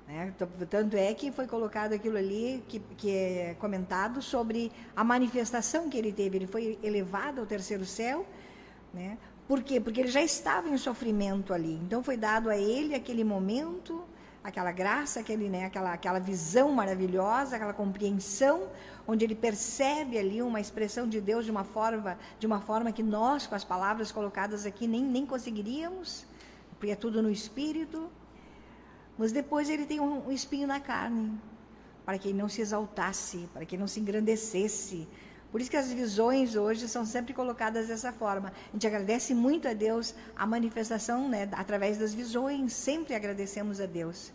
Né? 0.09 0.35
Tanto 0.69 0.97
é 0.97 1.15
que 1.15 1.31
foi 1.31 1.47
colocado 1.47 1.93
aquilo 1.93 2.19
ali 2.19 2.63
que, 2.69 2.81
que 2.97 3.11
é 3.11 3.57
comentado 3.59 4.21
sobre 4.21 4.73
a 4.95 5.05
manifestação 5.05 5.89
que 5.89 5.97
ele 5.97 6.13
teve. 6.13 6.39
Ele 6.39 6.47
foi 6.47 6.79
elevado 6.83 7.41
ao 7.41 7.47
terceiro 7.47 7.85
céu. 7.85 8.27
Né? 8.93 9.17
Por 9.47 9.63
quê? 9.63 9.81
Porque 9.81 10.01
ele 10.01 10.11
já 10.11 10.23
estava 10.23 10.69
em 10.69 10.77
sofrimento 10.77 11.55
ali. 11.55 11.75
Então 11.75 12.03
foi 12.03 12.17
dado 12.17 12.51
a 12.51 12.57
ele 12.57 12.95
aquele 12.95 13.23
momento, 13.23 14.05
aquela 14.45 14.71
graça, 14.71 15.21
aquele, 15.21 15.49
né, 15.49 15.65
aquela, 15.65 15.95
aquela 15.95 16.21
visão 16.21 16.71
maravilhosa, 16.71 17.57
aquela 17.57 17.73
compreensão, 17.73 18.69
onde 19.09 19.25
ele 19.25 19.35
percebe 19.35 20.19
ali 20.19 20.43
uma 20.43 20.61
expressão 20.61 21.09
de 21.09 21.19
Deus 21.19 21.47
de 21.47 21.51
uma 21.51 21.65
forma, 21.65 22.19
de 22.39 22.47
uma 22.47 22.61
forma 22.61 22.93
que 22.93 23.03
nós, 23.03 23.47
com 23.47 23.55
as 23.55 23.65
palavras 23.65 24.13
colocadas 24.13 24.67
aqui, 24.67 24.87
nem, 24.87 25.03
nem 25.03 25.25
conseguiríamos, 25.25 26.27
porque 26.79 26.93
é 26.93 26.97
tudo 26.97 27.23
no 27.23 27.31
espírito. 27.31 28.11
Mas 29.17 29.33
depois 29.33 29.71
ele 29.71 29.87
tem 29.87 29.99
um, 29.99 30.31
espinho 30.31 30.67
na 30.67 30.79
carne, 30.79 31.41
para 32.05 32.19
que 32.19 32.29
ele 32.29 32.37
não 32.37 32.49
se 32.49 32.61
exaltasse, 32.61 33.49
para 33.55 33.65
que 33.65 33.77
ele 33.77 33.81
não 33.81 33.89
se 33.89 33.99
engrandecesse. 33.99 35.09
Por 35.55 35.61
isso 35.61 35.71
que 35.71 35.77
as 35.77 35.93
visões 35.93 36.57
hoje 36.57 36.89
são 36.89 37.07
sempre 37.07 37.33
colocadas 37.33 37.87
dessa 37.87 38.13
forma. 38.13 38.49
A 38.49 38.73
gente 38.73 38.89
agradece 38.89 39.33
muito 39.33 39.69
a 39.69 39.73
Deus 39.73 40.13
a 40.35 40.45
manifestação 40.45 41.29
né, 41.29 41.49
através 41.53 41.97
das 41.97 42.13
visões, 42.13 42.73
sempre 42.73 43.15
agradecemos 43.15 43.81
a 43.81 43.87
Deus. 43.87 44.33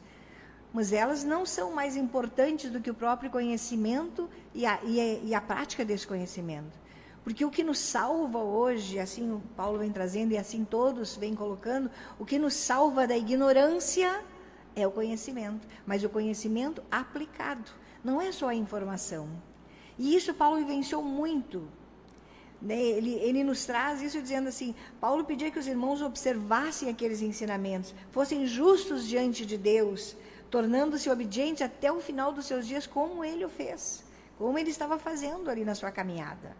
Mas 0.71 0.93
elas 0.93 1.25
não 1.25 1.45
são 1.45 1.73
mais 1.73 1.97
importantes 1.97 2.71
do 2.71 2.79
que 2.79 2.89
o 2.89 2.93
próprio 2.93 3.29
conhecimento 3.29 4.29
e 4.53 4.65
a, 4.65 4.79
e 4.81 4.97
a, 4.97 5.13
e 5.25 5.35
a 5.35 5.41
prática 5.41 5.83
desse 5.83 6.07
conhecimento. 6.07 6.79
Porque 7.21 7.43
o 7.43 7.51
que 7.51 7.65
nos 7.65 7.79
salva 7.79 8.39
hoje, 8.39 8.97
assim 8.97 9.29
o 9.29 9.41
Paulo 9.57 9.79
vem 9.79 9.91
trazendo 9.91 10.31
e 10.31 10.37
assim 10.37 10.63
todos 10.63 11.17
vêm 11.17 11.35
colocando, 11.35 11.91
o 12.17 12.23
que 12.23 12.39
nos 12.39 12.53
salva 12.53 13.05
da 13.05 13.17
ignorância 13.17 14.23
é 14.73 14.87
o 14.87 14.91
conhecimento, 14.91 15.67
mas 15.85 16.01
o 16.01 16.07
conhecimento 16.07 16.81
aplicado, 16.89 17.69
não 18.01 18.21
é 18.21 18.31
só 18.31 18.47
a 18.47 18.55
informação. 18.55 19.27
E 19.99 20.15
isso 20.15 20.33
Paulo 20.33 20.57
vivenciou 20.57 21.03
muito. 21.03 21.67
Né? 22.61 22.81
Ele, 22.81 23.13
ele 23.15 23.43
nos 23.43 23.65
traz 23.65 24.01
isso 24.01 24.21
dizendo 24.21 24.47
assim: 24.47 24.73
Paulo 24.99 25.25
pedia 25.25 25.51
que 25.51 25.59
os 25.59 25.67
irmãos 25.67 26.01
observassem 26.01 26.89
aqueles 26.89 27.21
ensinamentos, 27.21 27.93
fossem 28.09 28.47
justos 28.47 29.05
diante 29.05 29.45
de 29.45 29.57
Deus, 29.57 30.15
tornando-se 30.49 31.09
obedientes 31.09 31.61
até 31.61 31.91
o 31.91 31.99
final 31.99 32.31
dos 32.31 32.45
seus 32.45 32.65
dias, 32.65 32.87
como 32.87 33.25
ele 33.25 33.43
o 33.43 33.49
fez, 33.49 34.05
como 34.37 34.57
ele 34.57 34.71
estava 34.71 34.97
fazendo 34.97 35.49
ali 35.49 35.65
na 35.65 35.75
sua 35.75 35.91
caminhada. 35.91 36.55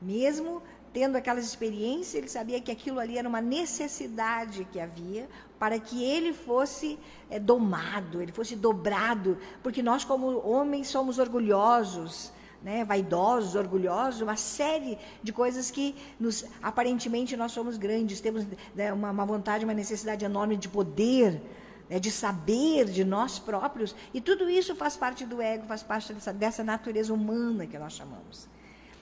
Mesmo 0.00 0.62
tendo 0.92 1.16
aquelas 1.16 1.44
experiências, 1.44 2.14
ele 2.14 2.28
sabia 2.28 2.60
que 2.60 2.70
aquilo 2.70 3.00
ali 3.00 3.16
era 3.16 3.26
uma 3.28 3.40
necessidade 3.40 4.66
que 4.70 4.78
havia 4.78 5.26
para 5.58 5.78
que 5.78 6.04
ele 6.04 6.32
fosse 6.34 6.98
é, 7.30 7.38
domado, 7.38 8.20
ele 8.20 8.32
fosse 8.32 8.54
dobrado, 8.54 9.38
porque 9.62 9.82
nós, 9.82 10.04
como 10.04 10.46
homens, 10.46 10.88
somos 10.88 11.18
orgulhosos. 11.18 12.32
Né, 12.62 12.84
vaidosos, 12.84 13.56
orgulhosos, 13.56 14.20
uma 14.20 14.36
série 14.36 14.96
de 15.20 15.32
coisas 15.32 15.68
que 15.68 15.96
nos, 16.20 16.44
aparentemente 16.62 17.36
nós 17.36 17.50
somos 17.50 17.76
grandes, 17.76 18.20
temos 18.20 18.46
né, 18.72 18.92
uma, 18.92 19.10
uma, 19.10 19.26
vontade, 19.26 19.64
uma 19.64 19.74
necessidade 19.74 20.24
enorme 20.24 20.56
de 20.56 20.68
poder, 20.68 21.42
né, 21.90 21.98
de 21.98 22.08
saber 22.08 22.84
de 22.84 23.04
nós 23.04 23.40
próprios, 23.40 23.96
e 24.14 24.20
tudo 24.20 24.48
isso 24.48 24.76
faz 24.76 24.96
parte 24.96 25.26
do 25.26 25.42
ego, 25.42 25.66
faz 25.66 25.82
parte 25.82 26.12
dessa, 26.14 26.32
dessa 26.32 26.62
natureza 26.62 27.12
humana 27.12 27.66
que 27.66 27.76
nós 27.76 27.94
chamamos. 27.94 28.46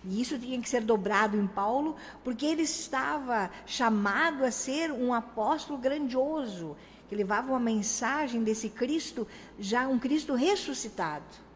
E 0.04 0.20
isso 0.20 0.38
tinha 0.38 0.60
que 0.60 0.68
ser 0.68 0.82
dobrado 0.82 1.36
em 1.36 1.46
Paulo, 1.46 1.96
porque 2.24 2.46
ele 2.46 2.62
estava 2.62 3.50
chamado 3.66 4.44
a 4.44 4.50
ser 4.50 4.90
um 4.90 5.12
apóstolo 5.12 5.78
grandioso, 5.78 6.76
que 7.08 7.14
levava 7.14 7.50
uma 7.50 7.60
mensagem 7.60 8.42
desse 8.42 8.70
Cristo, 8.70 9.26
já 9.58 9.86
um 9.86 9.98
Cristo 9.98 10.34
ressuscitado. 10.34 11.49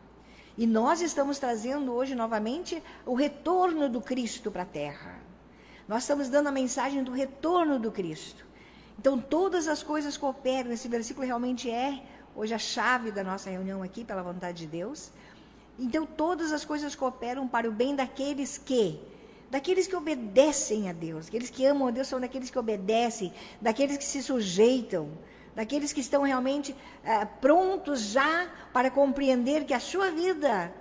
E 0.56 0.66
nós 0.66 1.00
estamos 1.00 1.38
trazendo 1.38 1.92
hoje 1.92 2.14
novamente 2.14 2.82
o 3.04 3.14
retorno 3.14 3.88
do 3.88 4.00
Cristo 4.00 4.50
para 4.50 4.62
a 4.62 4.66
terra. 4.66 5.18
Nós 5.88 6.02
estamos 6.04 6.28
dando 6.28 6.48
a 6.48 6.52
mensagem 6.52 7.02
do 7.02 7.12
retorno 7.12 7.78
do 7.78 7.90
Cristo. 7.90 8.44
Então, 8.98 9.18
todas 9.18 9.66
as 9.66 9.82
coisas 9.82 10.16
cooperam. 10.16 10.70
Esse 10.70 10.88
versículo 10.88 11.26
realmente 11.26 11.70
é 11.70 12.02
hoje 12.36 12.54
a 12.54 12.58
chave 12.58 13.10
da 13.10 13.24
nossa 13.24 13.50
reunião 13.50 13.82
aqui, 13.82 14.04
pela 14.04 14.22
vontade 14.22 14.58
de 14.58 14.66
Deus. 14.66 15.10
Então 15.78 16.06
todas 16.06 16.52
as 16.52 16.64
coisas 16.64 16.94
cooperam 16.94 17.48
para 17.48 17.68
o 17.68 17.72
bem 17.72 17.94
daqueles 17.94 18.58
que 18.58 19.00
daqueles 19.50 19.86
que 19.86 19.94
obedecem 19.94 20.88
a 20.88 20.92
Deus, 20.92 21.28
aqueles 21.28 21.48
que 21.48 21.64
amam 21.64 21.86
a 21.86 21.90
Deus 21.92 22.08
são 22.08 22.20
daqueles 22.20 22.50
que 22.50 22.58
obedecem, 22.58 23.32
daqueles 23.60 23.96
que 23.96 24.04
se 24.04 24.20
sujeitam, 24.20 25.10
daqueles 25.54 25.92
que 25.92 26.00
estão 26.00 26.22
realmente 26.22 26.74
é, 27.02 27.24
prontos 27.24 28.00
já 28.00 28.48
para 28.72 28.90
compreender 28.90 29.64
que 29.64 29.74
a 29.74 29.80
sua 29.80 30.10
vida 30.10 30.72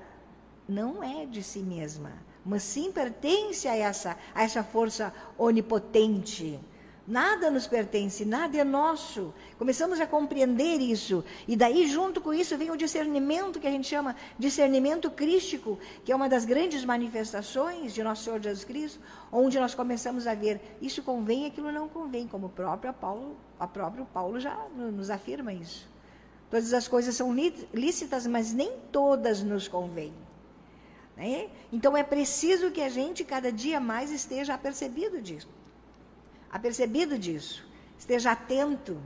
não 0.67 1.03
é 1.03 1.25
de 1.25 1.43
si 1.43 1.59
mesma, 1.59 2.11
mas 2.45 2.63
sim 2.63 2.91
pertence 2.91 3.67
a 3.67 3.75
essa, 3.75 4.17
a 4.33 4.43
essa 4.43 4.63
força 4.63 5.13
onipotente, 5.37 6.59
Nada 7.05 7.51
nos 7.51 7.67
pertence, 7.67 8.23
nada 8.23 8.57
é 8.57 8.63
nosso. 8.63 9.33
Começamos 9.57 9.99
a 9.99 10.07
compreender 10.07 10.79
isso. 10.79 11.21
E 11.45 11.53
daí, 11.53 11.85
junto 11.85 12.21
com 12.21 12.33
isso, 12.33 12.57
vem 12.57 12.71
o 12.71 12.77
discernimento 12.77 13.59
que 13.59 13.67
a 13.67 13.71
gente 13.71 13.87
chama 13.87 14.15
discernimento 14.39 15.11
crístico, 15.11 15.77
que 16.05 16.13
é 16.13 16.15
uma 16.15 16.29
das 16.29 16.45
grandes 16.45 16.85
manifestações 16.85 17.93
de 17.93 18.01
nosso 18.01 18.23
Senhor 18.23 18.41
Jesus 18.41 18.63
Cristo, 18.63 19.01
onde 19.29 19.59
nós 19.59 19.75
começamos 19.75 20.25
a 20.27 20.33
ver 20.33 20.61
isso 20.81 21.03
convém 21.03 21.45
aquilo 21.45 21.73
não 21.73 21.89
convém, 21.89 22.25
como 22.25 22.45
o 22.45 22.49
próprio 22.49 22.93
Paulo, 22.93 23.35
a 23.59 23.67
próprio 23.67 24.05
Paulo 24.05 24.39
já 24.39 24.55
nos 24.73 25.09
afirma 25.09 25.51
isso. 25.51 25.91
Todas 26.49 26.73
as 26.73 26.87
coisas 26.87 27.13
são 27.15 27.35
lícitas, 27.73 28.25
mas 28.27 28.53
nem 28.53 28.71
todas 28.93 29.43
nos 29.43 29.67
convêm. 29.67 30.13
Né? 31.17 31.49
Então 31.69 31.97
é 31.97 32.03
preciso 32.03 32.71
que 32.71 32.81
a 32.81 32.87
gente 32.87 33.25
cada 33.25 33.51
dia 33.51 33.81
mais 33.81 34.09
esteja 34.09 34.53
apercebido 34.53 35.21
disso 35.21 35.62
apercebido 36.53 37.17
disso, 37.19 37.65
esteja 37.97 38.31
atento. 38.31 38.97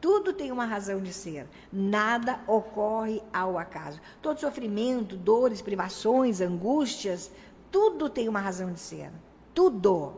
Tudo 0.00 0.32
tem 0.32 0.50
uma 0.50 0.64
razão 0.64 1.00
de 1.00 1.12
ser. 1.12 1.46
Nada 1.72 2.40
ocorre 2.46 3.22
ao 3.32 3.58
acaso. 3.58 4.00
Todo 4.22 4.40
sofrimento, 4.40 5.16
dores, 5.16 5.60
privações, 5.60 6.40
angústias, 6.40 7.30
tudo 7.70 8.08
tem 8.08 8.28
uma 8.28 8.40
razão 8.40 8.72
de 8.72 8.80
ser. 8.80 9.10
Tudo. 9.54 10.14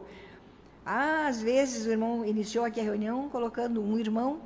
Ah, 0.85 1.27
às 1.27 1.43
vezes 1.43 1.87
o 1.87 1.91
irmão 1.91 2.25
iniciou 2.25 2.65
aqui 2.65 2.81
a 2.81 2.85
reunião 2.85 3.29
colocando 3.29 3.83
um 3.83 3.99
irmão 3.99 4.41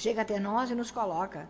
chega 0.00 0.22
até 0.22 0.40
nós 0.40 0.70
e 0.70 0.74
nos 0.74 0.90
coloca, 0.90 1.48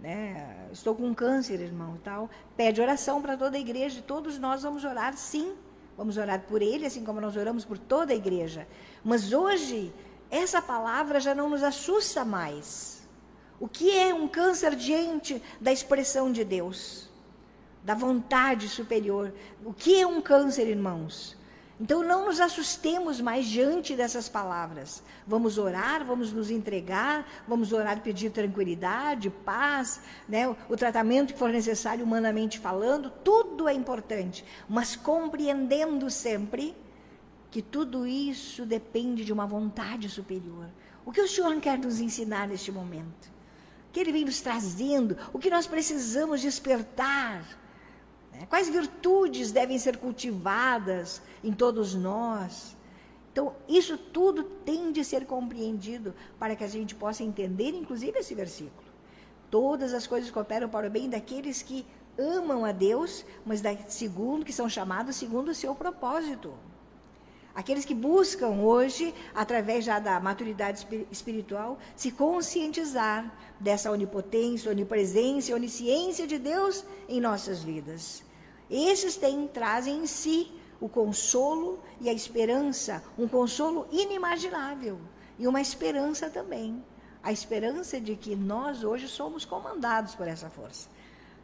né? 0.00 0.68
Estou 0.72 0.94
com 0.94 1.14
câncer, 1.14 1.60
irmão, 1.60 1.98
tal. 2.02 2.28
Pede 2.56 2.80
oração 2.80 3.22
para 3.22 3.36
toda 3.36 3.56
a 3.56 3.60
igreja. 3.60 4.02
Todos 4.02 4.38
nós 4.38 4.62
vamos 4.62 4.84
orar, 4.84 5.16
sim. 5.16 5.54
Vamos 5.96 6.16
orar 6.16 6.40
por 6.42 6.62
ele, 6.62 6.86
assim 6.86 7.04
como 7.04 7.20
nós 7.20 7.36
oramos 7.36 7.64
por 7.64 7.78
toda 7.78 8.12
a 8.12 8.16
igreja. 8.16 8.66
Mas 9.04 9.32
hoje, 9.32 9.92
essa 10.30 10.62
palavra 10.62 11.20
já 11.20 11.34
não 11.34 11.50
nos 11.50 11.62
assusta 11.62 12.24
mais. 12.24 13.06
O 13.60 13.68
que 13.68 13.96
é 13.96 14.12
um 14.12 14.26
câncer 14.26 14.74
diante 14.74 15.42
da 15.60 15.72
expressão 15.72 16.32
de 16.32 16.44
Deus? 16.44 17.08
Da 17.84 17.94
vontade 17.94 18.68
superior. 18.68 19.32
O 19.64 19.72
que 19.72 20.00
é 20.00 20.06
um 20.06 20.20
câncer, 20.20 20.66
irmãos? 20.66 21.36
Então 21.82 22.00
não 22.00 22.26
nos 22.26 22.38
assustemos 22.38 23.20
mais 23.20 23.44
diante 23.44 23.96
dessas 23.96 24.28
palavras. 24.28 25.02
Vamos 25.26 25.58
orar, 25.58 26.04
vamos 26.04 26.32
nos 26.32 26.48
entregar, 26.48 27.26
vamos 27.48 27.72
orar 27.72 28.00
pedir 28.00 28.30
tranquilidade, 28.30 29.28
paz, 29.30 30.00
né? 30.28 30.48
o 30.68 30.76
tratamento 30.76 31.32
que 31.32 31.38
for 31.40 31.50
necessário 31.50 32.04
humanamente 32.04 32.60
falando, 32.60 33.10
tudo 33.10 33.68
é 33.68 33.74
importante, 33.74 34.44
mas 34.68 34.94
compreendendo 34.94 36.08
sempre 36.08 36.72
que 37.50 37.60
tudo 37.60 38.06
isso 38.06 38.64
depende 38.64 39.24
de 39.24 39.32
uma 39.32 39.44
vontade 39.44 40.08
superior. 40.08 40.68
O 41.04 41.10
que 41.10 41.20
o 41.20 41.26
Senhor 41.26 41.60
quer 41.60 41.80
nos 41.80 41.98
ensinar 41.98 42.46
neste 42.46 42.70
momento? 42.70 43.26
O 43.88 43.92
que 43.92 43.98
Ele 43.98 44.12
vem 44.12 44.24
nos 44.24 44.40
trazendo? 44.40 45.16
O 45.32 45.38
que 45.40 45.50
nós 45.50 45.66
precisamos 45.66 46.40
despertar? 46.40 47.44
Quais 48.46 48.68
virtudes 48.68 49.52
devem 49.52 49.78
ser 49.78 49.96
cultivadas 49.96 51.22
em 51.42 51.52
todos 51.52 51.94
nós? 51.94 52.76
Então, 53.32 53.54
isso 53.68 53.96
tudo 53.96 54.44
tem 54.44 54.92
de 54.92 55.02
ser 55.04 55.24
compreendido 55.24 56.14
para 56.38 56.54
que 56.54 56.64
a 56.64 56.68
gente 56.68 56.94
possa 56.94 57.22
entender, 57.22 57.70
inclusive, 57.70 58.18
esse 58.18 58.34
versículo. 58.34 58.90
Todas 59.50 59.94
as 59.94 60.06
coisas 60.06 60.30
cooperam 60.30 60.68
para 60.68 60.86
o 60.86 60.90
bem 60.90 61.08
daqueles 61.08 61.62
que 61.62 61.86
amam 62.18 62.64
a 62.64 62.72
Deus, 62.72 63.24
mas 63.44 63.60
da, 63.60 63.74
segundo 63.88 64.44
que 64.44 64.52
são 64.52 64.68
chamados 64.68 65.16
segundo 65.16 65.48
o 65.48 65.54
seu 65.54 65.74
propósito. 65.74 66.52
Aqueles 67.54 67.84
que 67.84 67.94
buscam 67.94 68.48
hoje, 68.62 69.14
através 69.34 69.84
já 69.84 69.98
da 69.98 70.18
maturidade 70.18 70.86
espiritual, 71.10 71.78
se 71.94 72.10
conscientizar 72.10 73.30
dessa 73.60 73.90
onipotência, 73.90 74.70
onipresença, 74.70 75.54
onisciência 75.54 76.26
de 76.26 76.38
Deus 76.38 76.84
em 77.08 77.20
nossas 77.20 77.62
vidas. 77.62 78.24
Esses 78.72 79.16
têm, 79.16 79.46
trazem 79.46 79.98
em 79.98 80.06
si 80.06 80.50
o 80.80 80.88
consolo 80.88 81.78
e 82.00 82.08
a 82.08 82.12
esperança, 82.12 83.04
um 83.18 83.28
consolo 83.28 83.86
inimaginável 83.92 84.98
e 85.38 85.46
uma 85.46 85.60
esperança 85.60 86.30
também. 86.30 86.82
A 87.22 87.30
esperança 87.30 88.00
de 88.00 88.16
que 88.16 88.34
nós 88.34 88.82
hoje 88.82 89.06
somos 89.06 89.44
comandados 89.44 90.14
por 90.14 90.26
essa 90.26 90.48
força. 90.48 90.88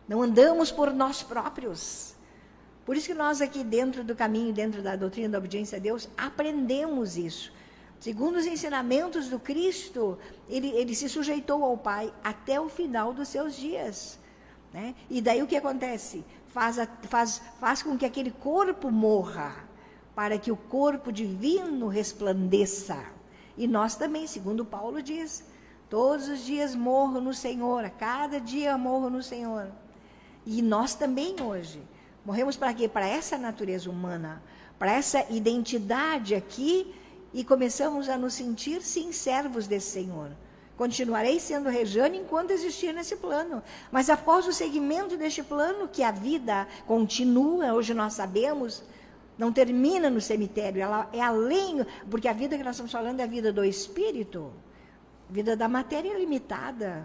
Não 0.08 0.22
andamos 0.22 0.72
por 0.72 0.90
nós 0.92 1.22
próprios. 1.22 2.14
Por 2.86 2.96
isso 2.96 3.06
que 3.06 3.14
nós 3.14 3.42
aqui 3.42 3.62
dentro 3.62 4.02
do 4.02 4.16
caminho, 4.16 4.50
dentro 4.52 4.82
da 4.82 4.96
doutrina 4.96 5.28
da 5.28 5.38
obediência 5.38 5.76
a 5.76 5.80
Deus, 5.80 6.08
aprendemos 6.16 7.18
isso. 7.18 7.52
Segundo 8.00 8.36
os 8.36 8.46
ensinamentos 8.46 9.28
do 9.28 9.38
Cristo, 9.38 10.18
ele, 10.48 10.68
ele 10.68 10.94
se 10.94 11.08
sujeitou 11.10 11.62
ao 11.62 11.76
Pai 11.76 12.10
até 12.24 12.58
o 12.58 12.70
final 12.70 13.12
dos 13.12 13.28
seus 13.28 13.54
dias. 13.54 14.18
Né? 14.72 14.94
E 15.10 15.20
daí 15.20 15.42
o 15.42 15.46
que 15.46 15.56
acontece? 15.56 16.24
Faz, 16.58 16.76
faz, 17.02 17.42
faz 17.60 17.82
com 17.82 17.96
que 17.96 18.04
aquele 18.04 18.30
corpo 18.30 18.90
morra, 18.90 19.54
para 20.14 20.38
que 20.38 20.50
o 20.50 20.56
corpo 20.56 21.12
divino 21.12 21.88
resplandeça. 21.88 22.98
E 23.56 23.66
nós 23.66 23.94
também, 23.94 24.26
segundo 24.26 24.64
Paulo 24.64 25.00
diz, 25.00 25.44
todos 25.88 26.28
os 26.28 26.40
dias 26.44 26.74
morro 26.74 27.20
no 27.20 27.32
Senhor, 27.32 27.84
a 27.84 27.90
cada 27.90 28.40
dia 28.40 28.76
morro 28.76 29.08
no 29.08 29.22
Senhor. 29.22 29.70
E 30.44 30.60
nós 30.60 30.94
também 30.94 31.36
hoje 31.40 31.80
Morremos 32.28 32.58
para 32.58 32.74
quê? 32.74 32.86
Para 32.86 33.08
essa 33.08 33.38
natureza 33.38 33.88
humana, 33.88 34.42
para 34.78 34.92
essa 34.92 35.24
identidade 35.30 36.34
aqui 36.34 36.94
e 37.32 37.42
começamos 37.42 38.06
a 38.06 38.18
nos 38.18 38.34
sentir 38.34 38.82
sim 38.82 39.12
servos 39.12 39.66
desse 39.66 39.92
Senhor. 39.92 40.30
Continuarei 40.78 41.40
sendo 41.40 41.68
Rejane 41.68 42.18
enquanto 42.18 42.52
existir 42.52 42.94
nesse 42.94 43.16
plano. 43.16 43.60
Mas 43.90 44.08
após 44.08 44.46
o 44.46 44.52
segmento 44.52 45.16
deste 45.16 45.42
plano, 45.42 45.88
que 45.88 46.04
a 46.04 46.12
vida 46.12 46.68
continua, 46.86 47.74
hoje 47.74 47.92
nós 47.92 48.12
sabemos, 48.12 48.84
não 49.36 49.52
termina 49.52 50.08
no 50.08 50.20
cemitério, 50.20 50.80
ela 50.80 51.10
é 51.12 51.20
além, 51.20 51.84
porque 52.08 52.28
a 52.28 52.32
vida 52.32 52.56
que 52.56 52.62
nós 52.62 52.76
estamos 52.76 52.92
falando 52.92 53.18
é 53.18 53.24
a 53.24 53.26
vida 53.26 53.52
do 53.52 53.64
espírito, 53.64 54.52
a 55.28 55.32
vida 55.32 55.56
da 55.56 55.66
matéria 55.66 56.12
é 56.12 56.18
limitada. 56.18 57.04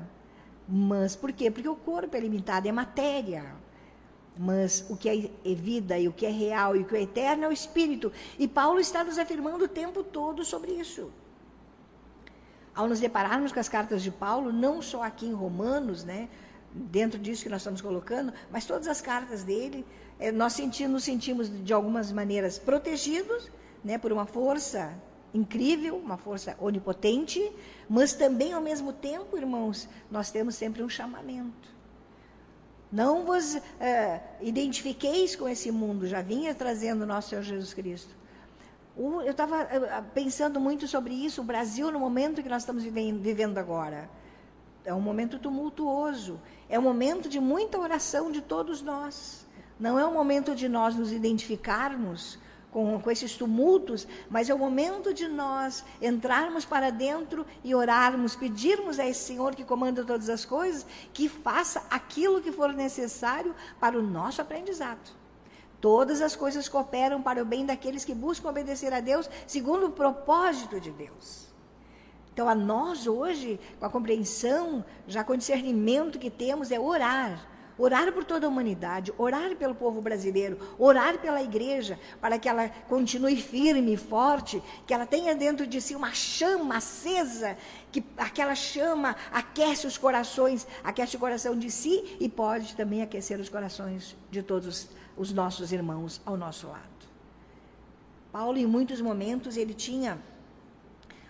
Mas 0.70 1.16
por 1.16 1.34
quê? 1.34 1.50
Porque 1.50 1.68
o 1.68 1.76
corpo 1.76 2.16
é 2.16 2.20
limitado, 2.20 2.68
é 2.68 2.72
matéria. 2.72 3.56
Mas 4.38 4.86
o 4.88 4.96
que 4.96 5.10
é 5.10 5.56
vida 5.56 5.98
e 5.98 6.08
o 6.08 6.14
que 6.14 6.28
é 6.28 6.32
real 6.32 6.76
e 6.76 6.82
o 6.82 6.86
que 6.86 6.96
é 6.96 7.02
eterno 7.02 7.46
é 7.46 7.48
o 7.48 7.52
Espírito. 7.52 8.12
E 8.38 8.48
Paulo 8.48 8.80
está 8.80 9.04
nos 9.04 9.18
afirmando 9.18 9.66
o 9.66 9.68
tempo 9.68 10.04
todo 10.04 10.46
sobre 10.46 10.74
isso. 10.74 11.12
Ao 12.76 12.88
nos 12.88 13.00
depararmos 13.00 13.52
com 13.52 13.60
as 13.60 13.70
cartas 13.70 14.02
de 14.02 14.12
Paulo, 14.12 14.52
não 14.52 14.82
só 14.82 15.04
aqui 15.04 15.26
em 15.26 15.34
Romanos, 15.34 16.04
né, 16.04 16.28
dentro 16.74 17.20
disso 17.20 17.44
que 17.44 17.50
nós 17.50 17.62
estamos 17.62 17.82
colocando, 17.82 18.34
mas 18.52 18.66
todas 18.66 18.88
as 18.88 19.00
cartas 19.00 19.44
dele, 19.44 19.86
é, 20.20 20.32
nós 20.32 20.54
sentimos, 20.54 20.94
nos 20.94 21.04
sentimos 21.04 21.64
de 21.64 21.72
algumas 21.72 22.12
maneiras 22.12 22.58
protegidos 22.58 23.52
né, 23.84 23.98
por 23.98 24.12
uma 24.12 24.26
força 24.26 24.94
incrível, 25.34 25.98
uma 25.98 26.18
força 26.18 26.56
onipotente, 26.60 27.52
mas 27.90 28.14
também 28.14 28.54
ao 28.54 28.62
mesmo 28.62 28.94
tempo, 28.94 29.38
irmãos, 29.38 29.90
nós 30.10 30.32
temos 30.32 30.56
sempre 30.56 30.84
um 30.84 30.90
chamamento. 30.90 31.74
Não 32.92 33.26
vos 33.26 33.56
é, 33.80 34.22
identifiqueis 34.42 35.36
com 35.36 35.50
esse 35.50 35.72
mundo, 35.72 36.08
já 36.08 36.22
vinha 36.22 36.54
trazendo 36.54 37.08
nosso 37.08 37.30
Senhor 37.30 37.42
Jesus 37.42 37.74
Cristo. 37.74 38.16
Eu 38.96 39.32
estava 39.32 39.66
pensando 40.14 40.60
muito 40.60 40.88
sobre 40.88 41.14
isso, 41.14 41.42
o 41.42 41.44
Brasil, 41.44 41.92
no 41.92 42.00
momento 42.00 42.44
que 42.44 42.50
nós 42.50 42.62
estamos 42.62 42.84
vivendo 42.84 43.58
agora. 43.58 44.08
É 44.86 44.94
um 44.94 45.02
momento 45.02 45.40
tumultuoso, 45.40 46.40
é 46.70 46.78
um 46.78 46.84
momento 46.84 47.28
de 47.28 47.40
muita 47.40 47.80
oração 47.80 48.32
de 48.32 48.42
todos 48.42 48.82
nós. 48.82 49.48
Não 49.80 49.98
é 49.98 50.06
um 50.06 50.14
momento 50.14 50.54
de 50.54 50.70
nós 50.70 50.96
nos 50.96 51.12
identificarmos 51.12 52.38
com, 52.70 53.00
com 53.00 53.10
esses 53.10 53.36
tumultos, 53.36 54.08
mas 54.30 54.50
é 54.50 54.54
o 54.54 54.60
momento 54.60 55.12
de 55.12 55.28
nós 55.28 55.84
entrarmos 56.00 56.64
para 56.64 56.92
dentro 56.92 57.46
e 57.64 57.74
orarmos, 57.74 58.36
pedirmos 58.36 59.00
a 59.00 59.08
esse 59.08 59.22
Senhor 59.22 59.56
que 59.56 59.64
comanda 59.64 60.04
todas 60.04 60.30
as 60.30 60.46
coisas, 60.46 60.86
que 61.14 61.28
faça 61.28 61.84
aquilo 61.90 62.42
que 62.42 62.52
for 62.52 62.74
necessário 62.74 63.56
para 63.80 63.98
o 63.98 64.04
nosso 64.04 64.42
aprendizado. 64.42 65.23
Todas 65.84 66.22
as 66.22 66.34
coisas 66.34 66.70
cooperam 66.70 67.22
para 67.22 67.42
o 67.42 67.46
bem 67.46 67.66
daqueles 67.66 68.06
que 68.06 68.16
buscam 68.16 68.48
obedecer 68.48 68.94
a 68.94 69.02
Deus 69.02 69.30
segundo 69.46 69.88
o 69.88 69.92
propósito 69.92 70.80
de 70.80 70.90
Deus. 70.92 71.48
Então, 72.32 72.48
a 72.48 72.56
nós 72.56 73.06
hoje, 73.06 73.60
com 73.78 73.86
a 73.86 73.90
compreensão, 73.90 74.86
já 75.06 75.26
com 75.26 75.34
o 75.34 75.38
discernimento 75.38 76.18
que 76.18 76.30
temos, 76.30 76.72
é 76.72 76.80
orar 76.80 77.50
orar 77.78 78.12
por 78.12 78.24
toda 78.24 78.46
a 78.46 78.50
humanidade, 78.50 79.14
orar 79.18 79.56
pelo 79.56 79.74
povo 79.74 80.02
brasileiro, 80.02 80.58
orar 80.78 81.18
pela 81.18 81.42
igreja, 81.42 82.00
para 82.22 82.38
que 82.38 82.48
ela 82.48 82.70
continue 82.88 83.36
firme 83.42 83.94
e 83.94 83.98
forte, 83.98 84.62
que 84.86 84.94
ela 84.94 85.06
tenha 85.06 85.36
dentro 85.36 85.66
de 85.66 85.82
si 85.82 85.96
uma 85.96 86.14
chama 86.14 86.78
acesa, 86.78 87.58
que 87.92 88.04
aquela 88.18 88.56
chama 88.56 89.16
aquece 89.32 89.88
os 89.88 89.98
corações, 89.98 90.68
aquece 90.84 91.16
o 91.16 91.20
coração 91.20 91.58
de 91.58 91.70
si 91.72 92.18
e 92.20 92.30
pode 92.30 92.76
também 92.76 93.02
aquecer 93.02 93.40
os 93.40 93.50
corações 93.50 94.16
de 94.30 94.42
todos 94.42 94.90
os 95.18 95.32
nossos 95.32 95.72
irmãos 95.72 96.22
ao 96.26 96.38
nosso 96.38 96.68
lado. 96.68 96.94
Paulo, 98.32 98.58
em 98.58 98.66
muitos 98.66 99.00
momentos, 99.00 99.58
ele 99.58 99.76
tinha 99.76 100.18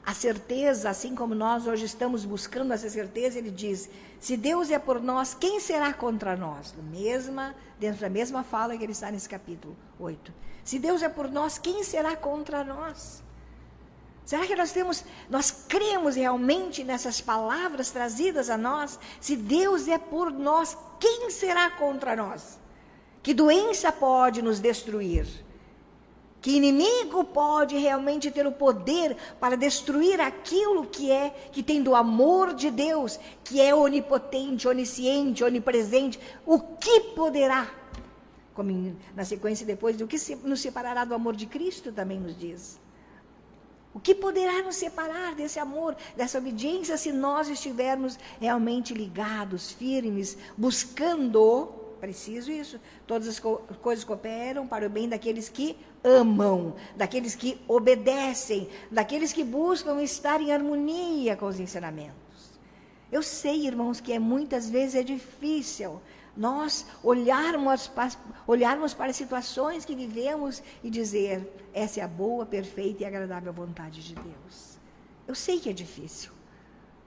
a 0.06 0.14
certeza, 0.14 0.90
assim 0.90 1.16
como 1.16 1.34
nós 1.34 1.66
hoje 1.66 1.86
estamos 1.86 2.26
buscando 2.26 2.74
essa 2.74 2.90
certeza, 2.90 3.38
ele 3.38 3.52
diz: 3.52 3.90
se 4.24 4.38
Deus 4.38 4.72
é 4.72 4.80
por 4.80 5.02
nós, 5.02 5.34
quem 5.34 5.60
será 5.60 5.92
contra 5.92 6.34
nós? 6.38 6.74
Mesma, 6.90 7.54
dentro 7.78 8.00
da 8.00 8.10
mesma 8.10 8.42
fala 8.42 8.78
que 8.78 8.82
ele 8.82 8.94
está 8.94 9.12
nesse 9.12 9.28
capítulo 9.28 9.76
8. 10.00 10.34
Se 10.64 10.80
Deus 10.80 11.04
é 11.04 11.10
por 11.10 11.30
nós, 11.30 11.58
quem 11.58 11.84
será 11.84 12.16
contra 12.16 12.64
nós? 12.64 13.22
Será 14.24 14.48
que 14.48 14.56
nós 14.56 14.72
temos, 14.72 15.04
nós 15.30 15.66
cremos 15.68 16.16
realmente 16.16 16.86
nessas 16.86 17.20
palavras 17.20 17.92
trazidas 17.92 18.50
a 18.50 18.58
nós? 18.58 18.98
Se 19.20 19.36
Deus 19.36 19.90
é 19.90 19.98
por 19.98 20.32
nós, 20.32 20.78
quem 21.02 21.30
será 21.30 21.70
contra 21.72 22.16
nós? 22.16 22.58
Que 23.22 23.34
doença 23.34 23.92
pode 23.92 24.42
nos 24.42 24.62
destruir? 24.62 25.28
Que 26.44 26.58
inimigo 26.58 27.24
pode 27.24 27.78
realmente 27.78 28.30
ter 28.30 28.46
o 28.46 28.52
poder 28.52 29.16
para 29.40 29.56
destruir 29.56 30.20
aquilo 30.20 30.86
que 30.86 31.10
é, 31.10 31.30
que 31.54 31.64
tem 31.64 31.82
do 31.82 31.96
amor 31.96 32.54
de 32.54 32.70
Deus, 32.70 33.18
que 33.46 33.62
é 33.62 33.74
onipotente, 33.74 34.68
onisciente, 34.68 35.42
onipresente? 35.42 36.20
O 36.46 36.60
que 36.60 37.00
poderá? 37.16 37.72
Como 38.54 38.94
na 39.16 39.24
sequência 39.24 39.66
depois, 39.66 39.96
do 39.96 40.06
que 40.06 40.18
nos 40.44 40.60
separará 40.60 41.06
do 41.06 41.16
amor 41.16 41.34
de 41.34 41.46
Cristo 41.46 41.94
também 41.94 42.20
nos 42.20 42.38
diz. 42.38 42.78
O 43.94 44.00
que 44.02 44.14
poderá 44.14 44.62
nos 44.64 44.76
separar 44.76 45.36
desse 45.36 45.60
amor, 45.60 45.96
dessa 46.14 46.40
obediência, 46.40 46.98
se 46.98 47.14
nós 47.14 47.48
estivermos 47.48 48.20
realmente 48.42 48.94
ligados, 48.94 49.72
firmes, 49.72 50.38
buscando 50.58 51.83
Preciso 52.04 52.52
isso. 52.52 52.82
Todas 53.08 53.30
as 53.30 53.40
co 53.40 53.60
coisas 53.82 54.04
cooperam 54.04 54.68
para 54.68 54.86
o 54.86 54.90
bem 54.90 55.08
daqueles 55.08 55.48
que 55.48 55.78
amam, 56.04 56.76
daqueles 56.98 57.34
que 57.34 57.58
obedecem, 57.66 58.68
daqueles 58.92 59.32
que 59.32 59.42
buscam 59.42 60.04
estar 60.04 60.42
em 60.42 60.52
harmonia 60.52 61.38
com 61.38 61.46
os 61.46 61.62
ensinamentos. 61.62 62.60
Eu 63.10 63.24
sei, 63.24 63.66
irmãos, 63.66 64.02
que 64.02 64.12
é, 64.12 64.20
muitas 64.20 64.70
vezes 64.70 64.96
é 64.96 65.04
difícil 65.04 66.02
nós 66.36 66.86
olharmos, 67.02 67.90
olharmos 68.46 68.94
para 68.94 69.14
situações 69.14 69.86
que 69.86 69.96
vivemos 69.96 70.62
e 70.84 70.90
dizer: 70.90 71.38
essa 71.74 72.02
é 72.02 72.04
a 72.04 72.08
boa, 72.10 72.46
perfeita 72.46 73.04
e 73.04 73.06
agradável 73.06 73.54
vontade 73.54 74.04
de 74.04 74.14
Deus. 74.14 74.78
Eu 75.26 75.36
sei 75.36 75.58
que 75.58 75.70
é 75.70 75.74
difícil. 75.74 76.34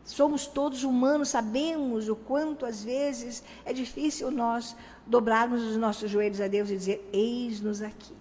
Somos 0.07 0.47
todos 0.47 0.85
humanos, 0.85 1.31
sabemos 1.31 2.09
o 2.09 2.15
quanto 2.15 2.65
às 2.65 2.85
vezes 2.85 3.43
é 3.65 3.73
difícil 3.73 4.31
nós 4.31 4.77
dobrarmos 5.05 5.61
os 5.63 5.77
nossos 5.77 6.09
joelhos 6.09 6.41
a 6.41 6.47
Deus 6.47 6.71
e 6.71 6.77
dizer: 6.77 7.11
Eis-nos 7.13 7.83
aqui. 7.83 8.15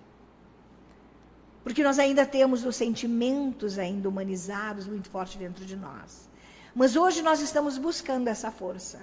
Porque 1.64 1.84
nós 1.84 2.00
ainda 2.00 2.26
temos 2.26 2.66
os 2.66 2.76
sentimentos 2.76 3.78
ainda 3.78 4.10
humanizados 4.10 4.88
muito 4.88 5.10
forte 5.12 5.38
dentro 5.38 5.64
de 5.64 5.76
nós. 5.76 6.28
Mas 6.74 6.96
hoje 6.96 7.22
nós 7.22 7.40
estamos 7.40 7.78
buscando 7.78 8.28
essa 8.30 8.50
força, 8.50 9.00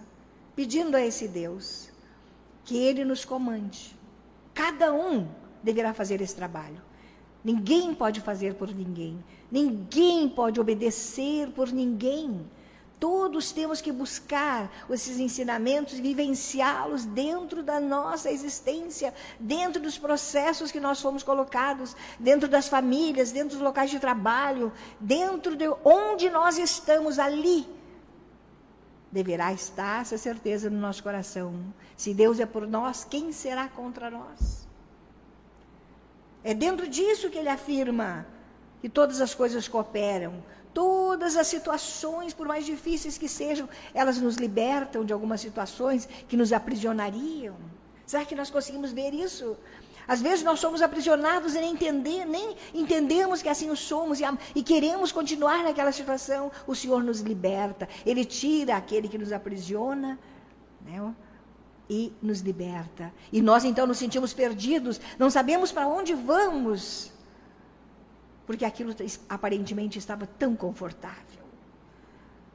pedindo 0.56 0.96
a 0.96 1.00
esse 1.00 1.28
Deus 1.28 1.88
que 2.64 2.76
Ele 2.76 3.04
nos 3.04 3.24
comande. 3.24 3.96
Cada 4.52 4.92
um 4.92 5.28
deverá 5.62 5.94
fazer 5.94 6.20
esse 6.20 6.34
trabalho. 6.34 6.82
Ninguém 7.44 7.94
pode 7.94 8.20
fazer 8.20 8.54
por 8.54 8.74
ninguém. 8.74 9.22
Ninguém 9.50 10.28
pode 10.28 10.60
obedecer 10.60 11.48
por 11.50 11.70
ninguém. 11.70 12.44
Todos 13.02 13.50
temos 13.50 13.80
que 13.80 13.90
buscar 13.90 14.70
esses 14.88 15.18
ensinamentos 15.18 15.98
e 15.98 16.00
vivenciá-los 16.00 17.04
dentro 17.04 17.60
da 17.60 17.80
nossa 17.80 18.30
existência, 18.30 19.12
dentro 19.40 19.82
dos 19.82 19.98
processos 19.98 20.70
que 20.70 20.78
nós 20.78 21.02
fomos 21.02 21.24
colocados, 21.24 21.96
dentro 22.16 22.48
das 22.48 22.68
famílias, 22.68 23.32
dentro 23.32 23.56
dos 23.56 23.60
locais 23.60 23.90
de 23.90 23.98
trabalho, 23.98 24.70
dentro 25.00 25.56
de 25.56 25.68
onde 25.84 26.30
nós 26.30 26.58
estamos 26.58 27.18
ali. 27.18 27.66
Deverá 29.10 29.52
estar 29.52 30.02
essa 30.02 30.16
certeza 30.16 30.70
no 30.70 30.78
nosso 30.78 31.02
coração. 31.02 31.74
Se 31.96 32.14
Deus 32.14 32.38
é 32.38 32.46
por 32.46 32.68
nós, 32.68 33.02
quem 33.02 33.32
será 33.32 33.66
contra 33.66 34.12
nós? 34.12 34.68
É 36.44 36.54
dentro 36.54 36.86
disso 36.86 37.28
que 37.30 37.38
ele 37.38 37.48
afirma 37.48 38.24
que 38.80 38.88
todas 38.88 39.20
as 39.20 39.34
coisas 39.34 39.66
cooperam 39.66 40.40
Todas 40.74 41.36
as 41.36 41.46
situações, 41.46 42.32
por 42.32 42.46
mais 42.46 42.64
difíceis 42.64 43.18
que 43.18 43.28
sejam, 43.28 43.68
elas 43.92 44.18
nos 44.18 44.36
libertam 44.36 45.04
de 45.04 45.12
algumas 45.12 45.40
situações 45.40 46.08
que 46.28 46.36
nos 46.36 46.52
aprisionariam. 46.52 47.56
Será 48.06 48.24
que 48.24 48.34
nós 48.34 48.50
conseguimos 48.50 48.92
ver 48.92 49.12
isso? 49.12 49.56
Às 50.06 50.20
vezes 50.20 50.44
nós 50.44 50.58
somos 50.58 50.82
aprisionados 50.82 51.54
e 51.54 51.60
nem, 51.60 51.72
entender, 51.72 52.24
nem 52.24 52.56
entendemos 52.74 53.40
que 53.40 53.48
assim 53.48 53.70
o 53.70 53.76
somos 53.76 54.20
e, 54.20 54.24
e, 54.54 54.62
queremos 54.62 55.12
continuar 55.12 55.62
naquela 55.62 55.92
situação. 55.92 56.50
O 56.66 56.74
Senhor 56.74 57.02
nos 57.02 57.20
liberta, 57.20 57.88
Ele 58.04 58.24
tira 58.24 58.76
aquele 58.76 59.08
que 59.08 59.18
nos 59.18 59.32
aprisiona 59.32 60.18
né, 60.80 61.14
e 61.88 62.12
nos 62.20 62.40
liberta. 62.40 63.12
E 63.32 63.40
nós 63.40 63.64
então 63.64 63.86
nos 63.86 63.98
sentimos 63.98 64.32
perdidos, 64.32 65.00
não 65.18 65.30
sabemos 65.30 65.70
para 65.70 65.86
onde 65.86 66.14
vamos 66.14 67.12
porque 68.46 68.64
aquilo 68.64 68.94
aparentemente 69.28 69.98
estava 69.98 70.26
tão 70.26 70.54
confortável. 70.54 71.42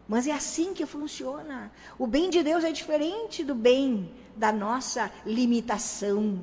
Mas 0.08 0.26
é 0.26 0.32
assim 0.32 0.74
que 0.74 0.86
funciona. 0.86 1.72
O 2.00 2.08
bem 2.08 2.30
de 2.30 2.42
Deus 2.42 2.64
é 2.64 2.72
diferente 2.72 3.44
do 3.44 3.54
bem 3.54 4.10
da 4.36 4.52
nossa 4.52 5.12
limitação. 5.26 6.42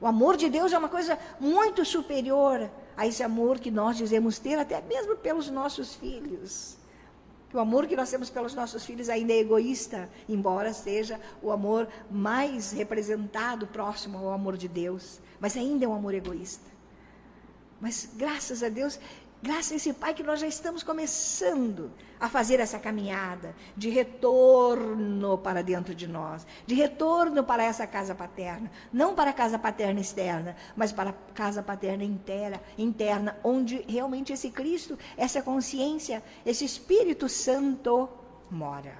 O 0.00 0.06
amor 0.06 0.36
de 0.36 0.48
Deus 0.48 0.72
é 0.72 0.78
uma 0.78 0.88
coisa 0.88 1.18
muito 1.40 1.84
superior 1.84 2.70
a 2.96 3.06
esse 3.06 3.22
amor 3.22 3.58
que 3.58 3.70
nós 3.70 3.96
dizemos 3.96 4.38
ter, 4.38 4.58
até 4.58 4.80
mesmo 4.82 5.16
pelos 5.16 5.48
nossos 5.48 5.94
filhos. 5.94 6.76
O 7.52 7.58
amor 7.58 7.86
que 7.86 7.96
nós 7.96 8.10
temos 8.10 8.28
pelos 8.28 8.54
nossos 8.54 8.84
filhos 8.84 9.08
ainda 9.08 9.32
é 9.32 9.38
egoísta, 9.38 10.10
embora 10.28 10.72
seja 10.74 11.18
o 11.42 11.50
amor 11.50 11.88
mais 12.10 12.72
representado 12.72 13.66
próximo 13.66 14.18
ao 14.18 14.32
amor 14.32 14.56
de 14.56 14.68
Deus, 14.68 15.18
mas 15.40 15.56
ainda 15.56 15.86
é 15.86 15.88
um 15.88 15.94
amor 15.94 16.12
egoísta. 16.12 16.77
Mas 17.80 18.08
graças 18.16 18.62
a 18.62 18.68
Deus, 18.68 18.98
graças 19.42 19.72
a 19.72 19.76
esse 19.76 19.92
Pai 19.92 20.12
que 20.12 20.22
nós 20.22 20.40
já 20.40 20.46
estamos 20.46 20.82
começando 20.82 21.90
a 22.18 22.28
fazer 22.28 22.58
essa 22.58 22.78
caminhada 22.78 23.54
de 23.76 23.88
retorno 23.88 25.38
para 25.38 25.62
dentro 25.62 25.94
de 25.94 26.08
nós, 26.08 26.44
de 26.66 26.74
retorno 26.74 27.44
para 27.44 27.62
essa 27.62 27.86
casa 27.86 28.14
paterna, 28.14 28.70
não 28.92 29.14
para 29.14 29.30
a 29.30 29.32
casa 29.32 29.58
paterna 29.58 30.00
externa, 30.00 30.56
mas 30.76 30.90
para 30.90 31.10
a 31.10 31.32
casa 31.34 31.62
paterna 31.62 32.02
inteira, 32.02 32.60
interna, 32.76 33.36
onde 33.44 33.84
realmente 33.88 34.32
esse 34.32 34.50
Cristo, 34.50 34.98
essa 35.16 35.40
consciência, 35.40 36.22
esse 36.44 36.64
Espírito 36.64 37.28
Santo 37.28 38.08
mora, 38.50 38.98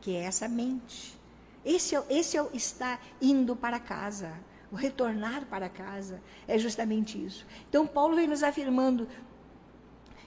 que 0.00 0.16
é 0.16 0.22
essa 0.22 0.48
mente. 0.48 1.20
Esse, 1.64 1.94
é 1.94 2.04
esse 2.08 2.38
é 2.38 2.44
está 2.54 2.98
indo 3.20 3.54
para 3.54 3.78
casa 3.78 4.32
o 4.72 4.74
retornar 4.74 5.44
para 5.44 5.68
casa 5.68 6.20
é 6.48 6.56
justamente 6.56 7.22
isso. 7.22 7.46
Então, 7.68 7.86
Paulo 7.86 8.16
vem 8.16 8.26
nos 8.26 8.42
afirmando, 8.42 9.06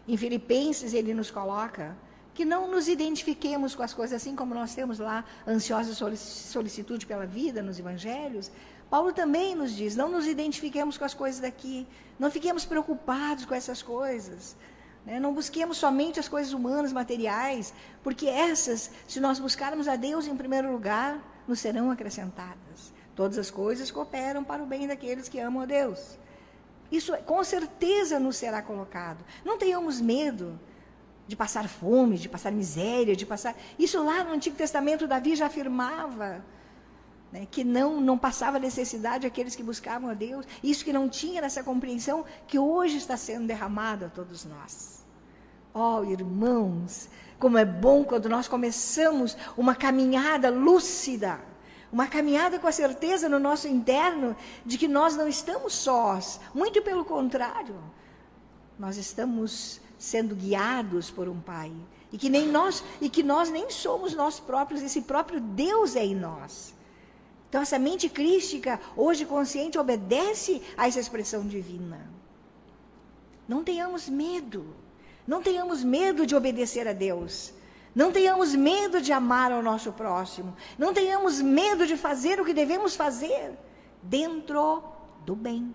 em 0.08 0.16
Filipenses, 0.16 0.94
ele 0.94 1.16
nos 1.16 1.32
coloca 1.32 1.98
que 2.36 2.46
não 2.46 2.70
nos 2.70 2.88
identifiquemos 2.88 3.74
com 3.74 3.82
as 3.82 3.94
coisas 3.94 4.22
assim 4.22 4.36
como 4.36 4.54
nós 4.54 4.76
temos 4.76 5.00
lá 5.00 5.26
ansiosa 5.48 5.96
solicitude 5.96 7.08
pela 7.08 7.26
vida 7.26 7.64
nos 7.64 7.80
evangelhos. 7.80 8.52
Paulo 8.88 9.12
também 9.12 9.56
nos 9.56 9.76
diz: 9.76 9.96
não 9.96 10.10
nos 10.10 10.28
identifiquemos 10.28 10.96
com 10.96 11.06
as 11.06 11.16
coisas 11.16 11.40
daqui, 11.40 11.88
não 12.20 12.30
fiquemos 12.30 12.66
preocupados 12.66 13.46
com 13.46 13.56
essas 13.56 13.82
coisas. 13.82 14.56
Né? 15.06 15.20
Não 15.20 15.34
busquemos 15.34 15.78
somente 15.78 16.20
as 16.20 16.28
coisas 16.28 16.54
humanas, 16.54 16.94
materiais, 16.94 17.74
porque 18.04 18.28
essas, 18.28 18.92
se 19.08 19.20
nós 19.20 19.40
buscarmos 19.40 19.88
a 19.88 19.96
Deus 19.96 20.28
em 20.28 20.38
primeiro 20.38 20.72
lugar, 20.72 21.20
nos 21.48 21.60
serão 21.60 21.90
acrescentadas. 21.90 22.95
Todas 23.16 23.38
as 23.38 23.50
coisas 23.50 23.90
cooperam 23.90 24.44
para 24.44 24.62
o 24.62 24.66
bem 24.66 24.88
daqueles 24.88 25.30
que 25.30 25.40
amam 25.40 25.64
a 25.64 25.66
Deus. 25.66 26.18
Isso 26.92 27.16
com 27.26 27.44
certeza 27.44 28.20
nos 28.20 28.36
será 28.36 28.62
colocado. 28.62 29.24
Não 29.44 29.58
tenhamos 29.58 30.02
medo 30.02 30.60
de 31.28 31.36
passar 31.36 31.68
fome, 31.68 32.18
de 32.18 32.30
passar 32.30 32.52
miséria, 32.52 33.16
de 33.16 33.26
passar. 33.26 33.56
Isso 33.80 34.04
lá 34.04 34.24
no 34.24 34.34
Antigo 34.34 34.56
Testamento, 34.56 35.08
Davi 35.08 35.36
já 35.36 35.48
afirmava 35.48 36.44
né, 37.32 37.48
que 37.50 37.64
não, 37.64 38.00
não 38.00 38.18
passava 38.18 38.60
necessidade 38.60 39.26
aqueles 39.26 39.56
que 39.56 39.64
buscavam 39.64 40.10
a 40.10 40.14
Deus. 40.14 40.46
Isso 40.62 40.84
que 40.84 40.94
não 40.94 41.10
tinha 41.10 41.42
nessa 41.42 41.64
compreensão 41.64 42.26
que 42.48 42.60
hoje 42.60 42.98
está 42.98 43.18
sendo 43.18 43.48
derramado 43.48 44.06
a 44.06 44.10
todos 44.10 44.46
nós. 44.46 45.04
Oh, 45.74 46.04
irmãos, 46.04 47.10
como 47.40 47.58
é 47.58 47.66
bom 47.66 48.04
quando 48.04 48.30
nós 48.30 48.48
começamos 48.48 49.36
uma 49.58 49.74
caminhada 49.74 50.50
lúcida 50.50 51.40
uma 51.96 52.08
caminhada 52.08 52.60
com 52.60 52.68
a 52.68 52.74
certeza 52.74 53.30
no 53.30 53.40
nosso 53.40 53.70
interno 53.70 54.36
de 54.66 54.78
que 54.78 54.86
nós 54.86 55.16
não 55.16 55.30
estamos 55.30 55.72
sós, 55.74 56.42
muito 56.54 56.82
pelo 56.82 57.06
contrário, 57.06 57.78
nós 58.78 58.98
estamos 58.98 59.80
sendo 59.98 60.36
guiados 60.36 61.10
por 61.10 61.30
um 61.30 61.40
Pai 61.40 61.72
e 62.12 62.18
que 62.18 62.30
nem 62.30 62.50
nós 62.50 62.84
e 63.00 63.10
que 63.10 63.24
nós 63.24 63.50
nem 63.50 63.70
somos 63.70 64.14
nós 64.14 64.42
próprios, 64.42 64.84
esse 64.84 65.04
próprio 65.04 65.40
Deus 65.40 65.96
é 65.96 66.04
em 66.06 66.14
nós. 66.14 66.74
Então 67.48 67.62
essa 67.62 67.80
mente 67.80 68.10
crística, 68.10 68.78
hoje 68.98 69.24
consciente, 69.24 69.78
obedece 69.78 70.62
a 70.76 70.90
essa 70.90 71.00
expressão 71.00 71.48
divina. 71.48 72.06
Não 73.48 73.64
tenhamos 73.64 74.10
medo. 74.10 74.66
Não 75.26 75.42
tenhamos 75.42 75.82
medo 75.82 76.26
de 76.26 76.36
obedecer 76.36 76.90
a 76.90 76.94
Deus. 76.94 77.54
Não 77.96 78.12
tenhamos 78.12 78.54
medo 78.54 79.02
de 79.02 79.14
amar 79.14 79.54
ao 79.54 79.64
nosso 79.64 79.94
próximo. 79.94 80.54
Não 80.78 80.94
tenhamos 80.94 81.42
medo 81.42 81.88
de 81.88 81.96
fazer 81.96 82.42
o 82.42 82.46
que 82.46 82.54
devemos 82.54 82.94
fazer 82.94 83.58
dentro 84.04 84.84
do 85.26 85.34
bem, 85.34 85.74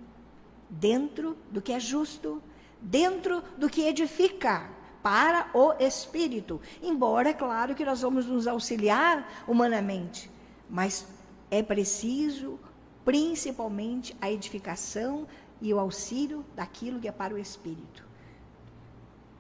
dentro 0.69 1.37
do 1.51 1.63
que 1.63 1.73
é 1.73 1.81
justo, 1.81 2.43
dentro 2.79 3.43
do 3.57 3.71
que 3.71 3.87
edifica 3.87 4.69
para 5.03 5.49
o 5.55 5.73
espírito. 5.81 6.61
Embora, 6.83 7.31
é 7.31 7.33
claro, 7.33 7.75
que 7.75 7.87
nós 7.87 8.03
vamos 8.03 8.27
nos 8.27 8.47
auxiliar 8.47 9.45
humanamente, 9.49 10.31
mas 10.69 11.07
é 11.51 11.63
preciso, 11.63 12.61
principalmente, 13.03 14.15
a 14.21 14.31
edificação 14.31 15.27
e 15.61 15.73
o 15.73 15.81
auxílio 15.81 16.45
daquilo 16.55 17.01
que 17.01 17.09
é 17.09 17.13
para 17.13 17.35
o 17.35 17.39
espírito. 17.39 18.05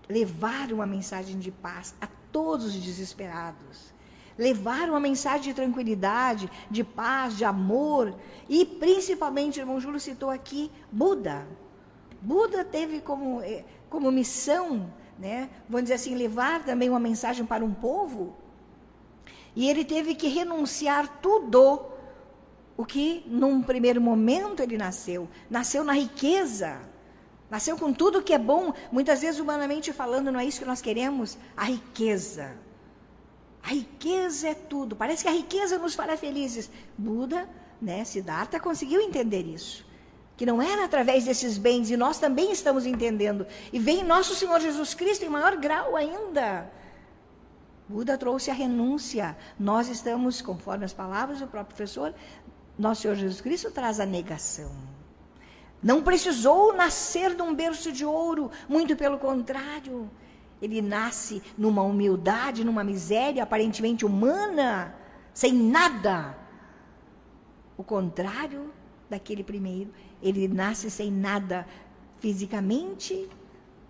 Levar 0.08 0.72
uma 0.72 0.86
mensagem 0.86 1.38
de 1.38 1.50
paz 1.50 1.94
a 2.00 2.06
todos 2.32 2.66
os 2.66 2.74
desesperados. 2.74 3.92
Levar 4.38 4.88
uma 4.88 5.00
mensagem 5.00 5.42
de 5.42 5.54
tranquilidade, 5.54 6.50
de 6.70 6.82
paz, 6.82 7.36
de 7.36 7.44
amor. 7.44 8.14
E 8.48 8.64
principalmente, 8.64 9.58
o 9.58 9.62
irmão 9.62 9.80
Júlio 9.80 10.00
citou 10.00 10.30
aqui, 10.30 10.70
Buda. 10.90 11.46
Buda 12.20 12.64
teve 12.64 13.00
como, 13.00 13.40
eh, 13.42 13.64
como 13.88 14.10
missão, 14.10 14.92
né, 15.18 15.50
vamos 15.68 15.84
dizer 15.84 15.94
assim, 15.94 16.14
levar 16.14 16.64
também 16.64 16.88
uma 16.88 17.00
mensagem 17.00 17.44
para 17.44 17.64
um 17.64 17.74
povo. 17.74 18.34
E 19.54 19.68
ele 19.68 19.84
teve 19.84 20.14
que 20.14 20.28
renunciar 20.28 21.20
tudo 21.20 21.82
o 22.76 22.84
que 22.84 23.22
num 23.26 23.62
primeiro 23.62 24.00
momento 24.00 24.62
ele 24.62 24.78
nasceu. 24.78 25.28
Nasceu 25.50 25.84
na 25.84 25.92
riqueza. 25.92 26.80
Nasceu 27.50 27.76
com 27.76 27.92
tudo 27.92 28.22
que 28.22 28.32
é 28.32 28.38
bom. 28.38 28.72
Muitas 28.92 29.20
vezes, 29.20 29.40
humanamente 29.40 29.92
falando, 29.92 30.30
não 30.30 30.38
é 30.38 30.44
isso 30.44 30.60
que 30.60 30.66
nós 30.66 30.80
queremos? 30.80 31.36
A 31.56 31.64
riqueza. 31.64 32.56
A 33.62 33.68
riqueza 33.68 34.48
é 34.48 34.54
tudo. 34.54 34.94
Parece 34.94 35.24
que 35.24 35.28
a 35.28 35.32
riqueza 35.32 35.78
nos 35.78 35.94
fará 35.94 36.16
felizes. 36.16 36.70
Buda, 36.96 37.48
né, 37.82 38.04
Siddhartha 38.04 38.60
conseguiu 38.60 39.00
entender 39.00 39.42
isso. 39.42 39.84
Que 40.36 40.46
não 40.46 40.62
era 40.62 40.84
através 40.84 41.24
desses 41.24 41.58
bens, 41.58 41.90
e 41.90 41.96
nós 41.96 42.18
também 42.18 42.52
estamos 42.52 42.86
entendendo. 42.86 43.46
E 43.72 43.78
vem 43.78 44.04
nosso 44.04 44.34
Senhor 44.34 44.58
Jesus 44.60 44.94
Cristo 44.94 45.24
em 45.24 45.28
maior 45.28 45.56
grau 45.56 45.96
ainda. 45.96 46.70
Buda 47.86 48.16
trouxe 48.16 48.50
a 48.50 48.54
renúncia. 48.54 49.36
Nós 49.58 49.88
estamos, 49.88 50.40
conforme 50.40 50.84
as 50.84 50.92
palavras 50.92 51.40
do 51.40 51.48
próprio 51.48 51.76
professor, 51.76 52.14
nosso 52.78 53.02
Senhor 53.02 53.16
Jesus 53.16 53.40
Cristo 53.40 53.70
traz 53.70 54.00
a 54.00 54.06
negação. 54.06 54.70
Não 55.82 56.02
precisou 56.02 56.74
nascer 56.74 57.34
de 57.34 57.42
um 57.42 57.54
berço 57.54 57.90
de 57.90 58.04
ouro, 58.04 58.50
muito 58.68 58.94
pelo 58.96 59.18
contrário. 59.18 60.10
Ele 60.60 60.82
nasce 60.82 61.42
numa 61.56 61.82
humildade, 61.82 62.64
numa 62.64 62.84
miséria 62.84 63.42
aparentemente 63.42 64.04
humana, 64.04 64.94
sem 65.32 65.54
nada. 65.54 66.36
O 67.78 67.82
contrário 67.82 68.72
daquele 69.08 69.42
primeiro, 69.42 69.90
ele 70.22 70.46
nasce 70.46 70.90
sem 70.90 71.10
nada 71.10 71.66
fisicamente 72.18 73.28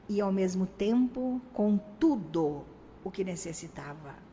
e 0.08 0.20
ao 0.20 0.30
mesmo 0.30 0.66
tempo 0.66 1.40
com 1.52 1.76
tudo 1.98 2.64
o 3.02 3.10
que 3.10 3.24
necessitava 3.24 4.29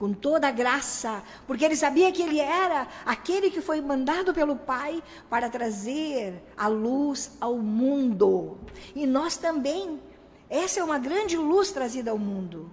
com 0.00 0.14
toda 0.14 0.48
a 0.48 0.50
graça, 0.50 1.22
porque 1.46 1.62
ele 1.62 1.76
sabia 1.76 2.10
que 2.10 2.22
ele 2.22 2.40
era 2.40 2.88
aquele 3.04 3.50
que 3.50 3.60
foi 3.60 3.82
mandado 3.82 4.32
pelo 4.32 4.56
Pai 4.56 5.02
para 5.28 5.50
trazer 5.50 6.42
a 6.56 6.66
luz 6.68 7.32
ao 7.38 7.58
mundo. 7.58 8.56
E 8.96 9.06
nós 9.06 9.36
também. 9.36 10.00
Essa 10.48 10.80
é 10.80 10.82
uma 10.82 10.98
grande 10.98 11.36
luz 11.36 11.70
trazida 11.70 12.10
ao 12.10 12.18
mundo. 12.18 12.70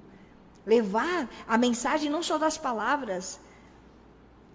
Levar 0.65 1.30
a 1.45 1.57
mensagem 1.57 2.09
não 2.09 2.23
só 2.23 2.38
das 2.38 2.57
palavras, 2.57 3.39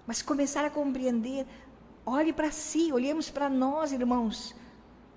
mas 0.07 0.23
começar 0.23 0.65
a 0.65 0.71
compreender. 0.71 1.47
Olhe 2.07 2.33
para 2.33 2.51
si, 2.51 2.91
olhemos 2.91 3.29
para 3.31 3.51
nós, 3.51 3.93
irmãos, 3.93 4.57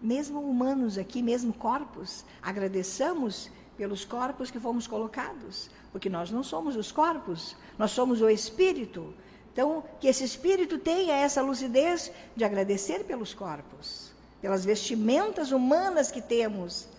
mesmo 0.01 0.41
humanos 0.41 0.97
aqui, 0.97 1.21
mesmo 1.21 1.53
corpos. 1.53 2.25
Agradeçamos 2.41 3.49
pelos 3.77 4.05
corpos 4.05 4.49
que 4.51 4.59
fomos 4.59 4.87
colocados 4.87 5.69
porque 5.95 6.09
nós 6.09 6.29
não 6.29 6.43
somos 6.43 6.75
os 6.75 6.91
corpos, 6.91 7.55
nós 7.79 7.91
somos 7.91 8.21
o 8.21 8.29
espírito. 8.29 9.13
Então, 9.53 9.81
que 9.97 10.09
esse 10.09 10.25
espírito 10.25 10.77
tenha 10.77 11.13
essa 11.15 11.41
lucidez 11.41 12.11
de 12.35 12.43
agradecer 12.43 13.05
pelos 13.05 13.33
corpos, 13.33 14.11
pelas 14.41 14.65
vestimentas 14.65 15.53
humanas 15.53 16.11
que 16.11 16.21
temos, 16.21 16.89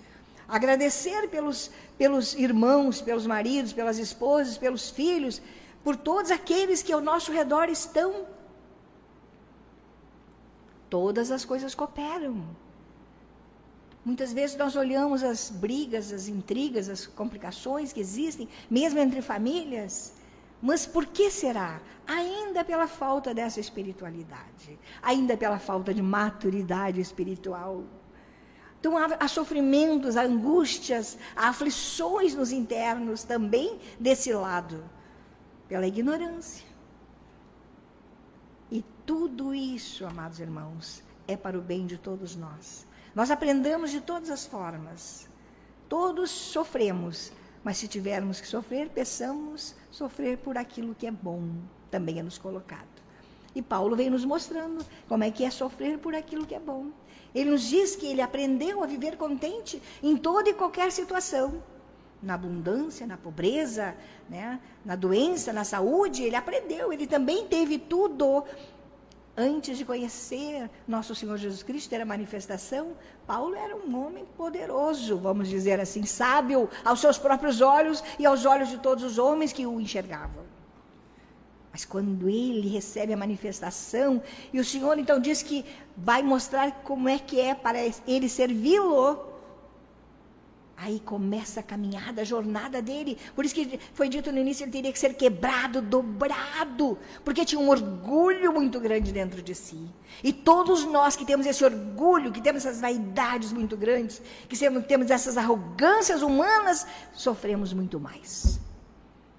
agradecer 0.49 1.29
pelos, 1.29 1.71
pelos 1.99 2.33
irmãos, 2.33 3.03
pelos 3.03 3.27
maridos, 3.27 3.75
pelas 3.75 3.99
esposas, 3.99 4.57
pelos 4.57 4.89
filhos, 4.89 5.43
por 5.85 5.95
todos 5.95 6.31
aqueles 6.31 6.83
que 6.83 6.95
ao 6.95 7.03
nosso 7.03 7.31
redor 7.31 7.69
estão. 7.69 8.25
Todas 10.89 11.31
as 11.31 11.45
coisas 11.45 11.75
cooperam. 11.75 12.47
Muitas 14.07 14.33
vezes 14.33 14.57
nós 14.57 14.77
olhamos 14.77 15.25
as 15.25 15.51
brigas, 15.51 16.13
as 16.13 16.29
intrigas, 16.29 16.89
as 16.89 17.09
complicações 17.09 17.93
que 17.93 17.99
existem, 17.99 18.49
mesmo 18.71 19.01
entre 19.01 19.21
famílias. 19.21 20.15
Mas 20.63 20.87
por 20.87 21.07
que 21.07 21.29
será? 21.29 21.81
Ainda 22.07 22.65
pela 22.65 22.87
falta 22.87 23.35
dessa 23.35 23.59
espiritualidade, 23.59 24.79
ainda 25.03 25.37
pela 25.37 25.59
falta 25.59 25.93
de 25.93 26.01
maturidade 26.01 27.01
espiritual. 27.01 27.83
Então 28.79 28.97
há, 28.97 29.07
há 29.19 29.27
sofrimentos, 29.27 30.17
há 30.17 30.23
angústias, 30.23 31.19
há 31.35 31.49
aflições 31.49 32.33
nos 32.33 32.53
internos 32.53 33.25
também 33.25 33.77
desse 33.99 34.33
lado, 34.33 34.89
pela 35.67 35.85
ignorância. 35.85 36.65
E 38.71 38.85
tudo 39.05 39.53
isso, 39.53 40.07
amados 40.07 40.39
irmãos, 40.39 41.03
é 41.27 41.37
para 41.37 41.59
o 41.59 41.61
bem 41.61 41.87
de 41.87 41.99
todos 41.99 42.37
nós. 42.37 42.86
Nós 43.17 43.31
aprendemos 43.31 43.91
de 43.91 44.03
todas 44.03 44.29
as 44.29 44.45
formas. 44.45 45.27
Todos 45.89 46.31
sofremos, 46.31 47.33
mas 47.65 47.79
se 47.79 47.89
tivermos 47.89 48.43
que 48.43 48.47
sofrer, 48.47 48.91
peçamos 48.91 49.75
sofrer 49.91 50.37
por 50.37 50.59
aquilo 50.59 50.95
que 50.95 51.07
é 51.07 51.11
bom, 51.11 51.49
também 51.91 52.19
é 52.19 52.23
nos 52.23 52.37
colocado. 52.37 52.87
E 53.55 53.63
Paulo 53.63 53.97
vem 53.97 54.11
nos 54.11 54.23
mostrando 54.23 54.85
como 55.09 55.25
é 55.25 55.31
que 55.31 55.47
é 55.47 55.51
sofrer 55.51 55.99
por 55.99 56.15
aquilo 56.15 56.45
que 56.45 56.55
é 56.55 56.61
bom. 56.61 56.89
Ele 57.35 57.53
nos 57.53 57.63
diz 57.63 57.97
que 57.97 58.05
ele 58.05 58.21
aprendeu 58.21 58.85
a 58.85 58.87
viver 58.87 59.17
contente 59.17 59.83
em 60.03 60.15
toda 60.15 60.51
e 60.51 60.55
qualquer 60.55 60.93
situação. 60.93 61.63
Na 62.23 62.35
abundância, 62.35 63.07
na 63.07 63.17
pobreza, 63.17 63.97
né? 64.29 64.61
na 64.85 64.95
doença, 64.95 65.55
na 65.55 65.65
saúde, 65.65 66.23
ele 66.23 66.37
aprendeu, 66.37 66.93
ele 66.93 67.07
também 67.07 67.47
teve 67.47 67.79
tudo 67.79 68.45
antes 69.37 69.77
de 69.77 69.85
conhecer 69.85 70.71
nosso 70.89 71.15
Senhor 71.15 71.37
Jesus 71.37 71.63
Cristo, 71.63 71.91
ter 71.91 72.01
a 72.01 72.07
manifestação, 72.07 72.93
Paulo 73.27 73.55
era 73.55 73.77
um 73.77 74.07
homem 74.07 74.25
poderoso, 74.37 75.19
vamos 75.19 75.49
dizer 75.49 75.79
assim, 75.79 76.05
sábio 76.07 76.69
aos 76.85 77.01
seus 77.01 77.19
próprios 77.19 77.61
olhos 77.61 78.03
e 78.19 78.25
aos 78.25 78.47
olhos 78.47 78.69
de 78.69 78.79
todos 78.79 79.05
os 79.05 79.19
homens 79.19 79.53
que 79.53 79.67
o 79.67 79.81
enxergavam. 79.81 80.45
Mas 81.71 81.85
quando 81.85 82.27
ele 82.29 82.69
recebe 82.69 83.13
a 83.13 83.17
manifestação, 83.19 84.23
e 84.51 84.59
o 84.59 84.65
Senhor 84.65 84.99
então 84.99 85.21
diz 85.21 85.43
que 85.43 85.63
vai 85.95 86.23
mostrar 86.23 86.71
como 86.83 87.07
é 87.07 87.19
que 87.19 87.39
é 87.39 87.55
para 87.55 87.79
ele 88.07 88.29
servi-lo, 88.31 89.36
Aí 90.79 91.01
começa 91.01 91.61
a 91.61 91.63
caminhada, 91.63 92.21
a 92.21 92.25
jornada 92.25 92.83
dele. 92.83 93.17
Por 93.35 93.47
isso 93.47 93.55
que 93.55 93.81
foi 93.95 94.11
dito 94.11 94.31
no 94.31 94.39
início, 94.39 94.65
ele 94.65 94.73
teria 94.73 94.93
que 94.93 94.99
ser 94.99 95.15
quebrado, 95.15 95.81
dobrado, 95.81 96.99
porque 97.25 97.47
tinha 97.47 97.59
um 97.59 97.71
orgulho 97.71 98.53
muito 98.53 98.79
grande 98.79 99.11
dentro 99.11 99.41
de 99.41 99.55
si. 99.55 99.89
E 100.23 100.35
todos 100.35 100.85
nós 100.85 101.17
que 101.17 101.25
temos 101.25 101.47
esse 101.47 101.65
orgulho, 101.65 102.31
que 102.31 102.43
temos 102.43 102.67
essas 102.67 102.81
vaidades 102.81 103.53
muito 103.55 103.75
grandes, 103.75 104.21
que 104.49 104.57
temos 104.83 105.11
essas 105.11 105.39
arrogâncias 105.39 106.21
humanas, 106.21 106.87
sofremos 107.15 107.73
muito 107.73 107.99
mais. 107.99 108.61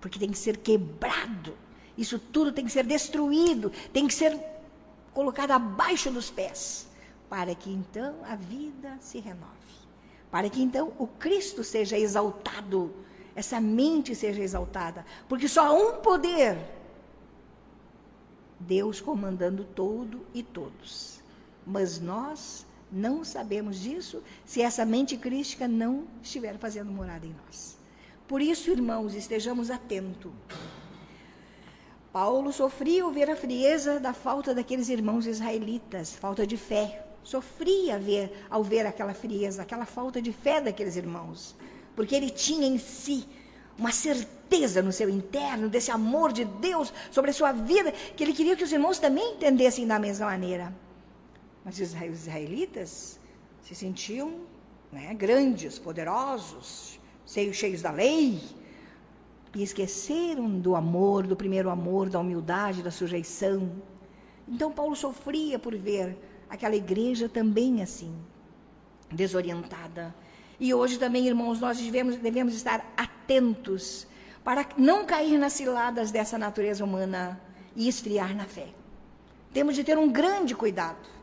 Porque 0.01 0.17
tem 0.17 0.31
que 0.31 0.37
ser 0.39 0.57
quebrado. 0.57 1.55
Isso 1.95 2.17
tudo 2.17 2.51
tem 2.51 2.65
que 2.65 2.71
ser 2.71 2.83
destruído, 2.83 3.71
tem 3.93 4.07
que 4.07 4.13
ser 4.13 4.39
colocado 5.13 5.51
abaixo 5.51 6.09
dos 6.09 6.31
pés, 6.31 6.87
para 7.29 7.53
que 7.53 7.71
então 7.71 8.15
a 8.23 8.35
vida 8.35 8.97
se 8.99 9.19
renove 9.19 9.66
para 10.31 10.49
que 10.49 10.61
então 10.61 10.93
o 10.97 11.07
Cristo 11.07 11.63
seja 11.63 11.97
exaltado, 11.97 12.93
essa 13.35 13.61
mente 13.61 14.15
seja 14.15 14.41
exaltada, 14.41 15.05
porque 15.27 15.47
só 15.47 15.67
há 15.67 15.73
um 15.73 16.01
poder 16.01 16.57
Deus 18.59 18.99
comandando 18.99 19.63
todo 19.63 20.25
e 20.33 20.41
todos. 20.41 21.19
Mas 21.65 21.99
nós 21.99 22.65
não 22.91 23.23
sabemos 23.23 23.79
disso 23.79 24.23
se 24.45 24.61
essa 24.61 24.85
mente 24.85 25.17
crística 25.17 25.67
não 25.67 26.07
estiver 26.21 26.57
fazendo 26.57 26.91
morada 26.91 27.25
em 27.25 27.35
nós. 27.45 27.77
Por 28.27 28.41
isso, 28.41 28.71
irmãos, 28.71 29.13
estejamos 29.13 29.69
atentos. 29.69 30.31
Paulo 32.11 32.51
sofria 32.51 33.07
ver 33.11 33.29
a 33.29 33.35
frieza 33.35 33.99
da 33.99 34.13
falta 34.13 34.53
daqueles 34.53 34.89
irmãos 34.89 35.27
israelitas, 35.27 36.15
falta 36.15 36.47
de 36.47 36.57
fé 36.57 37.06
sofria 37.27 37.99
ver, 37.99 38.25
ao 38.49 38.63
ver 38.63 38.85
aquela 38.85 39.13
frieza, 39.13 39.61
aquela 39.61 39.85
falta 39.85 40.21
de 40.21 40.31
fé 40.31 40.61
daqueles 40.61 40.95
irmãos. 40.95 41.55
porque 41.93 42.15
ele 42.15 42.29
tinha 42.29 42.67
em 42.67 42.77
si 42.77 43.27
uma 43.75 43.91
certeza 43.91 44.83
no 44.83 44.91
seu 44.91 45.09
interno 45.09 45.67
desse 45.67 45.89
amor 45.89 46.31
de 46.31 46.45
Deus 46.45 46.93
sobre 47.11 47.31
a 47.31 47.33
sua 47.33 47.51
vida, 47.51 47.91
que 48.15 48.23
ele 48.23 48.33
queria 48.33 48.55
que 48.55 48.63
os 48.63 48.71
irmãos 48.71 48.99
também 48.99 49.33
entendessem 49.33 49.85
da 49.85 49.97
mesma 49.97 50.27
maneira. 50.27 50.71
Mas 51.65 51.79
os 51.79 51.95
israelitas 52.21 53.19
se 53.63 53.73
sentiam 53.73 54.29
né, 54.91 55.11
grandes, 55.15 55.79
poderosos, 55.79 56.99
cheios 57.25 57.81
da 57.81 57.91
lei, 57.91 58.39
e 59.55 59.63
esqueceram 59.63 60.59
do 60.59 60.75
amor, 60.75 61.25
do 61.25 61.35
primeiro 61.35 61.69
amor, 61.71 62.09
da 62.09 62.19
humildade, 62.19 62.83
da 62.83 62.91
sujeição. 62.91 63.71
Então 64.47 64.71
Paulo 64.71 64.95
sofria 64.95 65.57
por 65.57 65.75
ver 65.75 66.15
aquela 66.49 66.75
igreja 66.75 67.27
também 67.27 67.81
assim, 67.81 68.13
desorientada. 69.11 70.13
E 70.59 70.73
hoje 70.73 70.97
também, 70.97 71.27
irmãos, 71.27 71.59
nós 71.59 71.77
devemos, 71.77 72.15
devemos 72.17 72.55
estar 72.55 72.93
atentos 72.97 74.07
para 74.43 74.65
não 74.77 75.05
cair 75.05 75.37
nas 75.37 75.53
ciladas 75.53 76.09
dessa 76.09 76.37
natureza 76.37 76.83
humana 76.83 77.39
e 77.75 77.87
esfriar 77.87 78.35
na 78.35 78.45
fé. 78.45 78.67
Temos 79.53 79.75
de 79.75 79.83
ter 79.83 79.97
um 79.97 80.09
grande 80.09 80.55
cuidado. 80.55 81.17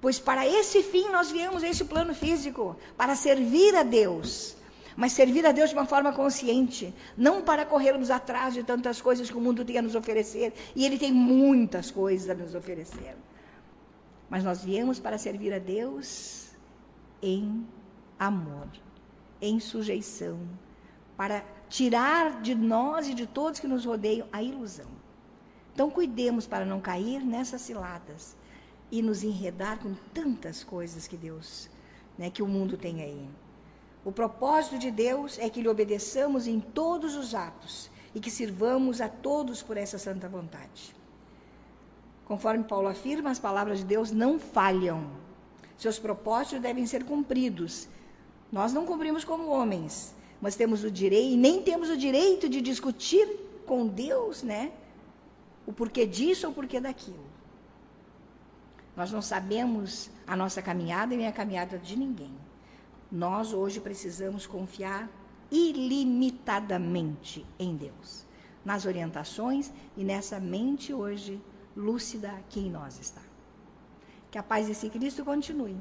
Pois 0.00 0.18
para 0.18 0.46
esse 0.46 0.82
fim 0.82 1.08
nós 1.10 1.30
viemos 1.30 1.62
a 1.62 1.68
esse 1.68 1.84
plano 1.84 2.14
físico, 2.14 2.76
para 2.96 3.14
servir 3.14 3.76
a 3.76 3.82
Deus, 3.82 4.56
mas 4.96 5.12
servir 5.12 5.46
a 5.46 5.52
Deus 5.52 5.70
de 5.70 5.76
uma 5.76 5.86
forma 5.86 6.12
consciente, 6.12 6.92
não 7.16 7.42
para 7.42 7.64
corrermos 7.64 8.10
atrás 8.10 8.54
de 8.54 8.64
tantas 8.64 9.00
coisas 9.00 9.30
que 9.30 9.36
o 9.36 9.40
mundo 9.40 9.64
tem 9.64 9.78
a 9.78 9.82
nos 9.82 9.94
oferecer, 9.94 10.52
e 10.74 10.84
ele 10.84 10.98
tem 10.98 11.12
muitas 11.12 11.90
coisas 11.90 12.28
a 12.28 12.34
nos 12.34 12.54
oferecer. 12.54 13.14
Mas 14.32 14.42
nós 14.42 14.64
viemos 14.64 14.98
para 14.98 15.18
servir 15.18 15.52
a 15.52 15.58
Deus 15.58 16.52
em 17.20 17.66
amor, 18.18 18.66
em 19.42 19.60
sujeição, 19.60 20.40
para 21.18 21.44
tirar 21.68 22.40
de 22.40 22.54
nós 22.54 23.06
e 23.10 23.12
de 23.12 23.26
todos 23.26 23.60
que 23.60 23.68
nos 23.68 23.84
rodeiam 23.84 24.26
a 24.32 24.42
ilusão. 24.42 24.88
Então, 25.74 25.90
cuidemos 25.90 26.46
para 26.46 26.64
não 26.64 26.80
cair 26.80 27.22
nessas 27.22 27.60
ciladas 27.60 28.34
e 28.90 29.02
nos 29.02 29.22
enredar 29.22 29.78
com 29.80 29.92
tantas 30.14 30.64
coisas 30.64 31.06
que 31.06 31.18
Deus, 31.18 31.68
né, 32.16 32.30
que 32.30 32.42
o 32.42 32.48
mundo 32.48 32.78
tem 32.78 33.02
aí. 33.02 33.28
O 34.02 34.10
propósito 34.10 34.78
de 34.78 34.90
Deus 34.90 35.38
é 35.38 35.50
que 35.50 35.60
lhe 35.60 35.68
obedeçamos 35.68 36.46
em 36.46 36.58
todos 36.58 37.16
os 37.16 37.34
atos 37.34 37.90
e 38.14 38.18
que 38.18 38.30
sirvamos 38.30 39.02
a 39.02 39.10
todos 39.10 39.62
por 39.62 39.76
essa 39.76 39.98
santa 39.98 40.26
vontade. 40.26 41.01
Conforme 42.32 42.64
Paulo 42.64 42.88
afirma, 42.88 43.30
as 43.30 43.38
palavras 43.38 43.80
de 43.80 43.84
Deus 43.84 44.10
não 44.10 44.38
falham. 44.38 45.10
Seus 45.76 45.98
propósitos 45.98 46.62
devem 46.62 46.86
ser 46.86 47.04
cumpridos. 47.04 47.88
Nós 48.50 48.72
não 48.72 48.86
cumprimos 48.86 49.22
como 49.22 49.50
homens, 49.50 50.14
mas 50.40 50.56
temos 50.56 50.82
o 50.82 50.90
direito, 50.90 51.36
nem 51.36 51.60
temos 51.60 51.90
o 51.90 51.96
direito 52.06 52.48
de 52.48 52.62
discutir 52.62 53.28
com 53.66 53.86
Deus, 53.86 54.42
né? 54.42 54.72
O 55.66 55.74
porquê 55.74 56.06
disso 56.06 56.46
ou 56.46 56.52
o 56.52 56.54
porquê 56.54 56.80
daquilo. 56.80 57.26
Nós 58.96 59.12
não 59.12 59.20
sabemos 59.20 60.08
a 60.26 60.34
nossa 60.34 60.62
caminhada 60.62 61.12
e 61.12 61.18
nem 61.18 61.26
a 61.26 61.32
caminhada 61.32 61.76
de 61.76 61.98
ninguém. 61.98 62.32
Nós 63.10 63.52
hoje 63.52 63.78
precisamos 63.78 64.46
confiar 64.46 65.06
ilimitadamente 65.50 67.44
em 67.58 67.76
Deus, 67.76 68.24
nas 68.64 68.86
orientações 68.86 69.70
e 69.98 70.02
nessa 70.02 70.40
mente 70.40 70.94
hoje 70.94 71.38
lúcida 71.76 72.32
que 72.48 72.60
em 72.60 72.70
nós 72.70 72.98
está. 73.00 73.22
Que 74.30 74.38
a 74.38 74.42
paz 74.42 74.66
desse 74.66 74.88
Cristo 74.88 75.24
continue. 75.24 75.76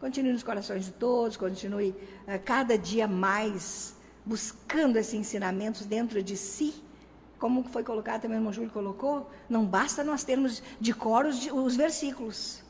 Continue 0.00 0.32
nos 0.32 0.42
corações 0.42 0.84
de 0.84 0.92
todos, 0.92 1.36
continue 1.36 1.90
uh, 1.90 2.40
cada 2.44 2.76
dia 2.76 3.08
mais 3.08 3.96
buscando 4.24 4.96
esses 4.96 5.14
ensinamentos 5.14 5.86
dentro 5.86 6.22
de 6.22 6.36
si. 6.36 6.74
Como 7.38 7.64
foi 7.64 7.82
colocado 7.82 8.22
também, 8.22 8.36
o 8.36 8.40
irmão 8.40 8.52
Júlio 8.52 8.70
colocou, 8.70 9.30
não 9.48 9.64
basta 9.64 10.02
nós 10.02 10.24
termos 10.24 10.62
de 10.80 10.92
cor 10.92 11.26
os, 11.26 11.46
os 11.46 11.76
versículos. 11.76 12.62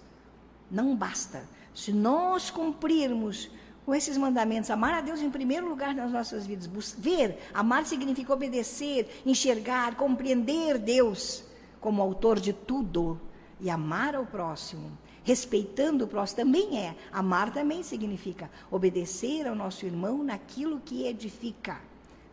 Não 0.70 0.94
basta. 0.94 1.42
Se 1.74 1.92
nós 1.92 2.50
cumprirmos 2.50 3.50
com 3.84 3.94
esses 3.94 4.16
mandamentos, 4.16 4.70
amar 4.70 4.94
a 4.94 5.00
Deus 5.00 5.20
em 5.20 5.30
primeiro 5.30 5.68
lugar 5.68 5.94
nas 5.94 6.10
nossas 6.10 6.46
vidas, 6.46 6.68
ver, 6.98 7.38
amar 7.54 7.86
significa 7.86 8.32
obedecer, 8.32 9.08
enxergar, 9.24 9.94
compreender 9.94 10.78
Deus 10.78 11.45
como 11.86 12.02
autor 12.02 12.40
de 12.40 12.52
tudo 12.52 13.16
e 13.60 13.70
amar 13.70 14.16
ao 14.16 14.26
próximo, 14.26 14.90
respeitando 15.22 16.04
o 16.04 16.08
próximo 16.08 16.38
também 16.38 16.80
é. 16.80 16.96
Amar 17.12 17.52
também 17.52 17.84
significa 17.84 18.50
obedecer 18.72 19.46
ao 19.46 19.54
nosso 19.54 19.86
irmão 19.86 20.24
naquilo 20.24 20.80
que 20.80 21.06
edifica, 21.06 21.80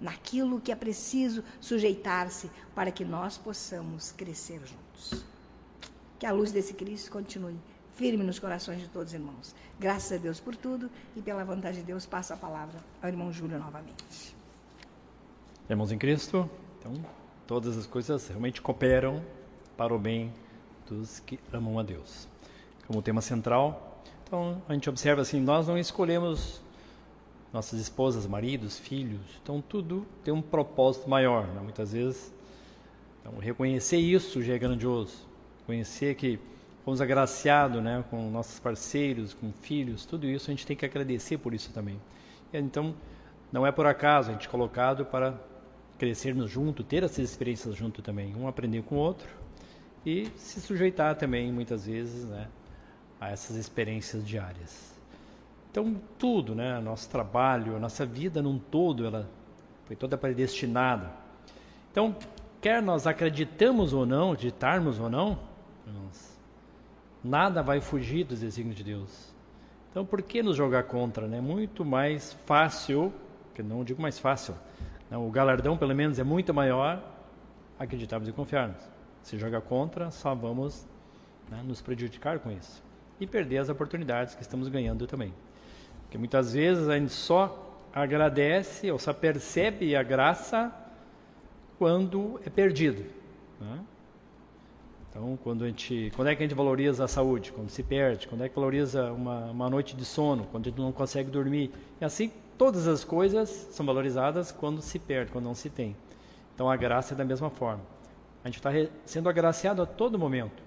naquilo 0.02 0.60
que 0.60 0.72
é 0.72 0.76
preciso 0.76 1.44
sujeitar-se 1.62 2.50
para 2.74 2.90
que 2.90 3.06
nós 3.06 3.38
possamos 3.38 4.12
crescer 4.12 4.60
juntos. 4.66 5.24
Que 6.18 6.26
a 6.26 6.32
luz 6.32 6.52
desse 6.52 6.74
Cristo 6.74 7.12
continue 7.12 7.60
firme 7.94 8.24
nos 8.24 8.40
corações 8.40 8.82
de 8.82 8.88
todos 8.88 9.10
os 9.10 9.14
irmãos. 9.14 9.56
Graças 9.80 10.14
a 10.14 10.18
Deus 10.18 10.40
por 10.40 10.56
tudo 10.56 10.90
e 11.16 11.22
pela 11.22 11.46
vontade 11.46 11.78
de 11.78 11.84
Deus, 11.84 12.08
passo 12.08 12.34
a 12.34 12.38
palavra 12.38 12.80
ao 13.04 13.08
irmão 13.08 13.32
Júlio 13.32 13.60
novamente. 13.60 14.36
Irmãos 15.70 15.92
em 15.92 15.98
Cristo, 16.00 16.50
então, 16.80 16.94
todas 17.46 17.78
as 17.78 17.86
coisas 17.86 18.28
realmente 18.28 18.60
cooperam 18.60 19.22
para 19.78 19.94
o 19.94 20.00
bem 20.00 20.32
dos 20.88 21.20
que 21.20 21.40
amam 21.52 21.80
a 21.80 21.84
Deus. 21.84 22.28
Como 22.88 23.02
tema 23.02 23.22
central, 23.22 24.02
então 24.26 24.62
a 24.68 24.74
gente 24.74 24.90
observa 24.90 25.22
assim, 25.22 25.40
nós 25.40 25.68
não 25.68 25.78
escolhemos 25.78 26.62
nossas 27.52 27.80
esposas, 27.80 28.26
maridos, 28.26 28.80
filhos, 28.80 29.22
então 29.42 29.62
tudo 29.62 30.06
tem 30.24 30.34
um 30.34 30.42
propósito 30.42 31.08
maior, 31.10 31.46
né? 31.48 31.62
muitas 31.62 31.94
vezes. 31.94 32.34
Então, 33.22 33.38
reconhecer 33.40 33.98
isso 33.98 34.42
já 34.42 34.56
é 34.56 34.58
grandioso. 34.58 35.26
Conhecer 35.66 36.16
que 36.16 36.40
fomos 36.84 37.00
agraciados 37.00 37.82
né, 37.82 38.04
com 38.10 38.30
nossos 38.30 38.60
parceiros, 38.60 39.34
com 39.34 39.52
filhos, 39.54 40.06
tudo 40.06 40.28
isso 40.28 40.50
a 40.50 40.54
gente 40.54 40.66
tem 40.66 40.76
que 40.76 40.84
agradecer 40.84 41.38
por 41.38 41.54
isso 41.54 41.72
também. 41.72 42.02
Então, 42.52 42.94
não 43.52 43.66
é 43.66 43.72
por 43.72 43.86
acaso 43.86 44.30
a 44.30 44.34
gente 44.34 44.50
colocado 44.50 45.06
para 45.06 45.40
crescermos 45.98 46.50
junto, 46.50 46.84
ter 46.84 47.04
essas 47.04 47.20
experiências 47.20 47.76
junto 47.76 48.02
também, 48.02 48.36
um 48.36 48.48
aprender 48.48 48.82
com 48.82 48.96
o 48.96 49.00
outro 49.00 49.43
e 50.06 50.30
se 50.36 50.60
sujeitar 50.62 51.16
também, 51.16 51.52
muitas 51.52 51.86
vezes, 51.86 52.26
né, 52.30 52.48
a 53.20 53.30
essas 53.30 53.56
experiências 53.56 54.26
diárias. 54.26 54.94
Então, 55.72 56.00
tudo, 56.20 56.54
né, 56.54 56.80
nosso 56.80 57.10
trabalho, 57.10 57.80
nossa 57.80 58.06
vida 58.06 58.42
num 58.42 58.60
todo, 58.60 59.06
ela 59.06 59.30
foi 59.86 59.96
toda 59.96 60.18
predestinada. 60.18 61.12
Então, 61.92 62.16
quer 62.62 62.82
nós 62.82 63.08
acreditamos 63.08 63.94
ou 63.94 64.06
não, 64.06 64.34
acreditarmos 64.34 65.00
ou 65.00 65.10
não, 65.10 65.40
Nada 67.24 67.64
vai 67.64 67.80
fugir 67.80 68.26
dos 68.26 68.42
desígnios 68.42 68.76
de 68.76 68.84
Deus. 68.84 69.34
Então, 69.90 70.06
por 70.06 70.22
que 70.22 70.44
nos 70.44 70.58
jogar 70.58 70.84
contra? 70.84 71.26
É 71.26 71.30
né? 71.30 71.40
muito 71.40 71.86
mais 71.86 72.34
fácil, 72.46 73.14
que 73.56 73.64
não 73.64 73.84
digo 73.84 74.02
mais 74.02 74.20
fácil, 74.20 74.56
né? 75.10 75.16
o 75.16 75.30
galardão, 75.30 75.78
pelo 75.78 75.96
menos, 75.96 76.20
é 76.20 76.24
muito 76.24 76.54
maior 76.54 77.02
acreditarmos 77.80 78.28
e 78.28 78.34
confiarmos. 78.34 78.93
Se 79.24 79.38
jogar 79.38 79.62
contra, 79.62 80.12
só 80.12 80.36
vamos 80.36 80.86
né, 81.50 81.62
nos 81.66 81.82
prejudicar 81.82 82.40
com 82.40 82.52
isso 82.52 82.84
e 83.20 83.26
perder 83.26 83.58
as 83.58 83.70
oportunidades 83.70 84.36
que 84.36 84.42
estamos 84.42 84.68
ganhando 84.68 85.08
também. 85.08 85.34
Porque 86.04 86.18
muitas 86.18 86.54
vezes 86.54 86.88
a 86.88 86.98
gente 86.98 87.12
só 87.12 87.80
agradece 87.94 88.92
ou 88.92 89.00
só 89.00 89.14
percebe 89.14 89.96
a 89.96 90.04
graça 90.04 90.74
quando 91.78 92.40
é 92.46 92.50
perdido. 92.50 93.06
Né? 93.60 93.80
Então, 95.10 95.38
quando, 95.44 95.64
a 95.64 95.68
gente, 95.68 96.12
quando 96.16 96.28
é 96.28 96.36
que 96.36 96.44
a 96.44 96.48
gente 96.48 96.56
valoriza 96.56 97.04
a 97.04 97.08
saúde? 97.08 97.52
Quando 97.52 97.70
se 97.70 97.84
perde. 97.84 98.28
Quando 98.28 98.44
é 98.44 98.50
que 98.50 98.56
valoriza 98.56 99.12
uma, 99.12 99.52
uma 99.52 99.70
noite 99.70 99.96
de 99.96 100.04
sono? 100.04 100.46
Quando 100.46 100.66
a 100.66 100.70
gente 100.70 100.82
não 100.82 100.92
consegue 100.92 101.30
dormir. 101.30 101.72
E 102.02 102.06
assim, 102.06 102.32
todas 102.58 102.88
as 102.88 103.04
coisas 103.04 103.50
são 103.72 103.86
valorizadas 103.86 104.52
quando 104.52 104.82
se 104.82 104.98
perde, 104.98 105.32
quando 105.32 105.46
não 105.46 105.54
se 105.54 105.70
tem. 105.70 105.96
Então, 106.56 106.70
a 106.70 106.76
graça 106.76 107.14
é 107.14 107.18
da 107.18 107.24
mesma 107.24 107.52
forma. 107.52 107.82
A 108.44 108.48
gente 108.48 108.58
está 108.58 108.72
sendo 109.06 109.30
agraciado 109.30 109.82
a 109.82 109.86
todo 109.86 110.20
momento. 110.20 110.62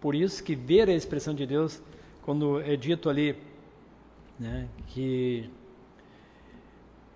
Por 0.00 0.14
isso 0.14 0.42
que 0.42 0.54
ver 0.54 0.88
a 0.88 0.94
expressão 0.94 1.34
de 1.34 1.44
Deus, 1.44 1.82
quando 2.22 2.60
é 2.60 2.76
dito 2.76 3.10
ali 3.10 3.36
né, 4.38 4.68
que, 4.86 5.50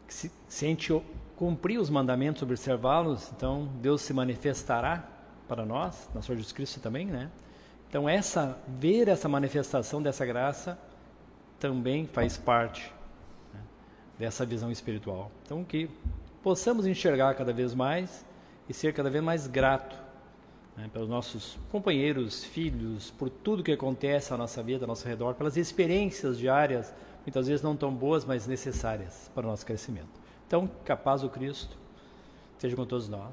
que 0.06 0.14
se, 0.14 0.32
se 0.48 0.64
a 0.66 0.68
gente 0.68 1.02
cumprir 1.36 1.78
os 1.78 1.88
mandamentos, 1.88 2.42
observá-los, 2.42 3.32
então 3.32 3.68
Deus 3.80 4.02
se 4.02 4.12
manifestará 4.12 5.08
para 5.48 5.64
nós, 5.64 6.08
na 6.14 6.22
Senhor 6.22 6.36
Jesus 6.36 6.52
Cristo 6.52 6.80
também, 6.80 7.06
né? 7.06 7.30
Então 7.88 8.08
essa 8.08 8.58
ver 8.66 9.08
essa 9.08 9.28
manifestação 9.28 10.02
dessa 10.02 10.26
graça 10.26 10.78
também 11.60 12.06
faz 12.06 12.36
parte 12.36 12.92
né, 13.52 13.60
dessa 14.18 14.44
visão 14.44 14.70
espiritual. 14.70 15.30
Então 15.44 15.64
que 15.64 15.88
possamos 16.42 16.86
enxergar 16.86 17.34
cada 17.34 17.52
vez 17.52 17.74
mais 17.74 18.24
e 18.68 18.74
ser 18.74 18.92
cada 18.92 19.10
vez 19.10 19.22
mais 19.22 19.46
grato 19.46 19.96
né, 20.76 20.88
pelos 20.92 21.08
nossos 21.08 21.58
companheiros, 21.70 22.44
filhos, 22.44 23.10
por 23.12 23.30
tudo 23.30 23.62
que 23.62 23.72
acontece 23.72 24.30
na 24.30 24.38
nossa 24.38 24.62
vida, 24.62 24.84
ao 24.84 24.88
nosso 24.88 25.06
redor, 25.06 25.34
pelas 25.34 25.56
experiências 25.56 26.38
diárias, 26.38 26.92
muitas 27.24 27.46
vezes 27.46 27.62
não 27.62 27.76
tão 27.76 27.94
boas, 27.94 28.24
mas 28.24 28.46
necessárias 28.46 29.30
para 29.34 29.46
o 29.46 29.50
nosso 29.50 29.64
crescimento. 29.64 30.20
Então, 30.46 30.68
que 30.84 30.92
a 30.92 30.96
paz 30.96 31.22
do 31.22 31.30
Cristo 31.30 31.76
seja 32.58 32.76
com 32.76 32.84
todos 32.84 33.08
nós. 33.08 33.22